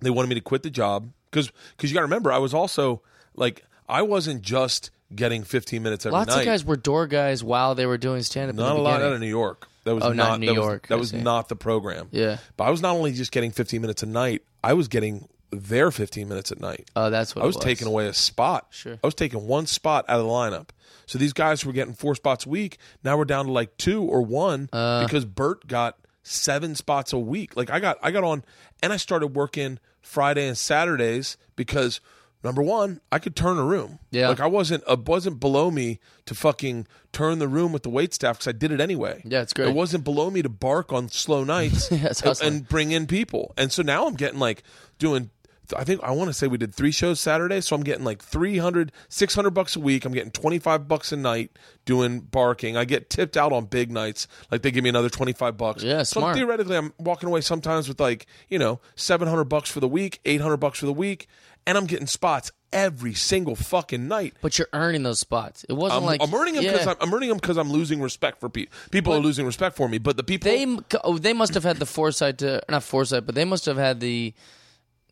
[0.00, 2.52] They wanted me to quit the job because because you got to remember, I was
[2.54, 3.02] also
[3.34, 6.40] like, I wasn't just getting 15 minutes every Lots night.
[6.40, 8.56] of guys were door guys while they were doing stand up.
[8.56, 9.68] Not a lot out of New York.
[9.84, 11.20] That was Oh, not not, New that was- York, that I was see.
[11.20, 12.08] not the program.
[12.12, 12.38] Yeah.
[12.56, 14.42] but I was not only just getting 15 minutes a night.
[14.64, 16.88] I was getting their 15 minutes at night.
[16.96, 17.64] Oh, that's what I it was, was.
[17.64, 18.68] taking away a spot.
[18.70, 18.94] Sure.
[18.94, 20.68] I was taking one spot out of the lineup.
[21.12, 24.02] So these guys were getting four spots a week, now we're down to like two
[24.02, 25.04] or one Uh.
[25.04, 27.54] because Bert got seven spots a week.
[27.54, 28.42] Like I got I got on
[28.82, 32.00] and I started working Friday and Saturdays because
[32.42, 33.98] number one, I could turn a room.
[34.10, 34.30] Yeah.
[34.30, 38.14] Like I wasn't it wasn't below me to fucking turn the room with the wait
[38.14, 39.20] staff because I did it anyway.
[39.26, 39.68] Yeah, it's great.
[39.68, 43.52] It wasn't below me to bark on slow nights Yeah, and, and bring in people.
[43.58, 44.62] And so now I'm getting like
[44.98, 45.28] doing
[45.76, 48.22] I think I want to say we did three shows Saturday, so I'm getting like
[48.22, 50.04] 300 600 bucks a week.
[50.04, 51.50] I'm getting 25 bucks a night
[51.84, 52.76] doing barking.
[52.76, 54.26] I get tipped out on big nights.
[54.50, 55.82] Like they give me another 25 bucks.
[55.82, 56.36] Yeah, so smart.
[56.36, 60.56] theoretically I'm walking away sometimes with like, you know, 700 bucks for the week, 800
[60.58, 61.28] bucks for the week,
[61.66, 64.34] and I'm getting spots every single fucking night.
[64.40, 65.64] But you're earning those spots.
[65.68, 66.92] It wasn't I'm, like I'm earning them because yeah.
[66.92, 68.74] I'm, I'm earning them because I'm losing respect for people.
[68.90, 71.76] People are losing respect for me, but the people they oh, they must have had
[71.76, 74.34] the foresight to not foresight, but they must have had the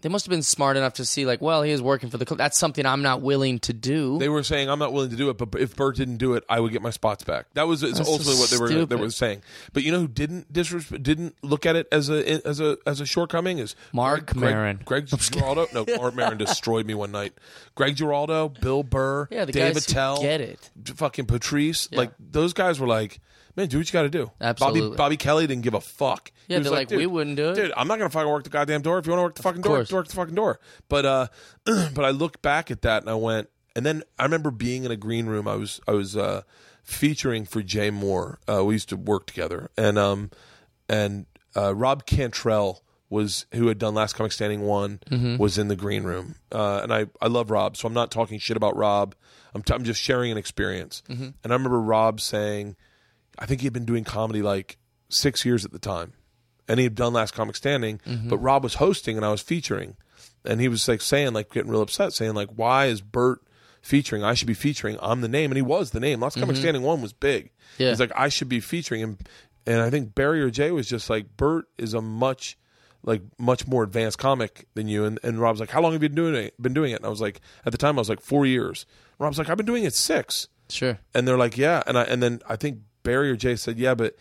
[0.02, 2.24] they must have been smart enough to see like, well, he is working for the
[2.24, 2.39] club.
[2.39, 4.18] That's something I'm not willing to do.
[4.18, 6.44] They were saying I'm not willing to do it, but if Bert didn't do it,
[6.48, 7.47] I would get my spots back.
[7.55, 9.43] That was That's so what they were they were saying.
[9.72, 13.01] But you know who didn't disres- didn't look at it as a as a as
[13.01, 14.81] a shortcoming is Marc Greg, Maron.
[14.85, 15.66] Greg, Greg Giraldo.
[15.72, 17.35] No, Marc Maron destroyed me one night.
[17.74, 20.70] Greg Giraldo, Bill Burr, yeah, the guys who get it.
[20.97, 21.90] fucking Patrice.
[21.93, 23.20] Like those guys were like,
[23.60, 24.30] man, do what you got to do.
[24.40, 24.80] Absolutely.
[24.80, 26.32] Bobby Bobby Kelly didn't give a fuck.
[26.48, 27.54] Yeah, He was they're like, dude, we wouldn't do it.
[27.54, 28.98] Dude, I'm not gonna fucking work the goddamn door.
[28.98, 29.92] If you want to work the fucking door, course.
[29.92, 30.58] work the fucking door.
[30.88, 31.26] But uh,
[31.64, 34.90] but I look back at that and I went, and then I remember being in
[34.90, 35.46] a green room.
[35.46, 36.42] I was I was uh,
[36.82, 38.36] featuring for Jay Mohr.
[38.48, 40.30] Uh, we used to work together, and um,
[40.88, 41.26] and
[41.56, 45.00] uh, Rob Cantrell was who had done Last Comic Standing one
[45.38, 48.38] was in the green room, uh, and I I love Rob, so I'm not talking
[48.38, 49.14] shit about Rob.
[49.52, 52.76] I'm t- I'm just sharing an experience, and I remember Rob saying,
[53.39, 54.78] I think he had been doing comedy like
[55.09, 56.12] six years at the time,
[56.69, 58.28] and he had done Last Comic Standing, mm-hmm.
[58.28, 59.97] but Rob was hosting and I was featuring,
[60.44, 63.43] and he was like saying like getting real upset, saying like why is Bert
[63.82, 64.23] featuring?
[64.23, 64.98] I should be featuring.
[65.01, 66.20] I'm the name, and he was the name.
[66.20, 66.62] Last Comic mm-hmm.
[66.62, 67.51] Standing one was big.
[67.78, 67.90] Yeah.
[67.90, 69.19] He's like I should be featuring him,
[69.66, 72.57] and I think Barry or Jay was just like Bert is a much
[73.02, 76.09] like much more advanced comic than you, and, and Rob's like how long have you
[76.09, 76.61] been doing it?
[76.61, 76.97] Been doing it?
[76.97, 78.86] And I was like at the time I was like four years.
[79.19, 80.48] Rob's like I've been doing it six.
[80.69, 80.98] Sure.
[81.15, 81.82] And they're like, yeah.
[81.86, 84.16] And I and then I think Barry or Jay said, yeah, but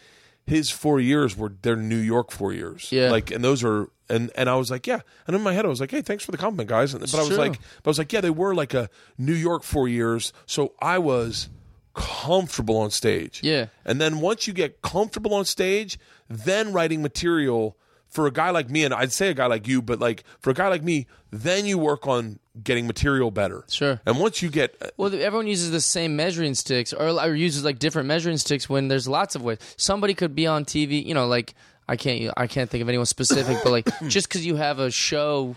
[0.45, 2.91] his four years were their New York four years.
[2.91, 3.11] Yeah.
[3.11, 5.01] Like, and those are and and I was like, yeah.
[5.27, 6.93] And in my head, I was like, hey, thanks for the compliment, guys.
[6.93, 9.33] And, but I was like, but I was like, yeah, they were like a New
[9.33, 10.33] York four years.
[10.45, 11.49] So I was
[11.93, 13.41] comfortable on stage.
[13.43, 13.67] Yeah.
[13.85, 17.77] And then once you get comfortable on stage, then writing material
[18.09, 20.49] for a guy like me, and I'd say a guy like you, but like for
[20.49, 23.63] a guy like me, then you work on getting material better.
[23.69, 24.01] Sure.
[24.05, 27.63] And once you get uh, Well, everyone uses the same measuring sticks, or, or uses
[27.63, 29.59] like different measuring sticks when there's lots of ways.
[29.77, 31.53] Somebody could be on TV, you know, like
[31.87, 34.91] I can't, I can't think of anyone specific, but like just because you have a
[34.91, 35.55] show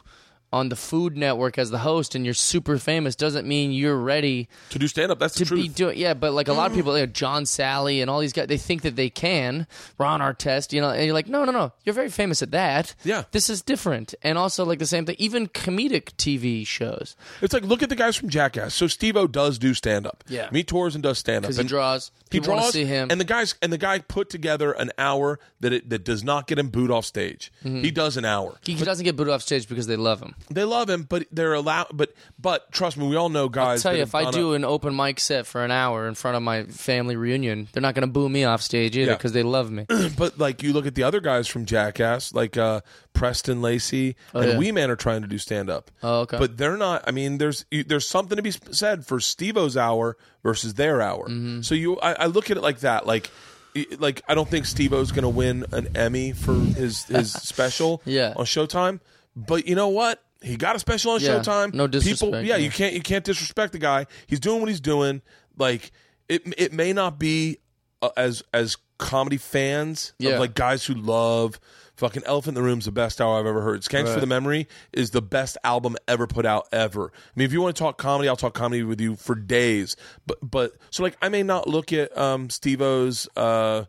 [0.53, 4.49] on the Food Network as the host and you're super famous doesn't mean you're ready
[4.70, 5.19] to do stand up.
[5.19, 5.99] That's the to be doing.
[5.99, 8.59] Yeah, but like a lot of people, like John Salley and all these guys, they
[8.59, 9.66] think that they can.
[9.99, 12.95] Ron Artest, you know, and you're like, no, no, no, you're very famous at that.
[13.05, 13.24] Yeah.
[13.33, 14.15] this is different.
[14.23, 17.16] And also like the same thing, even comedic TV shows.
[17.41, 18.74] It's like look at the guys from Jackass.
[18.74, 20.24] So Steve-O does do stand up.
[20.29, 20.49] Yeah.
[20.53, 21.51] He tours and does stand up.
[21.51, 22.11] 'Cause he draws.
[22.31, 23.09] He draws see him.
[23.11, 26.47] And the guys and the guy put together an hour that it that does not
[26.47, 27.53] get him booed off stage.
[27.65, 27.83] Mm-hmm.
[27.83, 28.59] He does an hour.
[28.65, 30.35] He doesn't get booed off stage because they love him.
[30.51, 33.82] They love him, but they're allowed but but trust me, we all know guys.
[33.82, 36.43] tell you, if I do an open mic set for an hour in front of
[36.43, 39.16] my family reunion, they're not going to boo me off stage either Yeah.
[39.16, 39.86] because they love me.
[40.19, 42.81] but like you look at the other guys from Jackass, like uh,
[43.12, 44.59] Preston Lacy and Oh, yeah.
[44.59, 45.90] Wee Man are trying to do stand up.
[46.02, 46.39] Oh, okay.
[46.39, 47.05] But they're not.
[47.06, 51.28] I mean, there's you- there's something to be said for Steve-O's hour versus their hour.
[51.28, 51.62] Mm-hmm.
[51.62, 53.06] So you, I, I look at it like that.
[53.06, 53.31] Like,
[53.74, 58.02] y- like I don't think Steve-O's going to win an Emmy for his his special
[58.05, 58.32] Yeah.
[58.36, 59.01] on Showtime.
[59.36, 60.23] But you know what?
[60.43, 61.39] He got a special on Yeah.
[61.39, 61.74] Showtime.
[61.74, 62.56] No People, disrespect, yeah, yeah.
[62.56, 64.06] you can't you can't disrespect the guy.
[64.27, 65.23] He's doing what he's doing.
[65.56, 65.93] Like
[66.28, 67.59] it it may not be
[68.02, 70.32] uh, as as comedy fans Yeah.
[70.32, 71.59] of like guys who love
[71.97, 73.82] fucking Elephant in the Room's the best hour I've ever heard.
[73.82, 77.12] Skanks for the Memory is the best album ever put out ever.
[77.14, 79.97] I mean, if you want to talk comedy, I'll talk comedy with you for days.
[80.27, 83.85] But but so like I may not look at um Steve-O's uh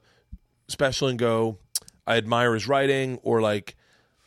[0.67, 1.57] special and go,
[2.07, 3.75] I admire his writing or like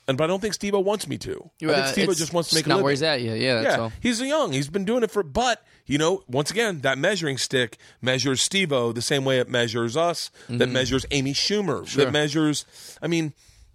[0.08, 1.50] and but I don't think Steve-O wants me to.
[1.62, 2.84] I think Steve-O just wants to make a not living.
[2.84, 3.38] where he's at yet.
[3.38, 3.92] Yeah, that's Yeah, all.
[4.00, 4.52] he's young.
[4.52, 8.92] He's been doing it for, but you know, once again, that measuring stick measures Steve-O
[8.92, 10.30] the same way it measures us.
[10.44, 10.58] Mm-hmm.
[10.58, 11.86] That measures Amy Schumer.
[11.94, 12.64] That measures.
[13.02, 13.32] I mean,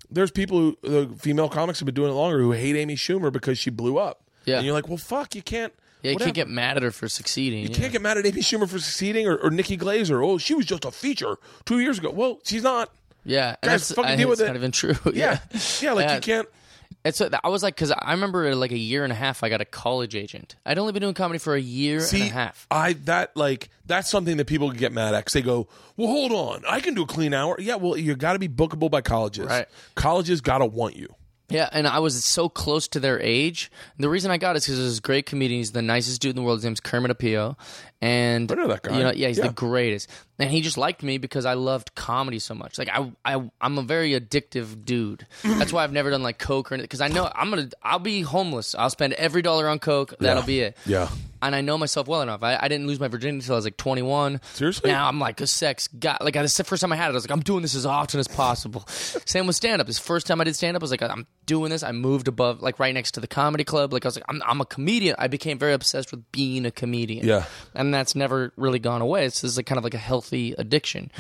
[0.09, 3.31] there's people who the female comics have been doing it longer who hate Amy Schumer
[3.31, 4.23] because she blew up.
[4.45, 4.57] Yeah.
[4.57, 5.71] and you're like, well, fuck, you can't.
[6.01, 6.27] Yeah, you whatever.
[6.29, 7.59] can't get mad at her for succeeding.
[7.59, 7.75] You yeah.
[7.77, 10.25] can't get mad at Amy Schumer for succeeding or, or Nikki Glazer.
[10.25, 12.09] Oh, she was just a feature two years ago.
[12.09, 12.89] Well, she's not.
[13.23, 14.47] Yeah, and Guys, that's fucking deal with it.
[14.47, 14.95] Not even true.
[15.13, 15.39] Yeah,
[15.81, 16.15] yeah, like Yeah.
[16.15, 16.47] you can't.
[17.03, 19.59] It's I was like, because I remember like a year and a half, I got
[19.59, 20.55] a college agent.
[20.65, 22.67] I'd only been doing comedy for a year See, and a half.
[22.69, 25.67] I that like that's something that people get mad at because they go,
[25.97, 28.47] "Well, hold on, I can do a clean hour." Yeah, well, you got to be
[28.49, 29.47] bookable by colleges.
[29.47, 29.65] Right.
[29.95, 31.07] Colleges got to want you.
[31.49, 33.71] Yeah, and I was so close to their age.
[33.97, 35.59] The reason I got it is because there's this great comedian.
[35.59, 36.59] He's the nicest dude in the world.
[36.59, 37.57] His name's Kermit Apio,
[38.01, 38.97] and I know that guy.
[38.97, 39.47] You know, yeah, he's Yeah.
[39.47, 40.09] the greatest.
[40.39, 42.79] And he just liked me because I loved comedy so much.
[42.79, 45.27] Like I, I, I'm a very addictive dude.
[45.43, 46.85] That's why I've never done like coke or anything.
[46.85, 48.73] Because I know I'm gonna, I'll be homeless.
[48.73, 50.15] I'll spend every dollar on coke.
[50.19, 50.45] That'll Yeah.
[50.47, 50.77] be it.
[50.87, 51.09] Yeah.
[51.43, 52.41] and I know myself well enough.
[52.41, 54.41] I, I didn't lose my virginity until I was like 21.
[54.53, 54.89] Seriously?
[54.91, 56.17] Now I'm like a sex guy.
[56.21, 58.19] Like the first time I had it, I was like, I'm doing this as often
[58.19, 58.83] as possible.
[58.87, 59.85] Same with stand up.
[59.87, 61.83] This first time I did stand up, I was like, I'm doing this.
[61.83, 63.93] I moved above, like right next to the comedy club.
[63.93, 65.15] Like I was like, I'm, I'm a comedian.
[65.19, 67.25] I became very obsessed with being a comedian.
[67.27, 67.45] Yeah.
[67.73, 69.25] and that's never really gone away.
[69.25, 71.11] It's just like kind of like a healthy addiction.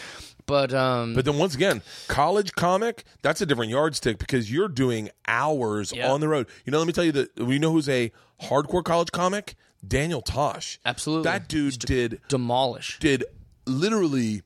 [0.47, 5.09] But um, But then once again, college comic, that's a different yardstick because you're doing
[5.27, 6.11] hours Yeah.
[6.11, 6.47] on the road.
[6.65, 8.11] You know, let me tell you that we know who's a
[8.41, 9.55] hardcore college comic?
[9.87, 10.79] Daniel Tosh.
[10.85, 11.23] Absolutely.
[11.23, 12.99] That dude did demolish.
[12.99, 13.23] did
[13.65, 14.41] literally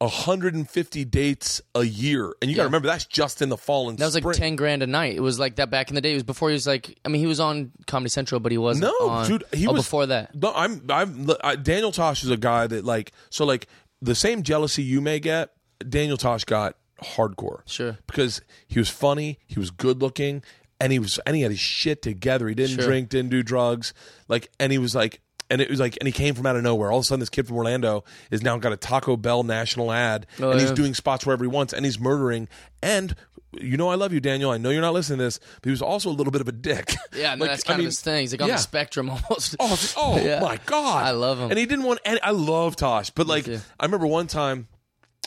[0.00, 2.34] 150 dates a year.
[2.40, 2.68] And you got to Yeah.
[2.68, 5.14] remember that's just in the fall and That was like ten grand a night.
[5.14, 6.12] It was like that back in the day.
[6.12, 6.98] It was before he was like.
[7.04, 8.84] I mean, he was on Comedy Central, but he wasn't.
[9.00, 10.34] No, on, dude, he oh, was before that.
[10.34, 11.30] No, I'm, I'm.
[11.44, 13.66] I, Daniel Tosh is a guy that like, so like
[14.00, 15.50] the same jealousy you may get.
[15.88, 17.96] Daniel Tosh got hardcore, Sure.
[18.06, 20.42] because he was funny, he was good looking,
[20.78, 22.48] and he was, and he had his shit together.
[22.48, 22.84] He didn't Sure.
[22.84, 23.94] drink, didn't do drugs,
[24.28, 25.20] like, and he was like.
[25.50, 26.92] And it was like, and he came from out of nowhere.
[26.92, 29.90] All of a sudden, this kid from Orlando is now got a Taco Bell national
[29.90, 32.48] ad, Oh, and he's doing spots wherever he wants, and he's murdering.
[32.82, 33.14] And
[33.58, 34.52] you know, I love you, Daniel.
[34.52, 36.46] I know you're not listening to this, but he was also a little bit of
[36.46, 36.94] a dick.
[37.12, 38.20] Yeah, no, Like, that's I kind mean, of his thing.
[38.20, 38.54] He's like on yeah.
[38.54, 39.56] the spectrum almost.
[39.58, 40.38] Oh, oh Yeah.
[40.40, 41.50] my god, I love him.
[41.50, 41.98] And he didn't want.
[42.04, 43.48] Any, I love Tosh, but like.
[43.48, 44.68] I remember one time.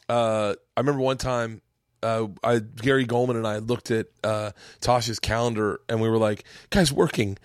[0.08, 1.62] Uh, I remember one time.
[2.02, 4.52] Uh, I Gary Goldman and I looked at uh,
[4.82, 7.38] Tosh's calendar and we were like, guys, working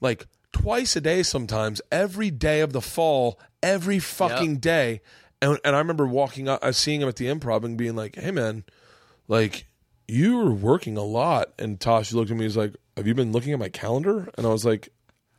[0.00, 4.60] like twice a day sometimes, every day of the fall, every fucking Yep.
[4.60, 5.00] day.
[5.42, 8.14] And, and I remember walking up, uh, seeing him at the improv and being like,
[8.16, 8.64] hey man,
[9.28, 9.66] like
[10.08, 11.52] you were working a lot.
[11.58, 14.30] And Tosh looked at me, he's like, have you been looking at my calendar?
[14.38, 14.88] And I was like,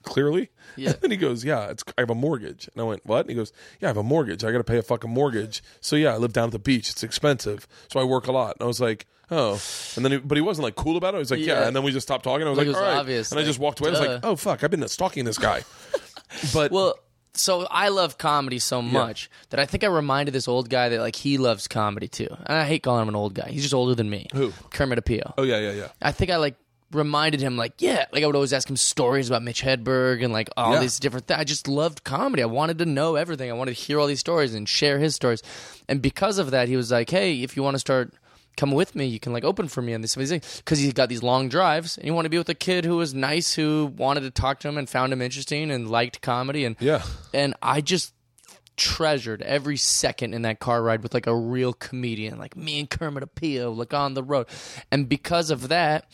[0.05, 0.49] clearly.
[0.77, 0.93] Yeah.
[1.03, 2.69] And he goes, yeah, it's I have a mortgage.
[2.73, 3.21] And I went, what?
[3.21, 4.43] And he goes, yeah, I have a mortgage.
[4.43, 5.63] I got to pay a fucking mortgage.
[5.81, 6.89] So yeah, I live down at the beach.
[6.89, 7.67] It's expensive.
[7.91, 8.55] So I work a lot.
[8.59, 9.61] And I was like, oh.
[9.95, 11.17] And then, he, but he wasn't like cool about it.
[11.17, 11.61] He was like, yeah.
[11.61, 11.67] Yeah.
[11.67, 12.45] And then we just stopped talking.
[12.45, 12.99] I was Like, like, it was all right.
[12.99, 13.89] obvious, And I like, just walked away.
[13.89, 14.29] I was like, duh.
[14.29, 15.63] oh fuck, I've been stalking this guy.
[16.53, 16.95] but Well,
[17.33, 20.99] so I love comedy so much that I think I reminded this old guy that
[21.01, 22.27] like he loves comedy too.
[22.31, 23.49] And I hate calling him an old guy.
[23.49, 24.27] He's just older than me.
[24.33, 24.53] Who?
[24.71, 25.33] Kermit Apio.
[25.37, 25.87] oh yeah, yeah, yeah.
[26.01, 26.55] I think I like
[26.95, 30.33] reminded him like yeah like i would always ask him stories about mitch hedberg and
[30.33, 30.79] like all Yeah.
[30.79, 33.81] these different things i just loved comedy i wanted to know everything i wanted to
[33.81, 35.41] hear all these stories and share his stories
[35.87, 38.13] and because of that he was like hey if you want to start
[38.57, 39.05] come with me.
[39.05, 42.07] You can like open for me and this because he's got these long drives and
[42.07, 44.69] you want to be with a kid who was nice, who wanted to talk to
[44.69, 47.03] him and found him interesting and liked comedy and Yeah.
[47.33, 48.13] and I just
[48.77, 52.89] treasured every second in that car ride with like a real comedian, like me and
[52.89, 54.47] Kermit Apio, like on the road.
[54.89, 56.05] And because of that,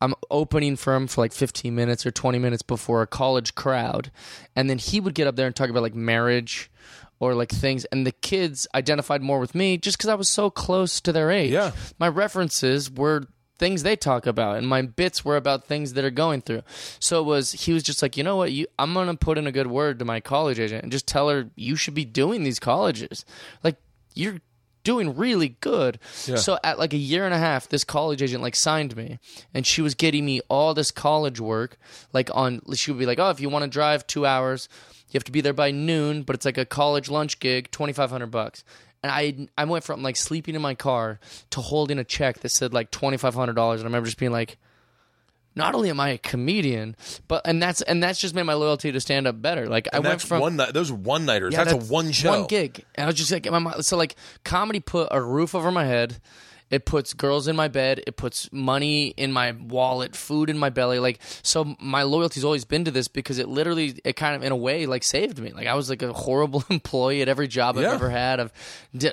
[0.00, 4.10] I'm opening for him for like 15 minutes or 20 minutes before a college crowd.
[4.56, 6.70] And then he would get up there and talk about like marriage
[7.18, 7.84] or like things.
[7.86, 11.30] And the kids identified more with me just because I was so close to their
[11.30, 11.50] age.
[11.50, 11.72] Yeah.
[11.98, 13.26] My references were
[13.58, 16.62] things they talk about and my bits were about things that are going through
[16.98, 19.46] so it was he was just like you know what you i'm gonna put in
[19.46, 22.42] a good word to my college agent and just tell her you should be doing
[22.42, 23.26] these colleges
[23.62, 23.76] like
[24.14, 24.38] you're
[24.84, 25.98] doing really good.
[26.36, 29.18] So at like a year and a half this college agent like signed me
[29.54, 31.76] and she was getting me all this college work
[32.12, 34.68] like on she would be like oh if you want to drive two hours
[35.10, 38.26] you have to be there by noon but it's like a college lunch gig 2500
[38.26, 38.64] bucks.
[39.02, 41.20] And I I went from like sleeping in my car
[41.50, 44.18] to holding a check that said like twenty five hundred dollars, and I remember just
[44.18, 44.58] being like,
[45.56, 46.96] not only am I a comedian,
[47.28, 49.66] but and that's and that's just made my loyalty to stand up better.
[49.66, 50.72] Like I And went that's from one night.
[50.74, 51.52] Those one nighters.
[51.52, 52.30] yeah, that's, a one show.
[52.30, 55.70] one gig, and I was just like, my so like comedy put a roof over
[55.70, 56.20] my head.
[56.70, 58.02] It puts girls in my bed.
[58.06, 60.98] It puts money in my wallet, food in my belly.
[61.00, 64.52] Like so, my loyalty's always been to this because it literally, it kind of in
[64.52, 65.52] a way like saved me.
[65.52, 67.94] Like I was like a horrible employee at every job I've Yeah.
[67.94, 68.40] ever had.
[68.40, 68.52] I've,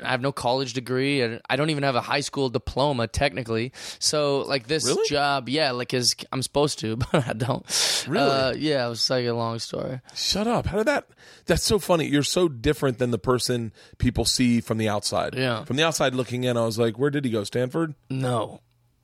[0.04, 3.72] I have no college degree, and I don't even have a high school diploma technically.
[4.00, 5.08] So like this Really?
[5.10, 7.66] job, yeah, like is I'm supposed to, but I don't.
[8.08, 8.30] Really?
[8.30, 10.00] Uh, yeah, it was like a long story.
[10.16, 10.68] Shut up.
[10.68, 11.08] How did that?
[11.48, 12.06] That's so funny.
[12.08, 15.34] You're so different than the person people see from the outside.
[15.36, 15.64] Yeah.
[15.64, 17.44] From the outside looking in, I was like, where did he go?
[17.48, 17.96] Stanford?
[18.10, 18.62] No.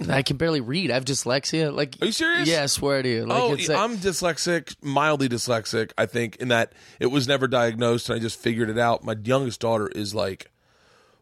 [0.10, 0.92] I can barely read.
[0.92, 1.74] I have dyslexia.
[1.74, 2.48] Like, Are you serious?
[2.50, 3.26] Yeah, I swear to you.
[3.26, 8.10] Like, oh, like, I'm dyslexic, mildly dyslexic, I think, in that it was never diagnosed
[8.10, 9.04] and I just figured it out.
[9.04, 10.52] My youngest daughter is like,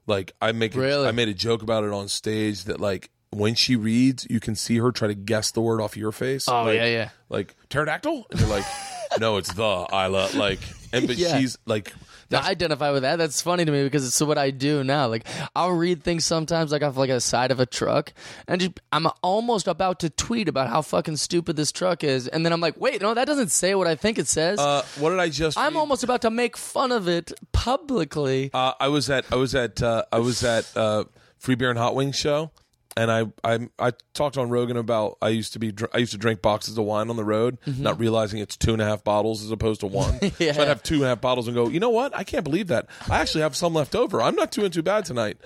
[0.08, 1.08] like I make, a, Really?
[1.08, 4.56] I made a joke about it on stage that like when she reads, you can
[4.56, 6.48] see her try to guess the word off your face.
[6.48, 7.10] Oh, Like- yeah, yeah.
[7.30, 8.66] Like pterodactyl, and you're like,
[9.20, 10.30] no, it's the Isla.
[10.36, 10.60] Like,
[10.94, 11.40] and but Yeah.
[11.40, 11.94] she's like,
[12.34, 13.18] I identify with that.
[13.18, 15.08] That's funny to me because it's what I do now.
[15.08, 18.14] Like I'll read things sometimes, like off like a side of a truck,
[18.48, 22.46] and just I'm almost about to tweet about how fucking stupid this truck is, and
[22.46, 24.60] then I'm like, wait, no, that doesn't say what I think it says.
[24.60, 25.58] uh, what did I just?
[25.58, 25.80] I'm read?
[25.80, 28.50] almost about to make fun of it publicly.
[28.54, 31.04] Uh, I was at I was at uh, I was at uh,
[31.38, 32.52] Free Beer and Hot Wings show,
[32.98, 36.18] and I I I talked on Rogan about I used to be I used to
[36.18, 39.44] drink boxes of wine on the road, not realizing it's two and a half bottles
[39.44, 40.20] as opposed to one.
[40.40, 40.52] Yeah.
[40.54, 42.16] So I'd have two and a half bottles and go, you know what?
[42.16, 42.88] I can't believe that.
[43.10, 44.22] I actually have some left over.
[44.22, 45.38] I'm not doing too bad tonight.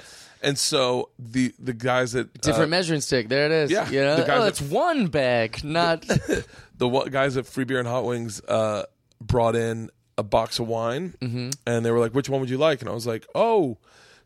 [0.41, 3.29] And so the the guys that Different uh, measuring stick.
[3.29, 3.71] There it is.
[3.71, 6.01] yeah, you know, the guys oh, it's one bag, not.
[6.77, 8.83] the one, guys at Free Beer and Hot Wings uh,
[9.21, 11.49] brought in a box of wine, Mm-hmm.
[11.67, 13.77] and they were like, "Which one would you like?" And I was like, "Oh."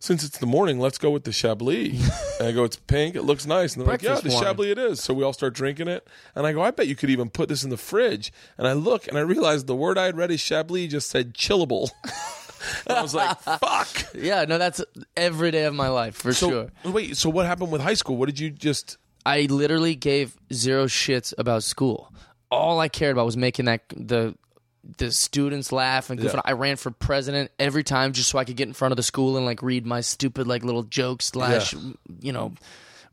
[0.02, 1.92] Since it's the morning, let's go with the Chablis.
[2.40, 3.16] and I go, it's pink.
[3.16, 3.76] It looks nice.
[3.76, 4.42] And they're like, yeah, the wine.
[4.42, 5.04] Chablis it is.
[5.04, 6.08] So we all start drinking it.
[6.36, 8.32] And I go, I bet you could even put this in the fridge.
[8.58, 11.34] And I look and I realize the word I had read is Chablis just said
[11.34, 11.90] chillable.
[12.88, 13.88] and I was like, fuck.
[14.16, 14.82] yeah, no, that's
[15.18, 16.92] every day of my life for So sure.
[16.94, 18.16] wait, so what happened with high school?
[18.16, 18.98] What did you just?
[19.26, 22.14] I literally gave zero shits about school.
[22.50, 24.34] All I cared about was making that the
[24.98, 26.36] the students laugh and goofing.
[26.36, 26.42] Yeah.
[26.46, 29.04] I ran for president every time just so I could get in front of the
[29.04, 31.74] school and like read my stupid like little jokes slash
[32.22, 32.54] you know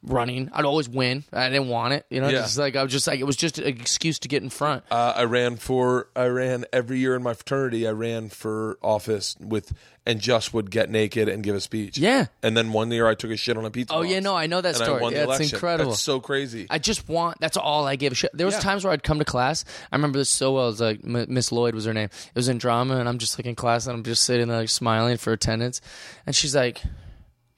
[0.07, 0.49] running.
[0.53, 1.25] I'd always win.
[1.33, 2.29] I didn't want it, you know.
[2.29, 2.43] Yeah.
[2.43, 4.85] Just like I was just like it was just an excuse to get in front.
[4.91, 7.87] Uh, I ran for I ran every year in my fraternity.
[7.87, 9.73] I ran for office with
[10.09, 11.99] and just would get naked and give a speech.
[11.99, 12.27] Yeah.
[12.41, 13.93] and then one year I took a shit on a pizza.
[13.93, 14.11] Oh, box.
[14.13, 15.03] yeah, no, I know that story.
[15.03, 15.55] I Yeah, it's election.
[15.57, 15.91] incredible.
[15.91, 16.69] That's so crazy.
[16.71, 17.39] I just want.
[17.41, 18.31] That's all I gave a shit.
[18.33, 18.61] There was Yeah.
[18.61, 19.65] times where I'd come to class.
[19.91, 20.65] I remember this so well.
[20.69, 22.05] It was like Miss Lloyd was her name.
[22.29, 24.59] It was in drama, and I'm just like in class, and I'm just sitting there
[24.59, 25.81] like smiling for attendance,
[26.25, 26.81] and she's like,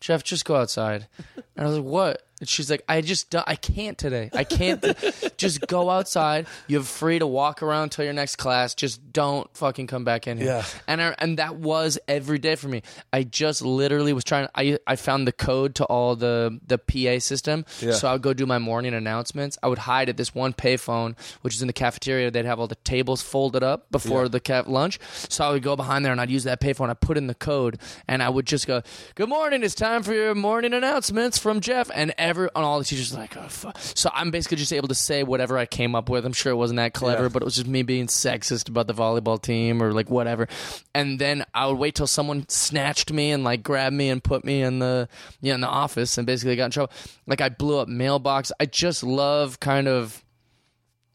[0.00, 1.06] "Jeff, just go outside."
[1.54, 4.30] And I was like, "What?" And she's like, "I just I can't today.
[4.32, 4.84] I can't.
[5.36, 6.46] just go outside.
[6.68, 8.74] You're free to walk around till your next class.
[8.74, 10.64] Just don't fucking come back in here." Yeah.
[10.86, 12.82] And I, and that was every day for me.
[13.12, 14.48] I just literally was trying.
[14.54, 17.64] I I found the code to all the the PA system.
[17.80, 17.92] Yeah.
[17.92, 19.58] So I would go do my morning announcements.
[19.62, 22.30] I would hide at this one payphone, which is in the cafeteria.
[22.30, 24.28] They'd have all the tables folded up before Yeah.
[24.28, 24.98] the caf- lunch.
[25.28, 26.88] So I would go behind there and I'd use that payphone.
[26.90, 28.82] I put in the code and I would just go,
[29.16, 29.62] "Good morning.
[29.64, 33.18] It's time for your morning announcements from Jeff." And every and all the teachers were
[33.18, 36.24] like, "Oh fuck." So I'm basically just able to say whatever I came up with.
[36.24, 37.28] I'm sure it wasn't that clever, Yeah.
[37.30, 40.46] but it was just me being sexist about the volleyball team or like whatever.
[40.94, 44.44] And then I would wait till someone snatched me and like grabbed me and put
[44.44, 45.08] me in the
[45.40, 46.92] you know, in the office and basically got in trouble.
[47.26, 48.52] Like I blew up mailbox.
[48.60, 50.22] I just love kind of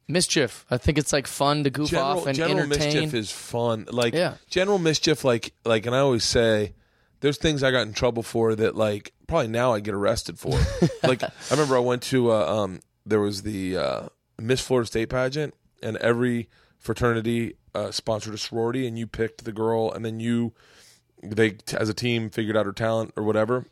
[0.08, 0.66] mischief.
[0.70, 2.94] I think it's like fun to goof general off and general entertain.
[2.94, 3.88] mischief is fun.
[3.90, 4.36] Like Yeah.
[4.50, 6.74] general mischief, like like, and I always say
[7.24, 10.60] there's things I got in trouble for that like probably now I get arrested for.
[11.04, 14.02] like I remember I went to uh, um there was the uh,
[14.38, 19.54] Miss Florida State pageant and every fraternity uh, sponsored a sorority and you picked the
[19.54, 20.52] girl and then you
[21.24, 23.66] they as a team figured out her talent or whatever.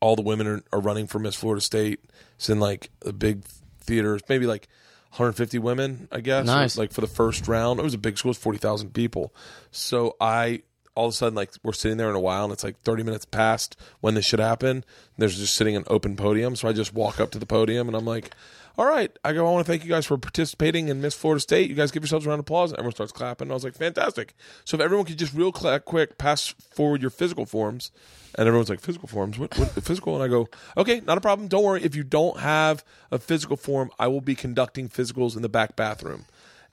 [0.00, 2.00] All the women are, are running for Miss Florida State.
[2.36, 3.44] It's in like a big
[3.80, 4.68] theater, maybe like
[5.10, 6.46] 150 women, I guess.
[6.46, 6.78] Nice.
[6.78, 9.34] Like for the first round, it was a big school, it was 40,000 people.
[9.70, 10.62] So I
[10.94, 13.02] all of a sudden like we're sitting there in a while and it's like 30
[13.02, 14.84] minutes past when this should happen.
[15.18, 17.96] There's just sitting an open podium, so I just walk up to the podium and
[17.96, 18.34] I'm like,
[18.78, 19.46] "All right, I go.
[19.46, 21.68] I want to thank you guys for participating in Miss Florida State.
[21.68, 23.50] You guys give yourselves a round of applause." Everyone starts clapping.
[23.50, 24.34] I was like, "Fantastic!"
[24.64, 27.90] So if everyone could just real quick pass forward your physical forms,
[28.36, 29.38] and everyone's like, "Physical forms?
[29.38, 31.48] What, what physical?" And I go, "Okay, not a problem.
[31.48, 31.82] Don't worry.
[31.82, 35.76] If you don't have a physical form, I will be conducting physicals in the back
[35.76, 36.26] bathroom."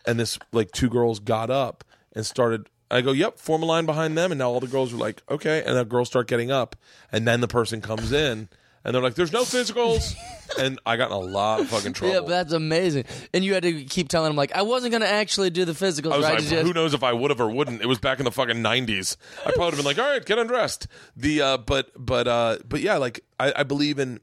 [0.06, 1.84] And this like two girls got up
[2.14, 2.68] and started.
[2.92, 5.22] I go, "Yep, form a line behind them." And now all the girls are like,
[5.30, 6.76] "Okay," and the girls start getting up,
[7.12, 8.50] and then the person comes in.
[8.84, 10.16] And they're like, "There's no physicals,"
[10.60, 12.14] and I got in a lot of fucking trouble.
[12.16, 13.06] Yeah, but that's amazing.
[13.32, 16.14] And you had to keep telling them like, I wasn't gonna actually do the physicals,
[16.14, 16.34] I was right?
[16.34, 17.82] like, You just- who knows if I would have or wouldn't?
[17.84, 19.18] It was back in the fucking nineties.
[19.46, 20.88] I probably would have been like, all right, get undressed.
[21.16, 24.20] The uh, but but uh, but yeah, like I, I believe in.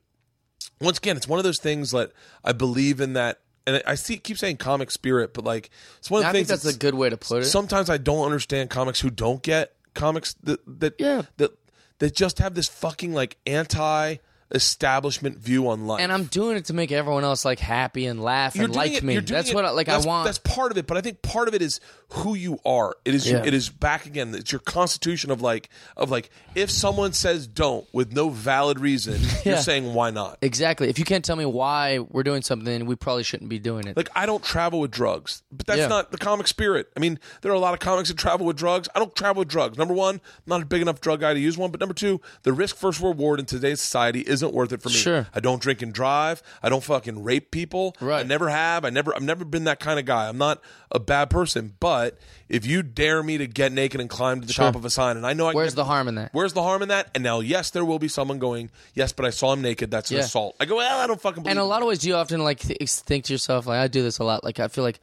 [0.81, 2.13] Once again, it's one of those things that
[2.45, 3.41] I believe in that,
[3.77, 6.49] and I see keep saying comic spirit, but like it's one of the I think
[6.49, 7.47] things that's a good way to put it.
[7.47, 11.23] Sometimes I don't understand comics who don't get comics that that Yeah.
[11.37, 11.53] that
[11.99, 14.17] that just have this fucking like anti
[14.51, 16.01] establishment view on life.
[16.01, 19.03] and I'm doing it to make everyone else like happy and laugh and like it-
[19.03, 19.19] me.
[19.19, 20.25] That's it- what I, like I want.
[20.27, 21.81] That's part of it, but I think part of it is
[22.11, 22.97] who you are.
[23.05, 23.43] It is yeah.
[23.45, 24.35] it is back again.
[24.35, 29.21] It's your constitution of like of like if someone says don't with no valid reason,
[29.45, 30.39] you're saying why not.
[30.41, 30.89] exactly.
[30.89, 33.97] If you can't tell me why we're doing something, we probably shouldn't be doing it.
[33.97, 35.89] Like I don't travel with drugs, but that's Yeah.
[35.89, 36.89] not the comic spirit.
[36.97, 38.89] I mean, there are a lot of comics that travel with drugs.
[38.95, 39.77] I don't travel with drugs.
[39.77, 41.71] Number one, I'm not a big enough drug guy to use one.
[41.71, 44.95] But number two, the risk versus reward in today's society isn't worth it for me.
[44.95, 45.27] Sure.
[45.35, 46.43] I don't drink and drive.
[46.63, 47.97] I don't fucking rape people.
[48.01, 48.21] Right.
[48.21, 48.85] I never have.
[48.85, 49.15] I never.
[49.15, 50.29] I've never been that kind of guy.
[50.29, 50.61] I'm not
[50.91, 51.75] a bad person.
[51.81, 54.67] But if you dare me to get naked and climb to the Sure.
[54.67, 56.31] top of a sign, and I know I can Where's get- the harm in that?
[56.33, 57.11] Where's the harm in that?
[57.15, 59.91] And now, yes, there will be someone going, yes, but I saw him naked.
[59.91, 60.23] That's an Yeah.
[60.25, 60.57] assault.
[60.61, 62.43] I go, well, I don't fucking believe And a lot of ways, do you often
[62.43, 64.45] like th- think to yourself, like I do this a lot.
[64.45, 65.01] Like I feel like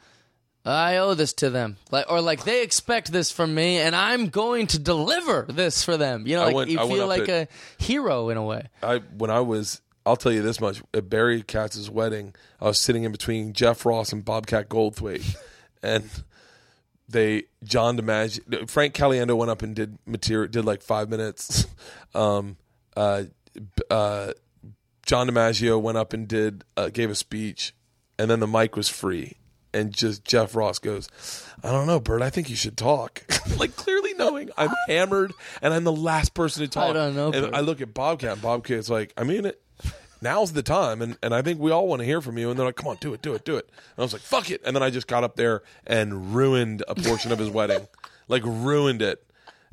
[0.66, 4.30] I owe this to them, like or like they expect this from me, and I'm
[4.30, 6.26] going to deliver this for them.
[6.26, 8.68] You know, like went- you I feel like at- a hero in a way.
[8.82, 12.80] I when I was I'll tell you this much at Barry Katz's wedding, I was
[12.82, 15.36] sitting in between Jeff Ross and Bobcat Goldthwait,
[15.84, 16.10] and
[17.08, 21.68] they John DiMaggio, Frank Caliendo went up and did material, did like five minutes.
[22.16, 22.56] Um,
[22.96, 23.24] uh,
[23.92, 24.32] uh,
[25.06, 27.76] John DiMaggio went up and did uh, gave a speech,
[28.18, 29.36] and then the mic was free.
[29.76, 31.10] And just Jeff Ross goes,
[31.62, 32.22] I don't know, Bert.
[32.22, 33.24] I think you should talk.
[33.58, 36.92] like clearly knowing I'm hammered and I'm the last person to talk.
[36.92, 37.54] I don't know, And Bert.
[37.54, 38.34] I look at Bobcat.
[38.34, 39.62] And Bobcat's like, I mean it.
[40.22, 42.50] Now's the time, and, and I think we all want to hear from you.
[42.50, 44.24] And they're like, "Come on, do it, do it, do it." And I was like,
[44.24, 47.50] "Fuck it!" And then I just got up there and ruined a portion of his
[47.50, 47.88] wedding,
[48.28, 49.24] like ruined it.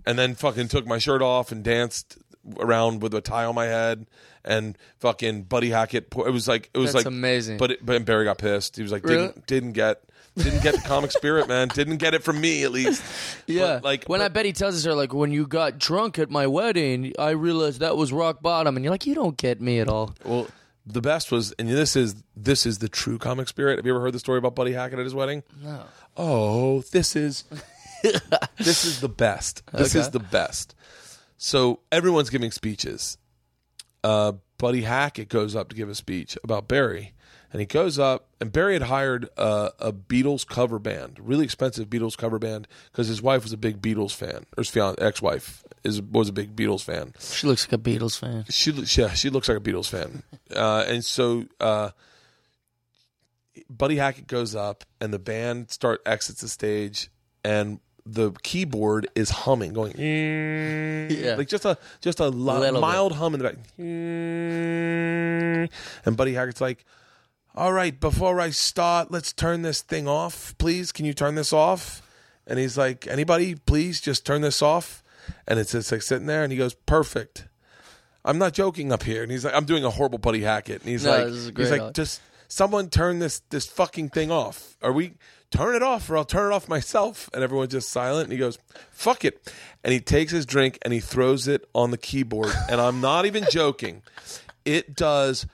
[0.04, 2.18] And then fucking took my shirt off and danced
[2.58, 4.06] around with a tie on my head.
[4.44, 6.08] And fucking Buddy Hackett.
[6.16, 7.58] It was like it was That's like amazing.
[7.58, 8.74] But it, but Barry got pissed.
[8.76, 9.28] He was like, Really?
[9.28, 10.02] didn't didn't get
[10.36, 11.68] didn't get the comic spirit, man.
[11.68, 13.04] Didn't get it from me at least.
[13.46, 15.78] Yeah, But, like when I but- bet he tells us, her like when you got
[15.78, 19.36] drunk at my wedding, I realized that was rock bottom, and you're like, you don't
[19.36, 20.14] get me at all.
[20.24, 20.48] Well,
[20.86, 23.78] the best was, and this is this is the true comic spirit.
[23.78, 25.44] Have you ever heard the story about Buddy Hackett at his wedding?
[25.62, 25.84] No.
[26.16, 27.44] Oh, this is
[28.58, 29.62] this is the best.
[29.72, 30.74] This is the best.
[31.44, 33.18] So everyone's giving speeches.
[34.04, 37.14] Uh, Buddy Hackett goes up to give a speech about Barry,
[37.52, 41.88] and he goes up, and Barry had hired uh, a Beatles cover band, really expensive
[41.90, 45.64] Beatles cover band, because his wife was a big Beatles fan, or his fian- ex-wife
[45.82, 48.44] is was a big Beatles fan She looks like a Beatles fan.
[48.48, 50.22] she yeah she looks like a Beatles fan,
[50.54, 51.90] uh, and so uh,
[53.68, 57.10] Buddy Hackett goes up, and the band start exits the stage,
[57.42, 61.36] and the keyboard is humming, going Yeah.
[61.36, 62.80] like just a just a Little bit.
[62.80, 63.56] mild hum in the back,
[66.04, 66.84] and Buddy Hackett's like.
[67.54, 70.90] All right, before I start, let's turn this thing off, please.
[70.90, 72.00] Can you turn this off?
[72.46, 75.02] And he's like, anybody, please just turn this off.
[75.46, 77.48] And it's just like sitting there, and he goes, perfect.
[78.24, 79.22] I'm not joking up here.
[79.22, 80.80] And he's like, I'm doing a horrible Buddy Hackett.
[80.80, 84.78] And he's No, like, he's like, just someone turn this this fucking thing off.
[84.80, 85.12] Are we
[85.52, 87.30] turn it off, or I'll turn it off myself?
[87.32, 88.24] And everyone's just silent.
[88.24, 88.58] And he goes,
[88.90, 89.52] fuck it.
[89.84, 92.52] And he takes his drink and he throws it on the keyboard.
[92.68, 94.02] And I'm not even joking.
[94.64, 95.46] It does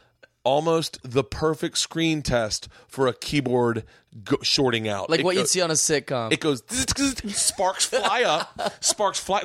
[0.44, 3.84] almost the perfect screen test for a keyboard
[4.24, 5.10] go- shorting out.
[5.10, 6.32] Like It what you'd see on a sitcom.
[6.32, 6.62] It goes
[7.34, 9.42] sparks fly up, sparks fly,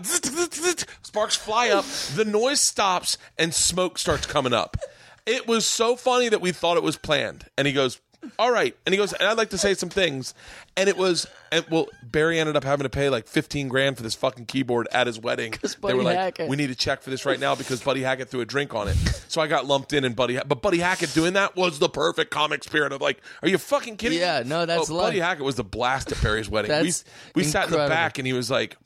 [1.02, 1.86] sparks fly up.
[2.16, 4.78] The noise stops and smoke starts coming up.
[5.26, 7.46] It was so funny that we thought it was planned.
[7.58, 8.00] And he goes,
[8.40, 10.34] "All right," and he goes, "And I'd like to say some things."
[10.76, 14.04] And it was, and well, Barry ended up having to pay like fifteen grand for
[14.04, 15.54] this fucking keyboard at his wedding.
[15.62, 16.50] They Buddy were like, Hackett.
[16.50, 18.88] "We need to check for this right now because Buddy Hackett threw a drink on
[18.88, 18.98] it."
[19.28, 22.32] So I got lumped in, and Buddy, but Buddy Hackett doing that was the perfect
[22.32, 25.30] comic spirit of like, "Are you fucking kidding?" me?" Yeah, no, that's oh, Buddy life.
[25.30, 26.70] Hackett was the blast at Barry's wedding.
[26.70, 27.04] That's
[27.36, 27.96] we we sat in the incredible.
[27.96, 28.78] back, and he was like,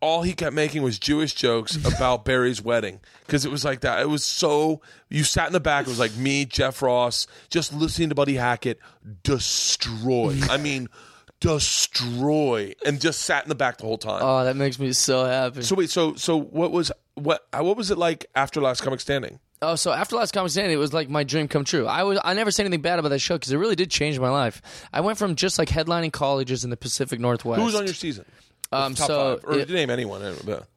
[0.00, 4.00] all he kept making was Jewish jokes about Barry's wedding because it was like that.
[4.00, 5.86] It was so you sat in the back.
[5.86, 8.78] It was like me, Jeff Ross, just listening to Buddy Hackett
[9.22, 10.36] destroy.
[10.48, 10.88] I mean,
[11.40, 14.20] destroy, and just sat in the back the whole time.
[14.22, 15.62] oh, that makes me so happy.
[15.62, 19.00] so wait, so so what was what uh, what was it like after Last Comic
[19.00, 19.38] Standing?
[19.62, 21.86] Oh, so after last comic standing, it was like my dream come true.
[21.86, 24.18] I was I never said anything bad about that show because it really did change
[24.18, 24.62] my life.
[24.90, 27.58] I went from just like headlining colleges in the Pacific Northwest.
[27.58, 28.24] Who was on your season?
[28.72, 30.22] Um, Top so five, or it- name anyone.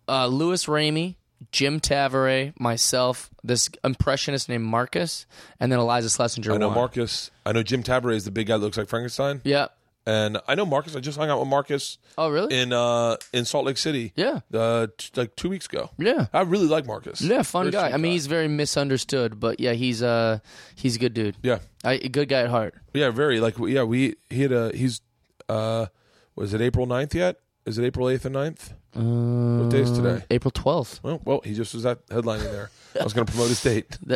[0.07, 1.15] uh, Louis Ramey,
[1.52, 5.26] Jim Tavares, myself, this impressionist named Marcus,
[5.60, 6.53] and then Iliza Shlesinger.
[6.53, 6.76] I know won.
[6.78, 7.30] Marcus.
[7.45, 9.41] I know Jim Tavares is the big guy that looks like Frankenstein.
[9.44, 9.68] Yeah.
[10.06, 10.98] And I know Marcus.
[10.98, 11.98] I just hung out with Marcus.
[12.18, 12.60] Oh, really?
[12.60, 14.11] In uh in Salt Lake City.
[14.18, 14.41] Yeah.
[14.53, 15.91] Uh, t- like two weeks ago.
[15.98, 16.26] Yeah.
[16.34, 17.22] I really like Marcus.
[17.22, 17.91] Yeah, fun Very guy.
[17.94, 20.40] I mean, he's very misunderstood, but yeah, he's uh
[20.76, 21.38] he's a good dude.
[21.41, 22.76] yeah, I, a good guy at heart.
[22.94, 23.84] yeah, very like yeah.
[23.84, 24.99] We he had a he's
[25.48, 25.86] uh
[26.36, 27.38] was it April 9th yet?
[27.65, 28.73] Is it April eighth and 9th?
[28.95, 30.23] what day is today?
[30.30, 30.99] April twelfth.
[31.02, 32.69] Well, well, he just was at headlining there.
[32.99, 33.98] I was going to promote his date.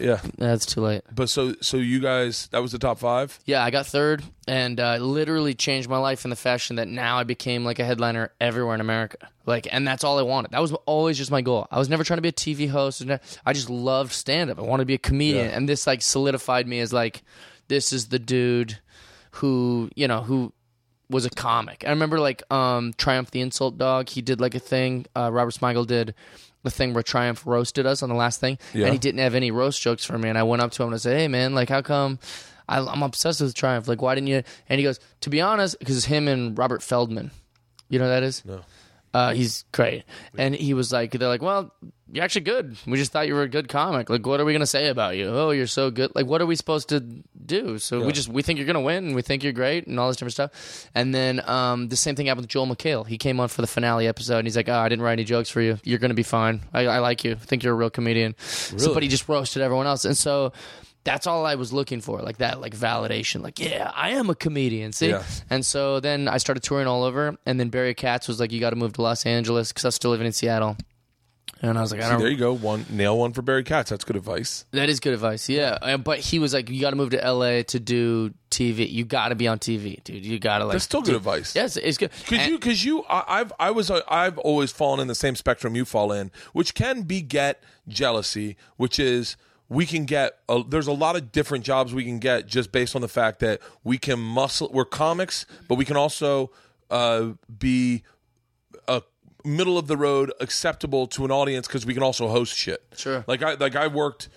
[0.00, 1.02] Yeah, That's too late.
[1.14, 3.38] but so so you guys that was the top five.
[3.44, 7.18] Yeah, I got third, and uh, literally changed my life in the fashion that now
[7.18, 9.18] I became like a headliner everywhere in America.
[9.46, 10.50] Like, and that's all I wanted.
[10.52, 11.68] That was always just my goal.
[11.70, 13.04] I was never trying to be a TV host.
[13.46, 14.58] I just loved stand up.
[14.58, 15.56] I wanted to be a comedian, Yeah.
[15.56, 17.22] and this like solidified me as like,
[17.68, 18.78] this is the dude
[19.32, 20.52] who you know who
[21.10, 21.84] was a comic.
[21.86, 24.08] I remember like um, Triumph the Insult Dog.
[24.08, 25.06] He did like a thing.
[25.16, 26.14] Uh, Robert Smigel did
[26.62, 28.86] the thing where Triumph roasted us on the last thing, Yeah.
[28.86, 30.28] and he didn't have any roast jokes for me.
[30.30, 32.18] And I went up to him and I said, "Hey man, like how come?"
[32.66, 33.86] I, I'm obsessed with Triumph.
[33.88, 34.42] Like, why didn't you?
[34.70, 37.30] And he goes, "To be honest, because it's him and Robert Feldman.
[37.90, 38.42] You know that is?
[38.46, 38.62] No.
[39.14, 40.02] Uh, he's great.
[40.36, 41.72] And he was like, they're like, well,
[42.12, 42.76] you're actually good.
[42.86, 44.10] We just thought you were a good comic.
[44.10, 45.28] Like, what are we gonna say about you?
[45.28, 46.12] Oh, you're so good.
[46.14, 47.78] Like, what are we supposed to do?
[47.78, 50.08] So we just we think you're gonna win, and we think you're great, and all
[50.08, 50.88] this different stuff.
[50.94, 53.06] And then um, the same thing happened with Joel McHale.
[53.06, 55.24] He came on for the finale episode, and he's like, oh, I didn't write any
[55.24, 55.78] jokes for you.
[55.82, 56.60] You're gonna be fine.
[56.72, 57.32] I, I like you.
[57.32, 58.34] I think you're a real comedian.
[58.38, 58.94] So, Really?
[58.94, 60.52] but he just roasted everyone else, and so.
[61.04, 63.42] That's all I was looking for, like that, like validation.
[63.42, 64.92] Like, yeah, I am a comedian.
[64.92, 65.22] See, Yeah.
[65.50, 68.60] and so then I started touring all over, and then Barry Katz was like, "You
[68.60, 70.76] got to move to Los Angeles," because I was still living in Seattle.
[71.60, 72.52] And I was like, "I See, don't." there you go.
[72.54, 73.88] One nail one for Barry Katz.
[73.90, 74.64] That's good advice.
[74.72, 75.78] that is good advice, yeah.
[75.80, 78.90] Uh, But he was like, "You got to move to LA to do TV.
[78.90, 80.24] You got to be on TV, dude.
[80.26, 81.54] You got to like." That's still good do- advice.
[81.54, 82.10] Yes, it's good.
[82.26, 85.14] Cause And- you, cause you, I, I've, I was, uh, I've always fallen in the
[85.14, 89.36] same spectrum you fall in, which can beget jealousy, which is
[89.68, 90.38] we can get.
[90.48, 93.40] A, there's a lot of different jobs we can get just based on the fact
[93.40, 94.70] that we can muscle.
[94.72, 96.50] We're comics, but we can also
[96.90, 98.02] uh, be
[98.88, 99.02] a
[99.44, 102.82] middle of the road, acceptable to an audience because we can also host shit.
[102.96, 103.24] Sure.
[103.26, 104.28] Like I, like I worked.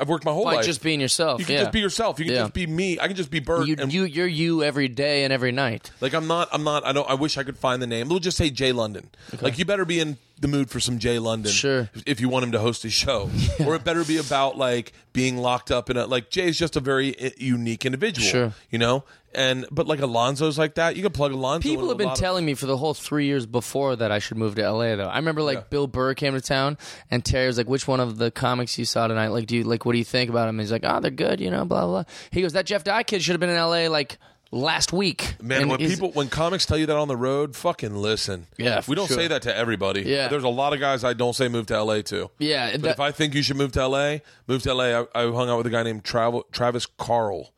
[0.00, 0.64] I've worked my whole like life.
[0.64, 1.38] just being yourself.
[1.38, 1.60] you can yeah.
[1.62, 2.18] just be yourself.
[2.18, 2.40] You can Yeah.
[2.42, 2.98] just be me.
[2.98, 3.66] I can just be Bert.
[3.66, 5.90] You, and you, you're you every day and every night.
[6.00, 6.48] like I'm not.
[6.50, 6.86] I'm not.
[6.86, 7.08] I don't.
[7.10, 8.08] I wish I could find the name.
[8.08, 9.10] We'll just say Jay London.
[9.42, 11.52] Like you better be in the mood for some Jay London.
[11.52, 11.88] Sure.
[12.06, 13.30] If you want him to host his show,
[13.64, 16.80] or it better be about like being locked up in a like Jay's just a
[16.80, 18.26] very uh, unique individual.
[18.26, 18.52] Sure.
[18.70, 19.04] You know.
[19.34, 20.94] And but like Alonzo's like that.
[20.94, 21.66] You can plug Alonzo.
[21.66, 24.12] People have a been lot of- telling me for the whole three years before that
[24.12, 24.94] I should move to LA.
[24.96, 25.64] Though I remember like Yeah.
[25.70, 26.76] Bill Burr came to town,
[27.10, 29.28] and Terry was like, "Which one of the comics you saw tonight?
[29.28, 31.10] Like, do you like what do you think about him?" And he's like, "Oh, they're
[31.10, 32.02] good, you know." Blah blah.
[32.02, 32.04] blah.
[32.30, 34.18] He goes, "That Jeff Dye kid should have been in LA like
[34.52, 37.96] last week." Man, And when people when comics tell you that on the road, fucking
[37.96, 38.46] listen.
[38.56, 39.16] Yeah, we don't sure.
[39.16, 40.02] say that to everybody.
[40.02, 40.28] Yeah.
[40.28, 42.30] there's a lot of guys I don't say move to LA to.
[42.38, 44.84] yeah, But that- if I think you should move to LA, move to LA.
[45.02, 47.50] I, I hung out with a guy named Travel, Travis Carl.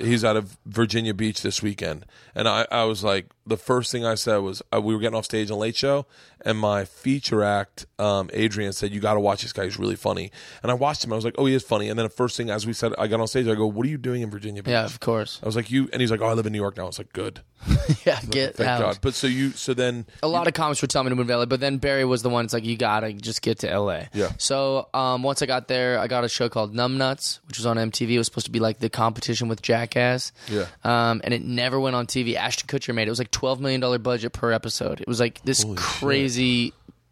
[0.00, 2.04] He's out of Virginia Beach this weekend,
[2.34, 5.14] and I, I was like, the first thing I said was uh, we were getting
[5.16, 6.04] off stage on Late Show,
[6.44, 9.64] and my feature act, um, Adrian said, "You got to watch this guy.
[9.64, 10.30] He's really funny."
[10.62, 11.12] And I watched him.
[11.12, 12.92] I was like, "Oh, he is funny." And then the first thing, as we said,
[12.98, 13.46] I got on stage.
[13.46, 15.40] I go, "What are you doing in Virginia Beach?" yeah, of course.
[15.42, 16.86] I was like, "You," and he's like, "Oh, I live in New York now." I
[16.86, 17.40] was like, "Good,
[18.04, 18.80] yeah, get thank out.
[18.80, 21.28] God." But so you, so then a lot of comics were telling me to move
[21.28, 22.44] to LA, but then Barry was the one.
[22.44, 24.04] It's like you gotta just get to LA.
[24.12, 24.30] Yeah.
[24.38, 27.66] So um, once I got there, I got a show called Numb Nuts, which was
[27.66, 28.10] on MTV.
[28.10, 30.32] It was supposed to be like the competition with Jackass.
[30.48, 30.66] Yeah.
[30.84, 32.34] Um, and it never went on TV.
[32.34, 33.06] Ashton Kutcher made it.
[33.06, 35.00] It was like twelve million dollar budget per episode.
[35.00, 36.31] It was like this crazy,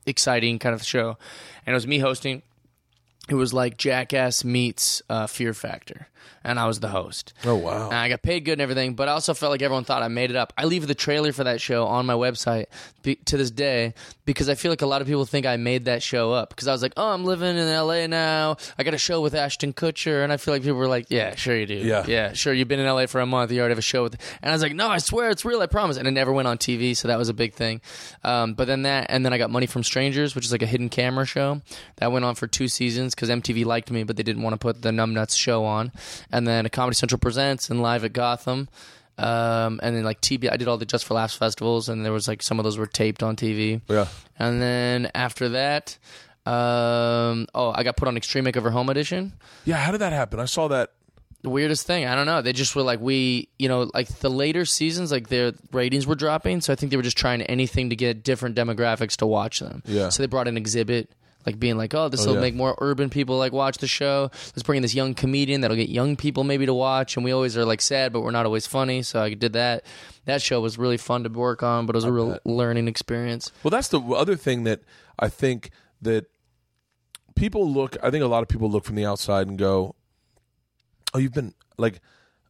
[0.06, 1.16] exciting kind of show,
[1.66, 2.42] and it was me hosting.
[3.28, 6.08] it was like Jackass meets uh, Fear Factor,
[6.44, 7.32] and I was the host.
[7.44, 7.86] Oh, wow.
[7.86, 10.08] And I got paid good and everything, but I also felt like everyone thought I
[10.08, 10.52] made it up.
[10.56, 12.66] I leave the trailer for that show on my website
[13.02, 13.94] be- to this day
[14.24, 16.50] because I feel like a lot of people think I made that show up.
[16.50, 18.56] Because I was like, oh, I'm living in LA now.
[18.78, 21.34] I got a show with Ashton Kutcher, and I feel like people were like, yeah,
[21.34, 21.74] sure you do.
[21.74, 22.04] Yeah.
[22.06, 22.52] yeah, sure.
[22.52, 23.50] You've been in LA for a month.
[23.52, 24.16] You already have a show with.
[24.42, 25.60] And I was like, no, I swear it's real.
[25.60, 25.96] I promise.
[25.96, 27.80] And it never went on TV, so that was a big thing.
[28.24, 30.66] Um, but then that, and then I got Money from Strangers, which is like a
[30.66, 31.60] hidden camera show
[31.96, 34.58] that went on for two seasons because MTV liked me, but they didn't want to
[34.58, 35.92] put the Numbnuts show on.
[36.30, 38.68] And then a Comedy Central presents and live at Gotham.
[39.18, 42.12] Um, and then like TB, I did all the Just for Laughs festivals, and there
[42.12, 43.82] was like some of those were taped on TV.
[43.86, 44.06] Yeah.
[44.38, 45.98] And then after that,
[46.46, 49.34] um, oh, I got put on Extreme Makeover Home Edition.
[49.66, 50.40] Yeah, how did that happen?
[50.40, 50.92] I saw that.
[51.42, 52.42] The weirdest thing, I don't know.
[52.42, 56.14] They just were like, we, you know, like the later seasons, like their ratings were
[56.14, 56.60] dropping.
[56.60, 59.82] So I think they were just trying anything to get different demographics to watch them.
[59.86, 60.10] Yeah.
[60.10, 61.10] So they brought an exhibit,
[61.46, 62.40] like being like, oh, this oh, will yeah.
[62.40, 64.30] make more urban people like watch the show.
[64.32, 67.16] Let's bring in this young comedian that'll get young people maybe to watch.
[67.16, 69.02] And we always are like sad, but we're not always funny.
[69.02, 69.84] So I did that.
[70.26, 73.52] That show was really fun to work on, but it was a real learning experience.
[73.62, 74.82] Well, that's the other thing that
[75.18, 75.70] I think
[76.02, 76.26] that
[77.34, 77.96] people look.
[78.02, 79.94] I think a lot of people look from the outside and go,
[81.14, 82.00] "Oh, you've been like."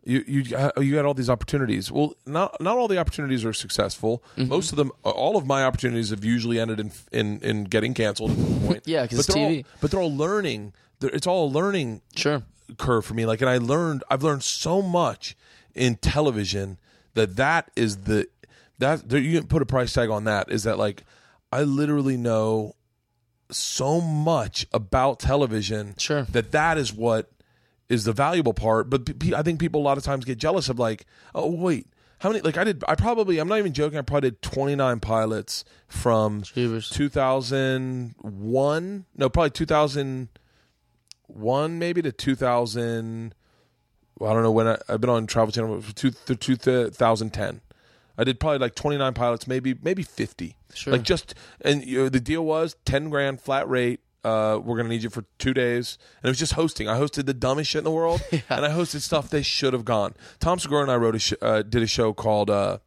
[0.04, 0.42] You you
[0.80, 1.92] you had all these opportunities.
[1.92, 4.22] Well, not not all the opportunities are successful.
[4.36, 4.48] Mm-hmm.
[4.48, 8.30] Most of them, all of my opportunities have usually ended in in, in getting canceled.
[8.30, 8.82] At some point.
[8.86, 9.64] Yeah, 'cause but it's they're all- TV.
[9.80, 10.72] but they're all learning.
[11.00, 12.42] They're, it's all a learning Sure.
[12.78, 13.26] curve for me.
[13.26, 15.36] Like, and I learned, I've learned so much
[15.74, 16.78] in television
[17.14, 18.26] that that is the
[18.78, 20.50] that there, you can put a price tag on that.
[20.50, 21.04] Is that like
[21.52, 22.74] I literally know
[23.50, 25.94] so much about television.
[25.98, 26.22] Sure.
[26.30, 27.30] that that is what
[27.90, 28.88] is the valuable part.
[28.88, 31.04] But I think people a lot of times get jealous of like,
[31.34, 31.86] oh wait.
[32.20, 32.40] How many?
[32.42, 32.84] Like I did.
[32.86, 33.38] I probably.
[33.38, 33.98] I'm not even joking.
[33.98, 36.92] I probably did 29 pilots from Jeebus.
[36.92, 39.04] 2001.
[39.16, 43.34] No, probably 2001, maybe to 2000.
[44.18, 47.62] Well, I don't know when I, I've been on Travel Channel two, to 2010.
[48.18, 50.58] I did probably like 29 pilots, maybe maybe 50.
[50.74, 50.92] Sure.
[50.92, 54.00] Like just and you know, the deal was 10 grand flat rate.
[54.22, 56.88] Uh, we're gonna need you for two days, and it was just hosting.
[56.88, 59.84] I hosted the dumbest shit in the world, and I hosted stuff they should have
[59.84, 60.14] gone.
[60.40, 62.78] Tom Segura and I wrote a sh- uh, did a show called uh,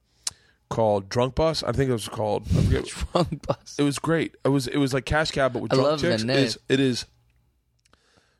[0.69, 1.63] called Drunk Bus.
[1.63, 2.47] I think it was called.
[2.55, 2.85] I forget.
[3.15, 3.75] Wrong bus.
[3.79, 4.35] It was great.
[4.45, 6.23] It was it was like Cash Cab, but with I drunk chicks.
[6.23, 6.37] name.
[6.37, 7.05] It is, it is.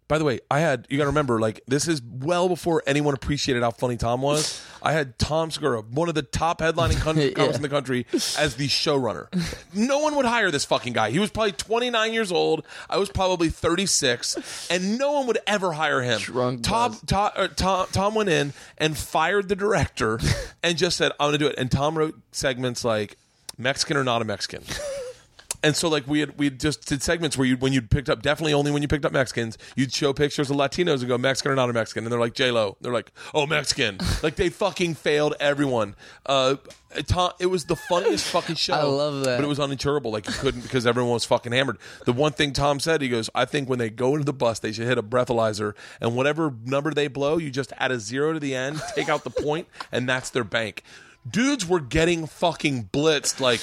[0.08, 3.14] By the way, I had you got to remember, like this is well before anyone
[3.16, 4.62] appreciated how funny Tom was.
[4.86, 7.30] I had Tom Segura, one of the top headlining con- Yeah.
[7.32, 8.06] comics in the country,
[8.38, 9.28] as the showrunner.
[9.74, 11.10] No one would hire this fucking guy.
[11.12, 12.66] He was probably 29 years old.
[12.90, 16.20] I was probably 36, and no one would ever hire him.
[16.20, 16.98] Drunk Tom.
[17.06, 20.20] Tom, uh, Tom, Tom went in and fired the director,
[20.62, 23.16] and just said, "I'm going to do it." And Tom wrote segments like
[23.58, 24.64] Mexican or not a Mexican.
[25.64, 28.22] And so, like we had, we just did segments where you, when you picked up,
[28.22, 31.54] definitely only when you picked up Mexicans, you'd show pictures of Latinos and go Mexican
[31.54, 34.50] or not a Mexican, and they're like J Lo, they're like, oh Mexican, like they
[34.50, 35.96] fucking failed everyone.
[36.26, 36.58] Uh,
[37.08, 38.74] Tom, it was the funniest fucking show.
[38.74, 39.38] I love that.
[39.38, 40.12] but it was uninsurable.
[40.12, 41.78] Like you couldn't because everyone was fucking hammered.
[42.06, 44.60] The one thing Tom said, he goes, I think when they go into the bus,
[44.60, 48.34] they should hit a breathalyzer, and whatever number they blow, you just add a zero
[48.34, 50.84] to the end, take out the point, and that's their bank.
[51.30, 53.62] Dudes were getting fucking blitzed, like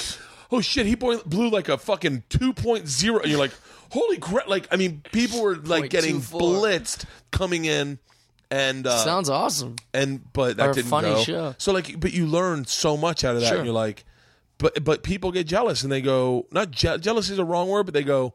[0.53, 3.21] oh shit, he blew like a fucking 2.0.
[3.23, 3.53] And you're like,
[3.91, 4.49] holy crap.
[4.49, 7.99] Like, I mean, people were like getting blitzed coming in.
[8.53, 9.77] And, uh, Sounds awesome.
[9.95, 11.23] and, but that Or didn't funny go.
[11.23, 11.55] show.
[11.59, 13.47] So, like, but you learn so much out of that.
[13.49, 13.59] Sure.
[13.59, 14.05] And you're like,
[14.59, 17.85] but, but people get jealous and they go, not je- jealous is a wrong word,
[17.85, 18.35] but they go,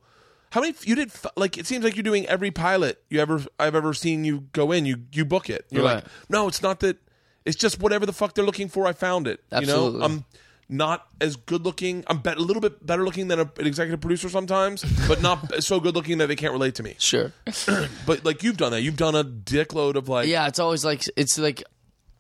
[0.51, 3.75] how many, you did, like, it seems like you're doing every pilot you ever, I've
[3.75, 5.65] ever seen you go in, you, you book it.
[5.69, 5.95] You're Right.
[5.95, 6.95] like, no, it's not that,
[7.43, 9.41] it's just whatever the fuck they're looking for, I found it.
[9.59, 10.23] You know, I'm,
[10.67, 12.03] not as good looking.
[12.07, 15.63] I'm bet a little bit better looking than a, an executive producer sometimes, but not
[15.63, 16.95] so good looking that they can't relate to me.
[16.99, 17.31] Sure.
[18.05, 21.03] But like you've done that, you've done a dickload of like, yeah, it's always like
[21.15, 21.63] it's like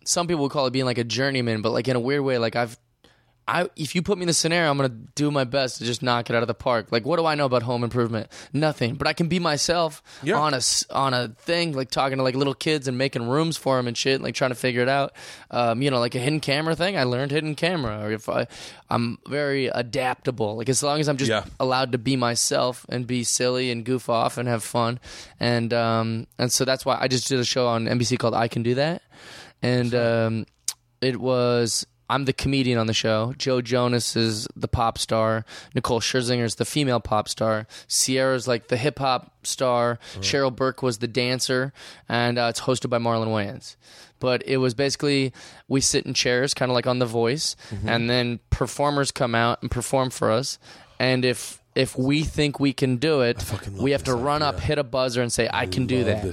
[0.03, 2.37] some people would call it being like a journeyman, but like in a weird way,
[2.37, 2.77] like I've
[3.47, 6.01] I if you put me in the scenario, I'm gonna do my best to just
[6.01, 6.87] knock it out of the park.
[6.91, 8.27] Like, what do I know about home improvement?
[8.53, 8.95] Nothing.
[8.95, 10.39] But I can be myself Yeah.
[10.39, 13.77] on a on a thing, like talking to like little kids and making rooms for
[13.77, 15.13] them and shit, like trying to figure it out.
[15.51, 16.97] Um, you know, like a hidden camera thing.
[16.97, 17.99] I learned hidden camera.
[18.03, 18.47] Or if I,
[18.89, 20.57] I'm very adaptable.
[20.57, 21.45] Like as long as I'm just Yeah.
[21.59, 24.99] allowed to be myself and be silly and goof off and have fun,
[25.39, 28.47] and um, and so that's why I just did a show on NBC called I
[28.47, 29.03] Can Do That,
[29.61, 30.45] and um,
[31.01, 33.33] it was I'm the comedian on the show.
[33.37, 35.43] Joe Jonas is the pop star.
[35.73, 37.65] Nicole Scherzinger is the female pop star.
[37.87, 39.97] Sierra's like the hip hop star.
[40.19, 41.73] Cheryl Burke was the dancer,
[42.07, 43.75] and uh, it's hosted by Marlon Wayans.
[44.19, 45.33] But it was basically
[45.67, 47.55] we sit in chairs, kind of like on The Voice,
[47.85, 50.57] and then performers come out and perform for us.
[50.99, 53.43] And if if we think we can do it,
[53.77, 56.23] we have to run up, hit a buzzer, and say, "I can do that."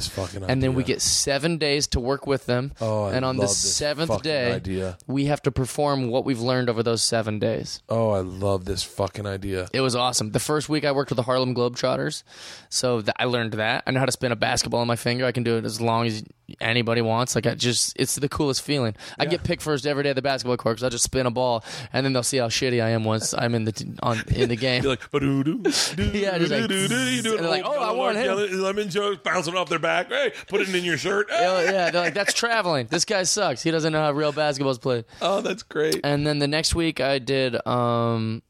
[0.49, 2.73] and then we get seven days to work with them.
[2.81, 4.97] Oh, I and on the seventh day, idea.
[5.07, 7.83] we have to perform what we've learned over those seven days.
[7.89, 9.69] Oh, I love this fucking idea.
[9.73, 10.31] It was awesome.
[10.31, 12.23] The first week I worked with the Harlem Globetrotters,
[12.69, 13.83] so th- I learned that.
[13.87, 15.27] I know how to spin a basketball on my finger.
[15.27, 16.23] I can do it as long as
[16.61, 17.35] anybody wants.
[17.35, 18.95] Like I just, it's the coolest feeling.
[19.19, 21.31] I get picked first every day at the basketball court because I just spin a
[21.31, 24.23] ball, and then they'll see how shitty I am once I'm in the t- on
[24.29, 24.83] in the game.
[24.85, 26.71] You're like, Yeah, just like.
[26.71, 30.09] You do and they're like, "Oh, I want him." Lemon joke, bouncing off their back.
[30.09, 31.29] Hey, put it in your shirt.
[31.43, 32.87] Yeah, they're like, that's traveling.
[32.89, 33.63] This guy sucks.
[33.63, 35.05] He doesn't know how real basketball's played.
[35.21, 36.01] Oh, that's great.
[36.05, 38.43] And then the next week I did um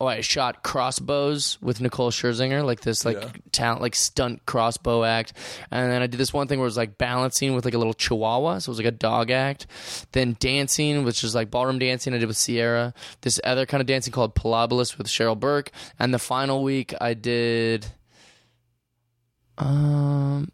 [0.00, 3.28] oh I shot crossbows with Nicole Scherzinger, like this like Yeah.
[3.52, 5.32] talent like stunt crossbow act.
[5.70, 7.78] And then I did this one thing where it was like balancing with like a
[7.78, 9.66] little chihuahua, so it was like a dog act.
[10.12, 12.92] Then dancing, which is like ballroom dancing I did with Sierra.
[13.22, 15.70] This other kind of dancing called Pilobolus with Cheryl Burke.
[15.98, 17.86] And the final week I did
[19.58, 20.50] um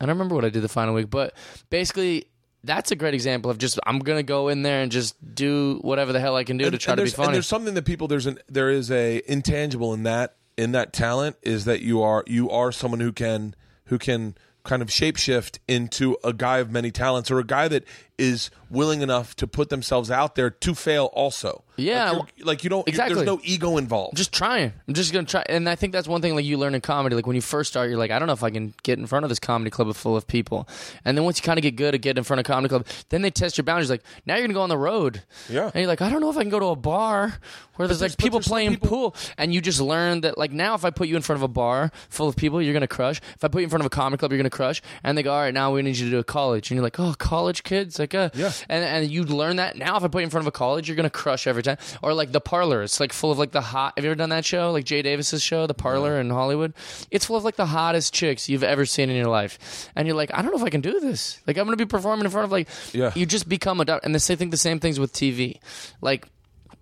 [0.00, 1.34] I don't remember what I did the final week, but
[1.68, 2.26] basically
[2.64, 6.12] that's a great example of just I'm gonna go in there and just do whatever
[6.12, 7.28] the hell I can do to try to be funny.
[7.28, 10.92] And there's something that people there's an there is a intangible in that in that
[10.92, 13.54] talent is that you are you are someone who can
[13.84, 17.84] who can kind of shapeshift into a guy of many talents or a guy that
[18.20, 21.64] is willing enough to put themselves out there to fail also.
[21.76, 23.14] Yeah, like, like you don't exactly.
[23.14, 24.12] there's no ego involved.
[24.12, 24.74] I'm just trying.
[24.86, 27.16] I'm just gonna try, and I think that's one thing like you learn in comedy.
[27.16, 29.06] Like when you first start, you're like, I don't know if I can get in
[29.06, 30.68] front of this comedy club full of people.
[31.06, 32.86] And then once you kind of get good at getting in front of comedy club,
[33.08, 33.88] then they test your boundaries.
[33.88, 35.22] Like now you're gonna go on the road.
[35.48, 35.64] Yeah.
[35.72, 37.38] And you're like, I don't know if I can go to a bar
[37.76, 40.52] where there's there's- like people there's playing people- pool, and you just learn that like
[40.52, 42.86] now if I put you in front of a bar full of people, you're gonna
[42.86, 43.22] crush.
[43.36, 44.82] If I put you in front of a comedy club, you're gonna crush.
[45.02, 46.84] And they go, all right, now we need you to do a college, and you're
[46.84, 48.52] like, oh, college kids, like, Yeah.
[48.68, 50.88] And and you learn that now if I put you in front of a college,
[50.88, 51.78] you're gonna crush every time.
[52.02, 53.94] Or like the parlor, it's like full of like the hot.
[53.96, 54.70] Have you ever done that show?
[54.72, 56.74] Like Jay Davis's show, The Parlor in Hollywood.
[57.10, 60.16] It's full of like the hottest chicks you've ever seen in your life, and you're
[60.16, 61.40] like, I don't know if I can do this.
[61.46, 63.12] Like I'm gonna be performing in front of like, Yeah.
[63.14, 64.50] You just become a and the same thing.
[64.50, 65.58] The same things with TV,
[66.00, 66.26] like.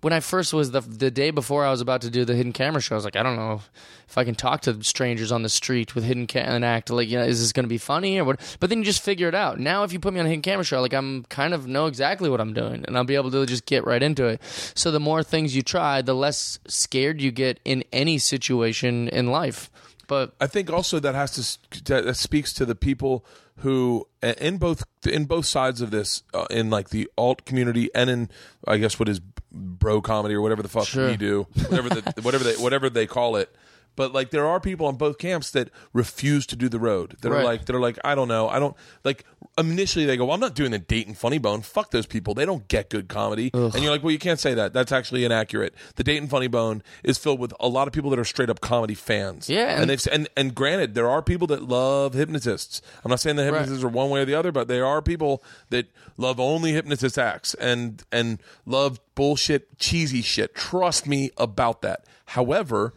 [0.01, 2.53] When I first was the the day before I was about to do the hidden
[2.53, 3.61] camera show, I was like, I don't know
[4.07, 7.09] if I can talk to strangers on the street with hidden ca- and act like,
[7.09, 8.57] you know, is this going to be funny or what?
[8.59, 9.59] But then you just figure it out.
[9.59, 11.87] Now, if you put me on a hidden camera show, like I'm kind of know
[11.87, 14.41] exactly what I'm doing, and I'll be able to just get right into it.
[14.73, 19.27] So the more things you try, the less scared you get in any situation in
[19.27, 19.69] life.
[20.07, 23.23] But I think also that has to that speaks to the people
[23.57, 28.09] who in both in both sides of this uh, in like the alt community and
[28.09, 28.29] in
[28.67, 29.21] I guess what is
[29.51, 31.07] bro comedy or whatever the fuck Sure.
[31.07, 33.53] we do whatever the whatever they whatever they call it
[33.99, 37.17] but like there are people on both camps that refuse to do the road.
[37.21, 37.43] That are Right.
[37.43, 38.47] like that are like I don't know.
[38.47, 39.25] I don't like
[39.57, 41.61] initially they go well, I'm not doing the Dayton Funny Bone.
[41.61, 42.33] Fuck those people.
[42.33, 43.51] They don't get good comedy.
[43.53, 44.71] And you're like well you can't say that.
[44.71, 45.75] That's actually inaccurate.
[45.97, 48.61] The Dayton Funny Bone is filled with a lot of people that are straight up
[48.61, 49.49] comedy fans.
[49.49, 52.81] Yeah, and, and- they've and and granted, there are people that love hypnotists.
[53.03, 55.43] I'm not saying the hypnotists are one way or the other, but there are people
[55.71, 60.55] that love only hypnotist acts and and love bullshit, cheesy shit.
[60.55, 62.05] Trust me about that.
[62.27, 62.93] However,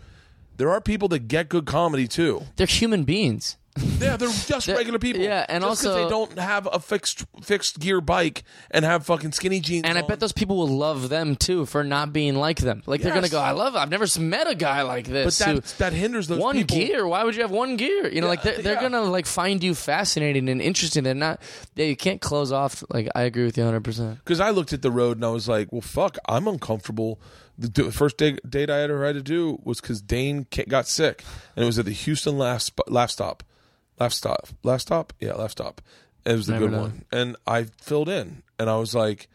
[0.57, 2.43] there are people that get good comedy too.
[2.57, 3.57] they're human beings.
[3.99, 5.23] Yeah, they're just They're- regular people.
[5.23, 9.07] yeah, and Just 'cause also- they don't have a fixed fixed gear bike and have
[9.07, 9.85] fucking skinny jeans.
[9.87, 10.09] And I on.
[10.09, 12.83] bet those people will love them too for not being like them.
[12.85, 13.31] Like they're gonna Yes.
[13.33, 13.75] go, I love.
[13.75, 13.79] It.
[13.79, 15.39] I've never met a guy like but this.
[15.39, 16.77] that that hinders those one people.
[16.77, 17.07] gear.
[17.07, 18.13] Why would you have one gear?
[18.13, 18.83] You know, like they're, they're yeah.
[18.83, 21.03] gonna like find you fascinating and interesting.
[21.05, 21.41] They're not.
[21.75, 22.85] They you can't close off.
[22.91, 23.81] Like I agree with you 100.
[23.85, 27.19] percent because I looked at the road and I was like, well, fuck, I'm uncomfortable.
[27.59, 31.23] The first day, date I ever had to do was because Dane got sick,
[31.55, 32.81] and it was at the Houston Laugh, Stop.
[32.89, 34.49] Laugh Stop.
[34.63, 35.13] Laugh Stop?
[35.21, 35.81] Yeah, Laugh Stop.
[36.25, 37.05] It was the Never good one.
[37.13, 39.29] And I filled in, and I was like,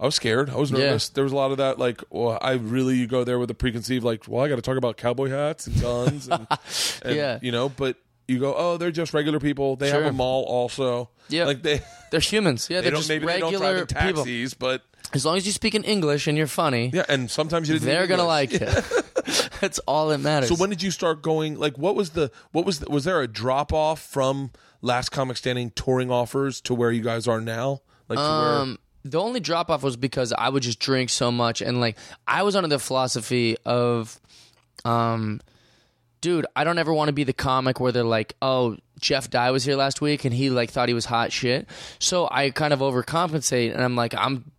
[0.00, 0.50] I was scared.
[0.50, 1.10] I was nervous.
[1.10, 3.54] There was a lot of that, like, well, I really you go there with a
[3.54, 6.46] preconceived, like, well, I got to talk about cowboy hats and guns, and,
[7.04, 7.38] and, Yeah.
[7.42, 7.68] you know.
[7.68, 7.96] But
[8.26, 9.76] you go, oh, they're just regular people.
[9.76, 11.10] They have a mall also.
[11.28, 11.44] Yeah.
[11.44, 11.82] like they.
[12.10, 12.68] They're humans.
[12.70, 14.24] Yeah, They they're don't, just maybe they don't regular drive in people.
[14.24, 14.82] taxis, but
[15.14, 17.86] As long as you speak in English and you're funny, yeah, and sometimes you didn't
[17.86, 18.62] they're gonna like it.
[19.60, 20.48] That's all that matters.
[20.48, 21.58] So when did you start going?
[21.58, 25.36] Like, what was the what was the, was there a drop off from Last Comic
[25.36, 27.82] Standing touring offers to where you guys are now?
[28.08, 31.60] Like, to Um, the only drop off was because I would just drink so much,
[31.60, 34.20] and like I was under the philosophy of,
[34.84, 35.40] um,
[36.20, 39.50] dude, I don't ever want to be the comic where they're like, oh, Jeff Dye
[39.50, 41.68] was here last week and he like thought he was hot shit,
[41.98, 44.50] so I kind of overcompensate, and I'm like, I'm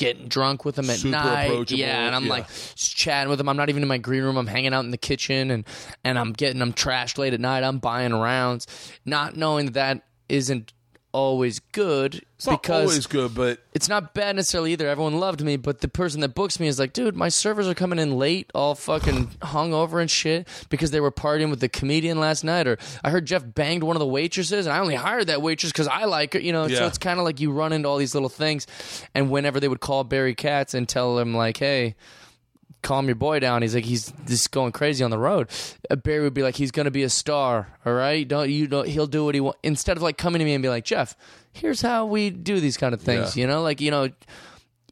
[0.00, 2.30] getting drunk with him at Super night, yeah, and I'm yeah.
[2.30, 3.50] like chatting with him.
[3.50, 4.38] I'm not even in my green room.
[4.38, 5.64] I'm hanging out in the kitchen, and
[6.04, 7.62] and I'm getting them trashed late at night.
[7.62, 8.66] I'm buying rounds,
[9.04, 10.72] not knowing that that isn't
[11.12, 14.88] always good It's not because always good, but it's not bad necessarily either.
[14.88, 17.74] Everyone loved me, but the person that books me is like, dude, my servers are
[17.74, 22.20] coming in late, all fucking hungover and shit because they were partying with the comedian
[22.20, 22.66] last night.
[22.66, 25.72] Or I heard Jeff banged one of the waitresses, and I only hired that waitress
[25.72, 26.40] because I like her.
[26.40, 28.66] You know, so it's kind of like you run into all these little things.
[29.14, 31.94] And whenever they would call Barry Katz and tell him like, hey.
[32.82, 33.62] Calm your boy down.
[33.62, 35.48] He's like he's just going crazy on the road.
[35.90, 37.68] Uh, Barry would be like he's gonna be a star.
[37.84, 39.58] All right, don't you know he'll do what he wants.
[39.62, 41.14] Instead of like coming to me and be like Jeff,
[41.52, 43.36] here's how we do these kind of things.
[43.36, 43.42] Yeah.
[43.42, 44.08] You know, like you know,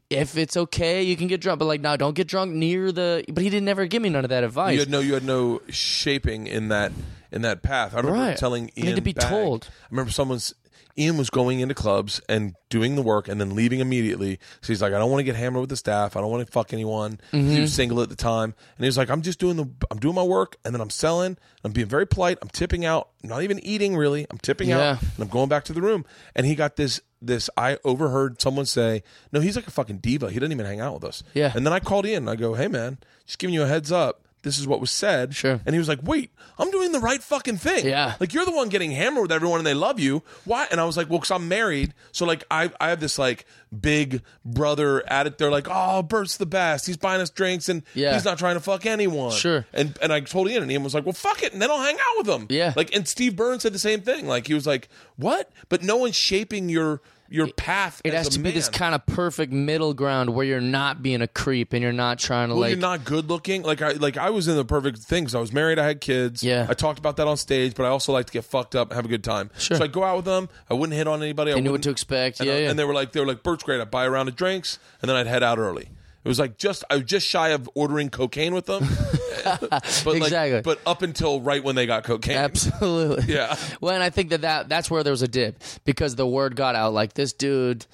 [0.09, 3.23] if it's okay, you can get drunk, but like, no, don't get drunk near the.
[3.27, 4.73] But he didn't ever give me none of that advice.
[4.73, 6.91] you had no you had no shaping in that
[7.31, 7.93] in that path.
[7.93, 8.37] I remember Right.
[8.37, 9.69] telling You Ian need to be told.
[9.83, 10.53] I remember someone's
[10.99, 14.39] Ian was going into clubs and doing the work and then leaving immediately.
[14.61, 16.17] So he's like, I don't want to get hammered with the staff.
[16.17, 17.19] I don't want to fuck anyone.
[17.31, 17.49] Mm-hmm.
[17.49, 19.99] He was single at the time, and he was like, I'm just doing the I'm
[19.99, 21.37] doing my work and then I'm selling.
[21.63, 22.37] I'm being very polite.
[22.41, 23.09] I'm tipping out.
[23.23, 24.27] I'm not even eating really.
[24.29, 24.91] I'm tipping Yeah.
[24.91, 26.05] out and I'm going back to the room.
[26.35, 30.29] And he got this this I overheard someone say, No, he's like a fucking diva.
[30.31, 31.23] He doesn't even hang out with us.
[31.33, 31.51] Yeah.
[31.55, 32.29] And then I called in.
[32.29, 34.21] I go, Hey man, just giving you a heads up.
[34.41, 35.35] This is what was said.
[35.35, 35.59] Sure.
[35.65, 37.85] And he was like, "Wait, I'm doing the right fucking thing.
[37.85, 38.15] Yeah.
[38.21, 40.23] Like you're the one getting hammered with everyone, and they love you.
[40.45, 43.19] Why?" And I was like, "Well, because I'm married, so like I I have this
[43.19, 43.45] like
[43.77, 45.37] big brother at it.
[45.37, 46.87] They're like, oh, Bert's the best.
[46.87, 48.13] He's buying us drinks, and Yeah.
[48.13, 49.31] he's not trying to fuck anyone.
[49.31, 49.65] Sure.
[49.73, 51.81] And and I told Ian, and Ian was like, well, fuck it, and then I'll
[51.81, 52.47] hang out with him.
[52.49, 52.73] Yeah.
[52.75, 54.25] Like, and Steve Burns said the same thing.
[54.27, 54.87] Like he was like,
[55.17, 55.51] what?
[55.67, 57.01] But no one's shaping your
[57.31, 58.01] your path.
[58.03, 61.21] It as has to be this kind of perfect middle ground where you're not being
[61.21, 62.69] a creep and you're not trying to Well, like.
[62.71, 63.63] you're not good looking.
[63.63, 65.79] Like I like I was in the perfect thing 'cause I was married.
[65.79, 66.43] I had kids.
[66.43, 66.65] Yeah.
[66.69, 68.95] I talked about that on stage, but I also like to get fucked up, and
[68.95, 69.49] have a good time.
[69.57, 69.77] Sure.
[69.77, 70.49] So I go out with them.
[70.69, 71.51] I wouldn't hit on anybody.
[71.51, 72.39] I They knew what to expect.
[72.39, 72.69] And, Yeah, I- yeah.
[72.71, 73.79] and they were like, they were like, Bert's great.
[73.81, 75.89] I'd buy a round of drinks, and then I'd head out early.
[76.29, 78.87] It was like just I was just shy of ordering cocaine with them.
[79.43, 82.37] but like, but up until right when they got cocaine.
[82.37, 83.33] Absolutely.
[83.33, 83.55] Yeah.
[83.81, 86.55] Well, and I think that, that that's where there was a dip because the word
[86.55, 86.93] got out.
[86.93, 87.87] Like this dude,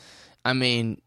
[0.44, 1.00] I mean,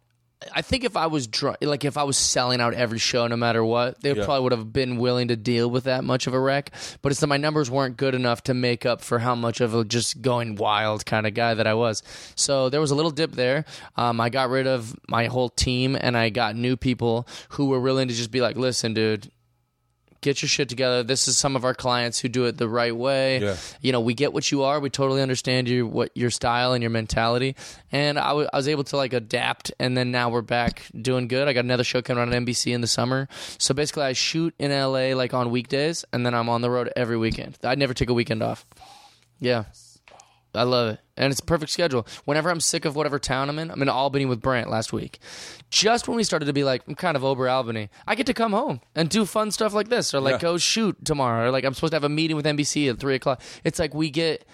[0.55, 3.37] I think if I was dr- like if I was selling out every show, no
[3.37, 4.25] matter what, they Yeah.
[4.25, 6.71] probably would have been willing to deal with that much of a wreck.
[7.03, 9.75] But it's that my numbers weren't good enough to make up for how much of
[9.75, 12.05] a just going wild kind of guy that I was.
[12.37, 13.65] So there was a little dip there.
[13.97, 17.81] Um, I got rid of my whole team and I got new people who were
[17.81, 19.31] willing to just be like, "Listen, dude."
[20.21, 21.03] Get your shit together.
[21.03, 23.41] This is some of our clients who do it the right way.
[23.41, 23.57] Yeah.
[23.81, 24.81] You know, we get what you are.
[24.81, 27.57] We totally understand your what your style and your mentality.
[27.93, 29.73] And I was able to like adapt.
[29.79, 31.49] And then now we're back doing good.
[31.49, 33.29] I got another show coming on NBC in the summer.
[33.59, 36.93] So basically, I shoot in LA like on weekdays, and then I'm on the road
[36.97, 37.59] every weekend.
[37.63, 38.67] I never take a weekend off.
[39.41, 39.65] Yeah.
[40.59, 41.01] I love it.
[41.17, 42.07] And it's a perfect schedule.
[42.27, 45.19] Whenever I'm sick of whatever town I'm in, I'm in Albany with Brandt last week.
[45.71, 48.35] Just when we started to be like, I'm kind of over Albany, I get to
[48.35, 50.39] come home and do fun stuff like this, or like Yeah.
[50.41, 53.15] go shoot tomorrow, or like I'm supposed to have a meeting with NBC at three
[53.15, 53.41] o'clock.
[53.65, 54.45] It's like we get,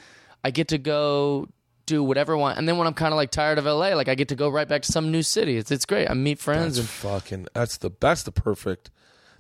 [0.43, 1.48] I get to go
[1.86, 2.59] do whatever I want.
[2.59, 4.48] And then when I'm kind of like tired of LA, like I get to go
[4.48, 5.59] right back to some new city.
[5.59, 6.10] It's, it's great.
[6.10, 6.76] I meet friends.
[6.76, 7.47] That's And, fucking.
[7.52, 7.90] That's the.
[8.01, 8.90] That's the perfect.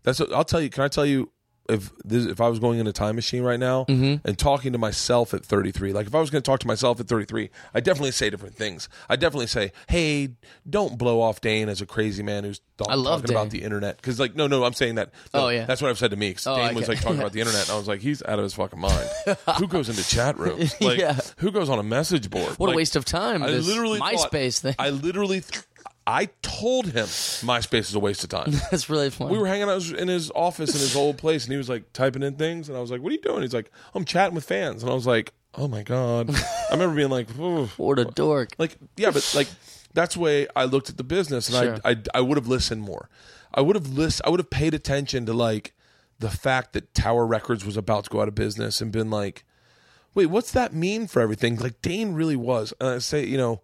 [0.02, 0.20] That's.
[0.20, 0.68] What, I'll tell you.
[0.68, 1.30] Can I tell you?
[1.66, 4.26] If this, if I was going in a time machine right now Mm-hmm.
[4.28, 7.00] and talking to myself at 33, like if I was going to talk to myself
[7.00, 8.88] at 33, I definitely say different things.
[9.08, 10.28] I definitely say, "Hey,
[10.68, 13.62] don't blow off Dane as a crazy man who's th- I love talking about the
[13.62, 15.10] internet." Because like, no, no, I'm saying that.
[15.32, 15.64] No, Oh, yeah.
[15.64, 16.34] that's what I've said to me.
[16.34, 18.38] 'cause Oh, Dane was like talking about the internet, and I was like, he's out
[18.38, 19.08] of his fucking mind.
[19.58, 20.74] who goes into chat rooms?
[20.82, 21.18] Like, Yeah.
[21.38, 22.58] who goes on a message board?
[22.58, 23.42] what Like, a waste of time.
[23.42, 24.74] I this literally thought- MySpace thing.
[24.78, 25.62] I literally, th-
[26.06, 28.52] I told him MySpace is a waste of time.
[28.70, 29.30] That's really fun.
[29.30, 31.92] we were hanging out in his office in his old place, and he was like
[31.92, 34.34] typing in things, and I was like, "What are you doing?" He's like, "I'm chatting
[34.34, 38.04] with fans," and I was like, "Oh my god!" I remember being like, what a
[38.04, 38.54] dork.
[38.58, 39.48] like yeah, but like
[39.94, 41.80] that's the way I looked at the business, and Sure.
[41.84, 43.08] I, I I would have listened more.
[43.54, 45.72] I would have list, I would have paid attention to like
[46.18, 49.44] the fact that Tower Records was about to go out of business, and been like,
[50.14, 52.74] "Wait, what's that mean for everything?" Like Dane really was.
[52.78, 53.62] And I say, you know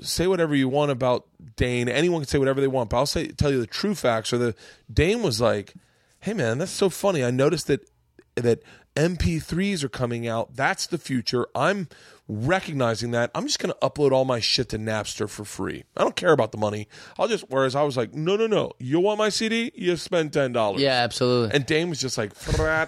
[0.00, 1.26] say whatever you want about
[1.56, 1.88] Dane.
[1.88, 4.32] Anyone can say whatever they want, but I'll say tell you the true facts.
[4.32, 4.54] Or the
[4.92, 5.74] Dane was like,
[6.20, 7.24] "Hey man, that's so funny.
[7.24, 7.88] I noticed that
[8.36, 8.62] that
[8.96, 10.54] MP3s are coming out.
[10.56, 11.46] That's the future.
[11.54, 11.88] I'm
[12.28, 13.30] recognizing that.
[13.34, 15.84] I'm just going to upload all my shit to Napster for free.
[15.96, 16.88] I don't care about the money.
[17.18, 18.72] I'll just whereas I was like, "No, no, no.
[18.78, 19.72] You want my CD?
[19.74, 21.54] You spend $10." Yeah, absolutely.
[21.54, 22.32] And Dane was just like,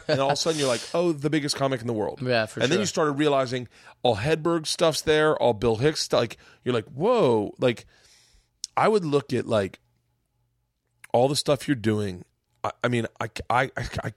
[0.09, 2.21] and all of a sudden you're like, oh, the biggest comic in the world.
[2.23, 3.69] Yeah, for And then you started realizing
[4.03, 6.21] all Hedberg stuff's there, all Bill Hicks stuff.
[6.21, 7.55] Like you're like, whoa.
[7.59, 7.87] Like
[8.77, 9.81] I would look at like
[11.13, 12.25] all the stuff you're doing.
[12.65, 14.13] I, I mean, I, I, I, I,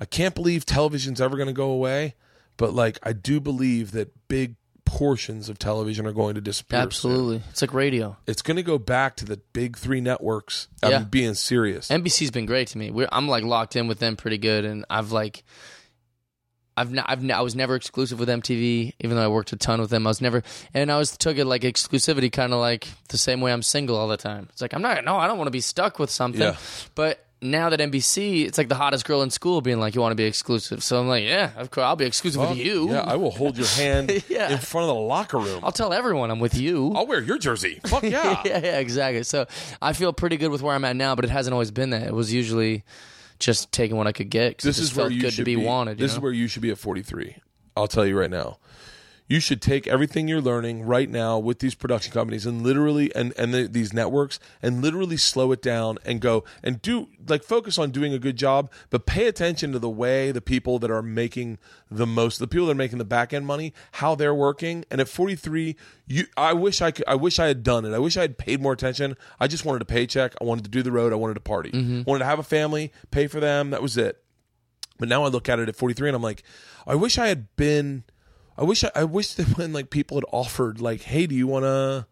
[0.00, 2.14] I can't believe television's ever going to go away,
[2.56, 6.78] but like I do believe that big portions of television are going to disappear.
[6.80, 6.86] soon.
[6.86, 7.42] Absolutely.
[7.50, 8.16] It's like radio.
[8.26, 10.68] It's going to go back to the big three networks.
[10.82, 10.98] I'm Yeah.
[11.00, 11.88] being serious.
[11.88, 12.90] NBC's been great to me.
[12.90, 15.42] We're, I'm like locked in with them pretty good, and I've like
[16.76, 19.56] I've not, I've n- I was never exclusive with MTV, even though I worked a
[19.56, 20.06] ton with them.
[20.06, 20.42] I was never,
[20.74, 23.96] and I was took it like exclusivity, kind of like the same way I'm single
[23.96, 24.48] all the time.
[24.52, 26.40] It's like I'm not, no, I don't want to be stuck with something.
[26.40, 26.56] Yeah.
[26.96, 30.12] But now that NBC, it's like the hottest girl in school being like, you want
[30.12, 30.82] to be exclusive.
[30.82, 32.90] So I'm like, yeah, of course, I'll be exclusive with you.
[32.90, 34.50] Yeah, I will hold your hand Yeah.
[34.50, 35.60] in front of the locker room.
[35.62, 36.92] I'll tell everyone I'm with you.
[36.94, 37.80] I'll wear your jersey.
[37.86, 38.40] Fuck yeah.
[38.44, 39.22] yeah, yeah, exactly.
[39.24, 39.46] So
[39.82, 42.02] I feel pretty good with where I'm at now, but it hasn't always been that.
[42.06, 42.82] It was usually
[43.38, 44.58] just taking what I could get.
[44.58, 45.98] This is where you good should to be, wanted.
[45.98, 47.36] you This is where you should be at 43.
[47.76, 48.58] I'll tell you right now.
[49.26, 53.32] You should take everything you're learning right now with these production companies and literally and
[53.38, 57.78] and the, these networks and literally slow it down and go and do like focus
[57.78, 61.02] on doing a good job, but pay attention to the way the people that are
[61.02, 61.58] making
[61.90, 64.84] the most, the people that are making the back end money, how they're working.
[64.90, 65.76] And at 43,
[66.06, 67.94] you, I wish I could, I wish I had done it.
[67.94, 69.16] I wish I had paid more attention.
[69.40, 70.34] I just wanted a paycheck.
[70.40, 71.12] I wanted to do the road.
[71.12, 71.70] I wanted to party.
[71.70, 72.02] Mm-hmm.
[72.02, 73.70] Wanted to have a family, pay for them.
[73.70, 74.22] That was it.
[74.98, 76.42] But now I look at it at 43 and I'm like,
[76.86, 78.04] I wish I had been,
[78.56, 81.46] I wish I, I wish that when like people had offered like, hey, do you
[81.46, 82.06] want to,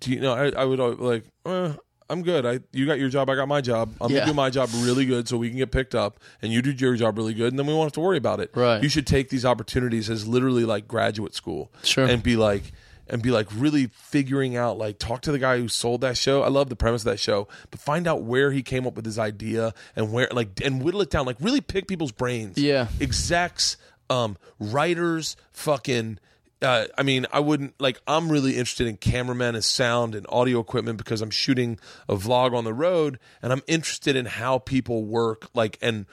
[0.00, 1.72] do you know, I, I would uh, like, uh,
[2.10, 2.44] I'm good.
[2.44, 3.94] I you got your job, I got my job.
[4.00, 4.20] I'm Yeah.
[4.20, 6.70] gonna do my job really good so we can get picked up, and you do
[6.72, 8.50] your job really good, and then we won't have to worry about it.
[8.54, 8.82] Right.
[8.82, 12.04] You should take these opportunities as literally like graduate school, Sure.
[12.06, 12.72] and be like.
[13.06, 16.40] And be like really figuring out, like, talk to the guy who sold that show.
[16.42, 19.04] I love the premise of that show, but find out where he came up with
[19.04, 21.26] his idea and where, like, and whittle it down.
[21.26, 22.56] Like, really pick people's brains.
[22.56, 22.88] Yeah.
[23.02, 23.76] execs,
[24.10, 26.18] um, writers, fucking.
[26.62, 28.00] Uh, I mean, I wouldn't like.
[28.06, 31.78] I'm really interested in cameramen and sound and audio equipment because I'm shooting
[32.08, 35.48] a vlog on the road, and I'm interested in how people work.
[35.54, 36.06] Like, and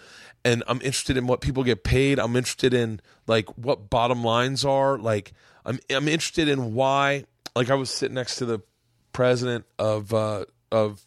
[0.44, 2.20] and I'm interested in what people get paid.
[2.20, 4.98] I'm interested in like what bottom lines are.
[4.98, 5.34] Like,
[5.66, 7.26] I'm I'm interested in why.
[7.56, 8.62] Like, I was sitting next to the
[9.14, 11.06] president of uh, of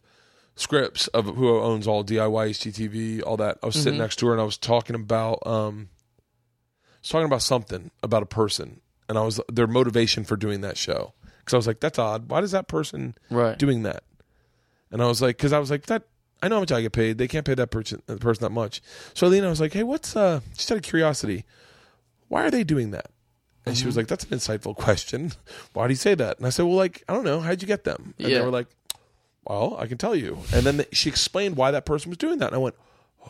[0.56, 3.58] Scripps of who owns all DIY HGTV, all that.
[3.62, 5.88] I was sitting next to her and I was talking about um
[7.04, 10.76] was talking about something about a person and I was their motivation for doing that
[10.78, 11.12] show.
[11.44, 12.28] Cuz I was like that's odd.
[12.30, 13.58] Why does that person Right.
[13.58, 14.02] doing that?
[14.90, 16.04] And I was like cuz I was like that
[16.42, 17.16] I know how much I get paid.
[17.18, 18.82] They can't pay that person that person that much.
[19.14, 21.44] So I was like, "Hey, what's uh just out of curiosity,
[22.28, 23.10] why are they doing that?"
[23.66, 25.32] And she was like, "That's an insightful question.
[25.72, 27.40] Why do you say that?" And I said, "Well, like, I don't know.
[27.40, 28.38] How'd you get them?" And Yeah.
[28.38, 28.66] they were like,
[29.46, 30.38] well, I can tell you.
[30.54, 32.46] And then she explained why that person was doing that.
[32.46, 32.76] And I went,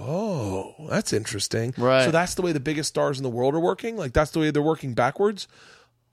[0.00, 1.74] oh, that's interesting.
[1.76, 2.04] Right.
[2.04, 3.96] So that's the way the biggest stars in the world are working?
[3.96, 5.46] Like, that's the way they're working backwards?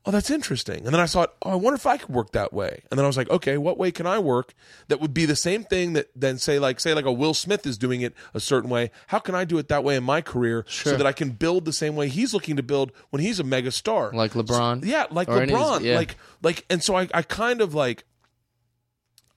[0.03, 0.77] Oh, that's interesting.
[0.77, 2.81] And then I thought, oh, I wonder if I could work that way.
[2.89, 4.55] And then I was like, okay, what way can I work
[4.87, 7.67] that would be the same thing that then say like say like a Will Smith
[7.67, 8.89] is doing it a certain way.
[9.07, 11.65] How can I do it that way in my career so that I can build
[11.65, 14.11] the same way he's looking to build when he's a mega star?
[14.11, 14.83] Like LeBron?
[14.85, 15.81] yeah, like Or any- LeBron.
[15.83, 15.97] yeah.
[15.97, 18.03] Like like and so I, I kind of like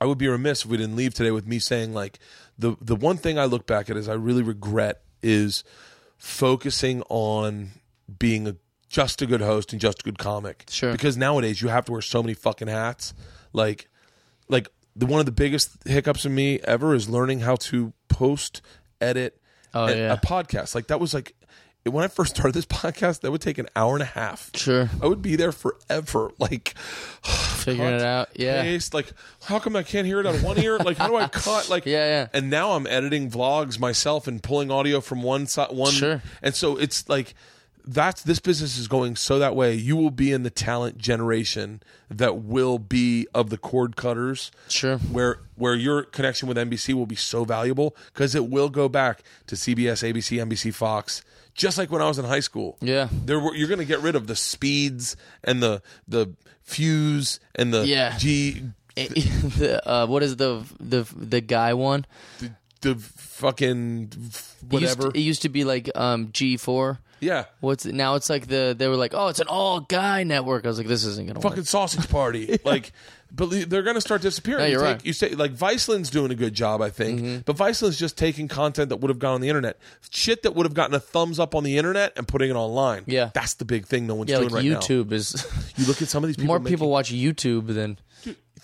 [0.01, 2.19] I would be remiss if we didn't leave today with me saying like
[2.59, 5.65] the the one thing I look back at is I really regret is
[6.19, 7.71] focusing on
[8.19, 8.57] being a
[8.89, 10.65] just a good host and just a good comic.
[10.71, 10.93] Sure.
[10.93, 13.13] Because nowadays you have to wear so many fucking hats.
[13.53, 13.89] Like
[14.49, 18.63] like the one of the biggest hiccups in me ever is learning how to post,
[19.01, 19.41] edit
[19.77, 20.13] Oh, yeah.
[20.13, 20.75] a podcast.
[20.77, 21.35] Like that was like
[21.85, 24.51] when I first started this podcast, that would take an hour and a half.
[24.55, 24.89] Sure.
[25.03, 26.31] I would be there forever.
[26.39, 26.75] Like
[27.23, 28.29] Figuring cut, it out.
[28.35, 28.63] Yeah.
[28.63, 29.13] paste, like
[29.45, 30.79] how come I can't hear it on one ear?
[30.79, 31.69] Like how do I cut?
[31.69, 32.29] Like Yeah, yeah.
[32.33, 36.23] And now I'm editing vlogs myself and pulling audio from one side one Sure.
[36.43, 37.35] And so it's like
[37.87, 39.75] that's this business is going so that way.
[39.75, 44.51] You will be in the talent generation that will be of the cord cutters.
[44.69, 44.97] Sure.
[44.99, 49.23] Where where your connection with NBC will be so valuable because it will go back
[49.47, 51.23] to CBS, ABC, NBC, Fox.
[51.55, 53.09] Just like when I was in high school, Yeah.
[53.13, 57.73] there were, you're going to get rid of the speeds and the the fuse and
[57.73, 58.17] the Yeah.
[58.19, 58.63] G
[58.97, 62.07] the, uh, what is the the the guy one?
[62.41, 62.51] the,
[62.81, 65.09] the fucking It used, whatever.
[65.09, 67.01] it used to be like um, G four.
[67.25, 68.15] Yeah, What's now?
[68.15, 70.65] It's like the they were like, oh, it's an all guy network.
[70.65, 71.67] I was like, this isn't gonna fucking work.
[71.67, 72.59] sausage party.
[72.65, 72.93] Like,
[73.37, 74.61] but they're going to start disappearing.
[74.61, 74.99] Yeah, you, you're take- right.
[74.99, 75.07] Mm-hmm.
[75.09, 78.91] you say like Viceland's doing a good job, I think, but Viceland's just taking content
[78.91, 79.77] that would have gone on the internet,
[80.11, 83.03] shit that would have gotten a thumbs up on the internet, and putting it online.
[83.07, 83.31] Yeah.
[83.35, 84.79] that's the big thing no one's Yeah, doing like right now.
[84.79, 85.45] YouTube is
[85.77, 86.47] You look at some of these people.
[86.47, 87.99] more making- people watch YouTube than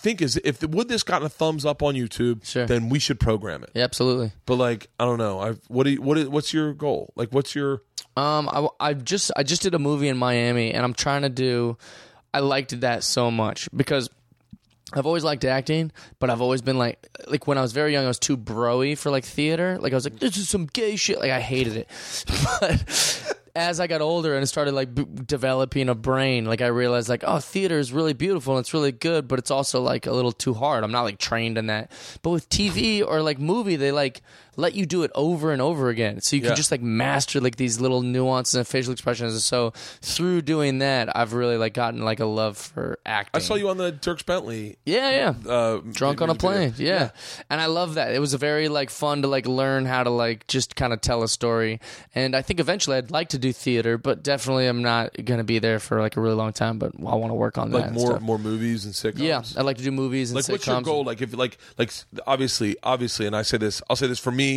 [0.00, 2.66] think is if would this gotten a thumbs up on YouTube, Sure.
[2.66, 3.70] then we should program it.
[3.74, 4.32] yeah, absolutely.
[4.46, 5.40] But like, I don't know.
[5.40, 7.12] I what do you, what is, what's your goal?
[7.16, 7.82] Like, what's your
[8.16, 11.28] Um, I, I just I just did a movie in Miami, and I'm trying to
[11.28, 11.76] do.
[12.32, 14.08] I liked that so much because
[14.92, 16.98] I've always liked acting, but I've always been like
[17.28, 19.78] like when I was very young, I was too broy for like theater.
[19.80, 21.18] Like I was like, this is some gay shit.
[21.20, 21.88] Like I hated it,
[22.60, 27.08] but as I got older and started like b- developing a brain, like I realized
[27.08, 30.12] like, oh, theater is really beautiful and it's really good, but it's also like a
[30.12, 30.84] little too hard.
[30.84, 31.90] I'm not like trained in that.
[32.22, 34.22] But with TV or like movie, they like
[34.60, 36.48] let you do it over and over again, so you Yeah.
[36.48, 39.32] can just like master like these little nuances and facial expressions.
[39.32, 39.72] And so
[40.02, 43.40] through doing that, I've really like gotten like a love for acting.
[43.40, 44.76] I saw you on the Dierks Bentley.
[44.84, 45.10] Yeah,
[45.44, 45.50] yeah.
[45.50, 47.10] Uh, Drunk on a plane, yeah.
[47.48, 48.12] And I love that.
[48.14, 51.00] It was a very like fun to like learn how to like just kind of
[51.00, 51.80] tell a story.
[52.14, 55.58] And I think eventually I'd like to do theater, but definitely I'm not gonna be
[55.58, 56.78] there for like a really long time.
[56.78, 57.76] But I want to work on that.
[57.78, 59.18] Like and more more movies and sitcoms.
[59.22, 60.50] Yeah, I'd like to do movies and like sitcoms.
[60.50, 61.90] what's your goal like if like like
[62.26, 64.49] obviously obviously and i say this i'll say this for me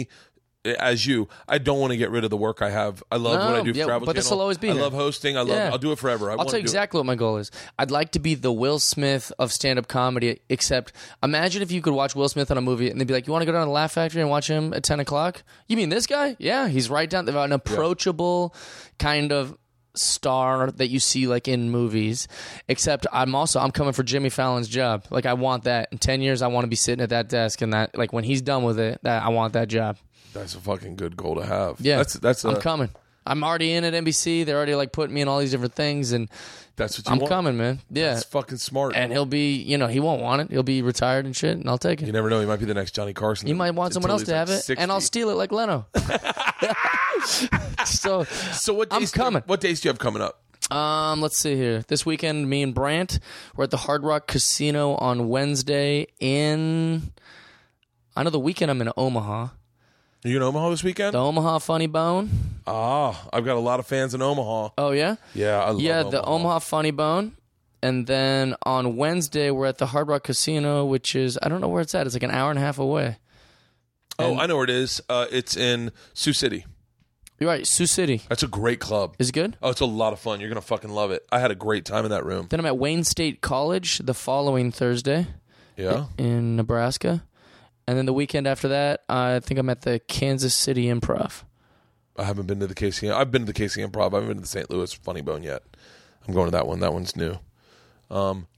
[0.80, 3.34] as you i don't want to get rid of the work i have i love
[3.36, 4.82] what i do for yeah, travel but this will always be i there.
[4.84, 5.70] love hosting i love Yeah.
[5.72, 6.72] i'll do it forever I I'll wanna tell you do it.
[6.72, 7.52] exactly what my goal is.
[7.78, 10.40] I'd like to be the Will Smith of stand-up comedy.
[10.48, 13.28] Except, imagine if you could watch Will Smith on a movie and they'd be like,
[13.28, 15.76] "You want to go down to Laugh Factory and watch him at ten o'clock?" You
[15.76, 16.38] mean this guy?
[16.40, 17.28] Yeah, he's right down.
[17.28, 18.56] An approachable
[18.99, 19.57] kind of
[19.95, 22.28] star that you see like in movies.
[22.68, 25.06] Except, I'm also I'm coming for Jimmy Fallon's job.
[25.10, 26.41] Like, I want that in ten years.
[26.41, 28.80] I want to be sitting at that desk and that like when he's done with
[28.80, 29.98] it, that I want that job.
[30.34, 32.90] that's a fucking good goal to have Yeah, that's that's I'm coming.
[33.26, 34.45] I'm already in at NBC.
[34.45, 36.30] They're already like putting me in all these different things, and
[36.76, 37.30] that's what you I'm want.
[37.30, 37.80] coming, man.
[37.91, 40.52] Yeah, That's fucking smart and he'll be, you know, he won't want it.
[40.52, 42.06] He'll be retired and shit, and I'll take it.
[42.08, 44.24] you never know he might be the next johnny carson He might want someone else
[44.24, 44.82] to have it, 60.
[44.82, 45.86] and I'll steal it like Leno.
[47.86, 49.44] so, so what I'm days coming.
[49.45, 50.40] what days do you have coming up
[50.72, 51.84] um, let's see here.
[51.90, 53.20] This weekend, me and Brandt
[53.56, 56.08] we're at the Hard Rock Casino on Wednesday.
[56.22, 57.12] In,
[58.16, 59.50] I know the weekend I'm in Omaha.
[60.30, 62.30] You in omaha this weekend The Omaha Funny Bone.
[62.68, 66.00] ah i've got a lot of fans in omaha Oh yeah, yeah i love yeah,
[66.00, 66.10] omaha.
[66.12, 67.34] the Omaha Funny Bone.
[67.82, 71.68] And then on Wednesday, we're at the Hard Rock Casino, which is I don't know
[71.68, 72.06] where it's at.
[72.08, 73.18] It's like an hour and a half away.
[74.20, 76.66] oh i know where it is uh, it's in sioux city
[77.40, 78.22] You're right, Sioux City.
[78.30, 79.58] that's a great club Is it good?
[79.62, 80.40] Oh, it's a lot of fun.
[80.40, 81.26] You're gonna fucking love it.
[81.30, 82.48] I had a great time in that room.
[82.50, 85.28] Then I'm at Wayne State College the following Thursday
[85.76, 86.06] Yeah.
[86.18, 87.24] in Nebraska.
[87.88, 91.44] And then the weekend after that, I think I'm at the Kansas City Improv.
[92.18, 93.12] I haven't been to the KC.
[93.14, 94.12] I've been to the KC Improv.
[94.12, 94.70] I haven't been to the St.
[94.70, 95.64] Louis Funny Bone yet.
[96.28, 96.80] I'm going to that one.
[96.80, 97.38] That one's new.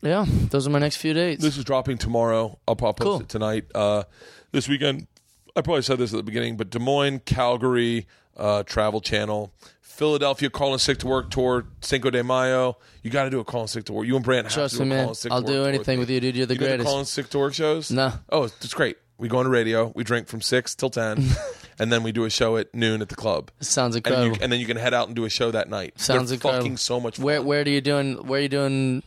[0.01, 1.41] Yeah, those are my next few dates.
[1.41, 2.59] This is dropping tomorrow.
[2.67, 3.21] I'll probably post Cool.
[3.21, 3.65] it tonight.
[3.73, 4.03] Uh,
[4.51, 5.07] this weekend,
[5.55, 10.49] I probably said this at the beginning, but Des Moines, Calgary, uh, Travel Channel, Philadelphia,
[10.49, 12.77] Calling Sick to Work tour, Cinco de Mayo.
[13.01, 14.05] You got to do a Calling Sick to Work.
[14.07, 15.03] You and Brandt have Trust to do me, a man.
[15.05, 15.99] Calling Sick I'll to Work do anything me.
[16.01, 16.35] with you, dude.
[16.35, 16.87] You're the You greatest.
[16.89, 17.89] Calling Sick to Work shows?
[17.91, 18.11] No.
[18.29, 18.97] Oh, it's great.
[19.17, 19.91] We go on the radio.
[19.95, 21.23] We drink from six till ten,
[21.79, 23.49] and then we do a show at noon at the club.
[23.61, 24.35] Sounds And, incredible.
[24.37, 25.99] you, and then you can head out and do a show that night.
[25.99, 26.61] Sounds They're incredible.
[26.63, 27.25] fucking so much fun.
[27.25, 28.15] Where where do you doing?
[28.27, 29.03] Where are you doing?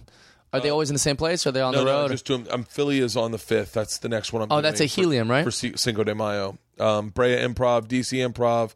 [0.50, 1.44] Are they always in the same place?
[1.44, 2.10] Or are they on Uh, no, the no, road?
[2.10, 2.46] just doing.
[2.50, 3.74] Um, Philly is on the fifth.
[3.74, 4.42] That's the next one.
[4.42, 4.48] I'm.
[4.50, 5.44] Oh, that's a Helium, for, right?
[5.44, 8.74] For Cinco de Mayo, um, Brea Improv, DC Improv,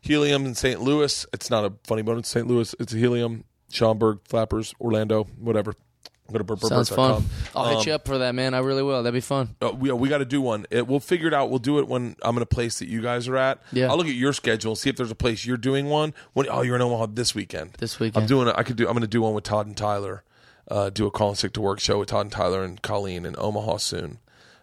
[0.00, 0.80] Helium in St.
[0.80, 1.26] Louis.
[1.32, 2.18] It's not a funny bone.
[2.18, 2.46] It's St.
[2.46, 2.72] Louis.
[2.78, 5.74] It's a Helium, Schaumburg, Flappers, Orlando, whatever.
[6.30, 7.24] Go to Sounds fun.
[7.56, 8.52] I'll hit Um, you up for that, man.
[8.52, 9.02] I really will.
[9.02, 9.56] That'd be fun.
[9.62, 10.66] Uh, we we got to do one.
[10.70, 11.48] It, we'll figure it out.
[11.48, 13.62] We'll do it when I'm in a place that you guys are at.
[13.72, 13.88] Yeah.
[13.88, 16.12] I'll look at your schedule and see if there's a place you're doing one.
[16.34, 17.72] When oh, you're in Omaha this weekend.
[17.78, 18.22] This weekend.
[18.24, 18.48] I'm doing.
[18.48, 18.54] it.
[18.58, 18.86] I could do.
[18.86, 20.22] I'm going to do one with Todd and Tyler.
[20.70, 23.24] Uh, do a call and Sick to Work show with Todd and Tyler and Colleen
[23.24, 24.18] in Omaha soon.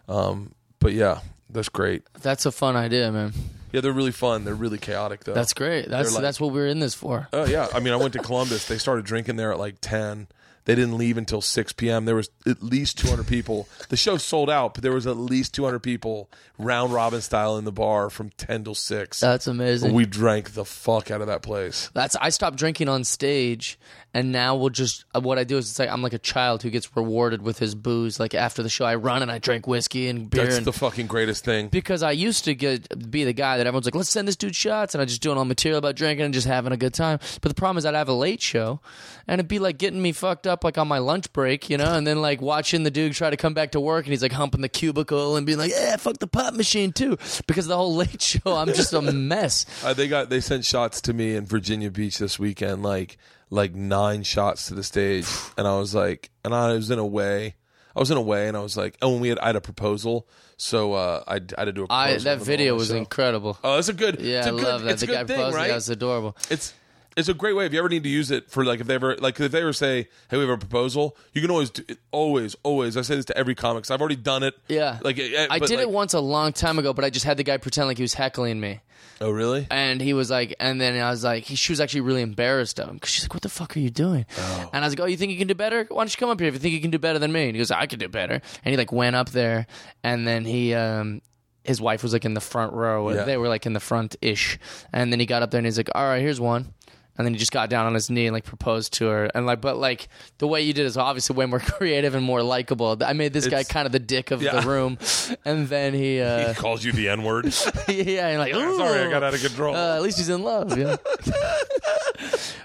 [0.07, 2.03] Um, but yeah, that's great.
[2.21, 3.33] That's a fun idea, man.
[3.71, 4.45] Yeah, they're really fun.
[4.45, 5.33] They're really chaotic though.
[5.33, 5.89] That's great.
[5.89, 7.27] That's like- that's what we're in this for.
[7.33, 8.67] Oh yeah, I mean, I went to Columbus.
[8.67, 10.27] They started drinking there at like ten.
[10.65, 12.05] They didn't leave until six p.m.
[12.05, 13.67] There was at least two hundred people.
[13.89, 17.57] The show sold out, but there was at least two hundred people, round robin style,
[17.57, 19.19] in the bar from ten till six.
[19.19, 19.93] That's amazing.
[19.93, 21.89] we drank the fuck out of that place.
[21.93, 23.77] That's I stopped drinking on stage,
[24.15, 26.63] and now we'll just uh, what I do is it's like I'm like a child
[26.63, 28.17] who gets rewarded with his booze.
[28.17, 30.45] Like after the show, I run and I drink whiskey and beer.
[30.45, 31.67] That's and, the fucking greatest thing.
[31.67, 34.55] because I used to get be the guy that everyone's like, let's send this dude
[34.55, 37.19] shots, and I just doing all material about drinking and just having a good time.
[37.41, 38.79] But the problem is I'd have a late show,
[39.27, 41.93] and it'd be like getting me fucked up like on my lunch break, you know,
[41.93, 44.31] and then like watching the dude try to come back to work, and he's like
[44.31, 47.17] humping the cubicle and being like, yeah, fuck the pop machine too,
[47.47, 49.65] because the whole late show I'm just a mess.
[49.83, 53.17] Uh, they got they sent shots to me in Virginia Beach this weekend, like
[53.49, 55.27] like nine shots to the stage,
[55.57, 57.55] and I was like, and I was in a way,
[57.95, 59.55] I was in a way, and I was like, oh, and we had I had
[59.55, 60.27] a proposal,
[60.57, 61.95] so uh, I, I had to do a proposal.
[61.95, 63.57] I that video was incredible.
[63.63, 64.19] Oh, it's a good.
[64.21, 64.91] Yeah, it's I a good, love that.
[64.91, 65.67] It's The a guy good thing, proposing, right?
[65.69, 66.37] that was adorable.
[66.49, 66.73] It's
[67.17, 68.95] it's a great way if you ever need to use it for like if they
[68.95, 71.83] ever like if they ever say hey we have a proposal you can always do
[71.87, 74.99] it, always always I say this to every comic 'cause I've already done it Yeah,
[75.03, 77.43] like I did like- it once a long time ago, but I just had the
[77.43, 78.81] guy pretend like he was heckling me,
[79.21, 82.01] oh really and he was like, and then I was like, he, she was actually
[82.01, 84.25] really embarrassed of him because she's like, "What the fuck are you doing?"
[84.73, 85.85] And I was like, "Oh, you think you can do better?
[85.89, 87.45] Why don't you come up here if you think you can do better than me?"
[87.47, 88.33] And he goes, "I could do better,"
[88.63, 89.67] and he like went up there,
[90.03, 91.21] and then he um.
[91.63, 93.09] His wife was like in the front row.
[93.09, 93.23] Yeah.
[93.23, 94.59] They were like in the front ish,
[94.93, 96.75] and then he got up there and he's like, "All right, here's one,"
[97.17, 99.45] And then he just got down on his knee and like proposed to her, and
[99.45, 102.97] like, but like the way you did is obviously way more creative and more likable.
[103.05, 104.59] I made this guy kind of the dick of Yeah.
[104.59, 104.97] the room,
[105.45, 107.45] and then he, uh, He calls you the N word.
[107.87, 109.75] yeah, and like, Sorry, I got out of control.
[109.75, 110.77] Uh, at least he's in love.
[110.77, 110.97] Yeah.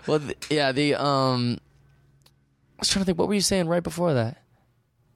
[0.06, 0.72] well, th- yeah.
[0.72, 3.18] The um, I was trying to think.
[3.18, 4.43] What were you saying right before that?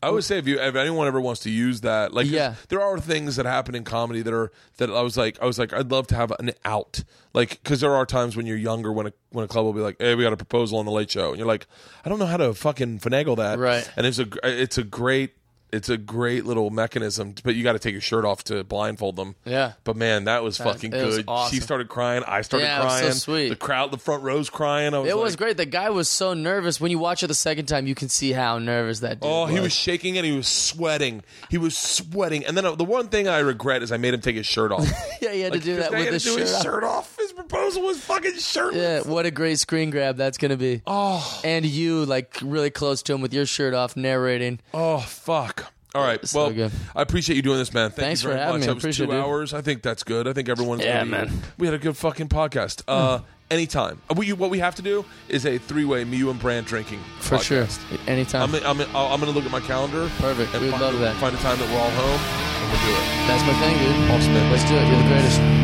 [0.07, 2.55] I would say if you if anyone ever wants to use that, like Yeah.
[2.69, 5.59] there are things that happen in comedy that are that I was like I was
[5.59, 7.03] like I'd love to have an out,
[7.33, 9.81] like because there are times when you're younger when a when a club will be
[9.81, 11.67] like, hey, we got a proposal on the Late Show, and you're like,
[12.05, 13.89] I don't know how to fucking finagle that, Right.
[13.97, 15.35] And it's a it's a great
[15.75, 19.17] it's a great little mechanism, but you got to take your shirt off to blindfold
[19.17, 19.35] them.
[19.45, 19.73] Yeah.
[19.85, 21.25] But man, that was fucking it was good.
[21.29, 21.55] awesome.
[21.55, 22.23] She started crying.
[22.27, 23.13] I started Yeah, was so crying.
[23.15, 23.49] sweet.
[23.51, 24.95] The crowd, the front row's crying.
[24.95, 25.57] I was It was great.
[25.57, 26.81] The guy was so nervous.
[26.81, 29.43] When you watch it the second time, you can see how nervous that dude Oh,
[29.45, 29.53] was.
[29.53, 31.23] he was shaking and he was sweating.
[31.51, 32.45] He was sweating.
[32.47, 34.73] And then uh, the one thing I regret is I made him take his shirt
[34.73, 34.87] off.
[35.21, 36.39] yeah, he had to do that with his shirt.
[36.39, 36.63] his off.
[36.63, 37.14] shirt off.
[37.49, 39.05] Proposal was fucking shirtless.
[39.07, 40.83] Yeah, what a great screen grab that's gonna be.
[40.87, 44.61] Oh, And you like really close to him with your shirt off, narrating.
[44.73, 45.73] oh, fuck.
[45.95, 46.27] All right.
[46.27, 46.73] So well, good.
[46.97, 47.91] I appreciate you doing this, man.
[47.91, 48.67] Thank Thanks you very for having much.
[48.67, 48.71] me.
[48.71, 49.55] I was appreciate two it, hours.
[49.55, 50.27] I think that's good.
[50.27, 51.31] I think everyone's Yeah, be- man.
[51.57, 52.83] We had a good fucking podcast.
[52.89, 54.01] Uh, anytime.
[54.11, 56.99] Uh, We, what we have to do is a three-way me, you, and Brandt drinking
[57.21, 57.65] For sure.
[57.67, 58.09] podcast.
[58.09, 58.53] Anytime.
[58.57, 60.11] I'm, I'm, I'm going to look at my calendar.
[60.19, 60.53] Perfect.
[60.53, 61.15] And We'd find, love that.
[61.19, 63.29] Find a time that we're all home, and we'll do it.
[63.29, 64.11] That's my thing, dude.
[64.11, 64.51] Awesome, man.
[64.51, 64.89] Let's do it.
[64.89, 65.64] You're the greatest.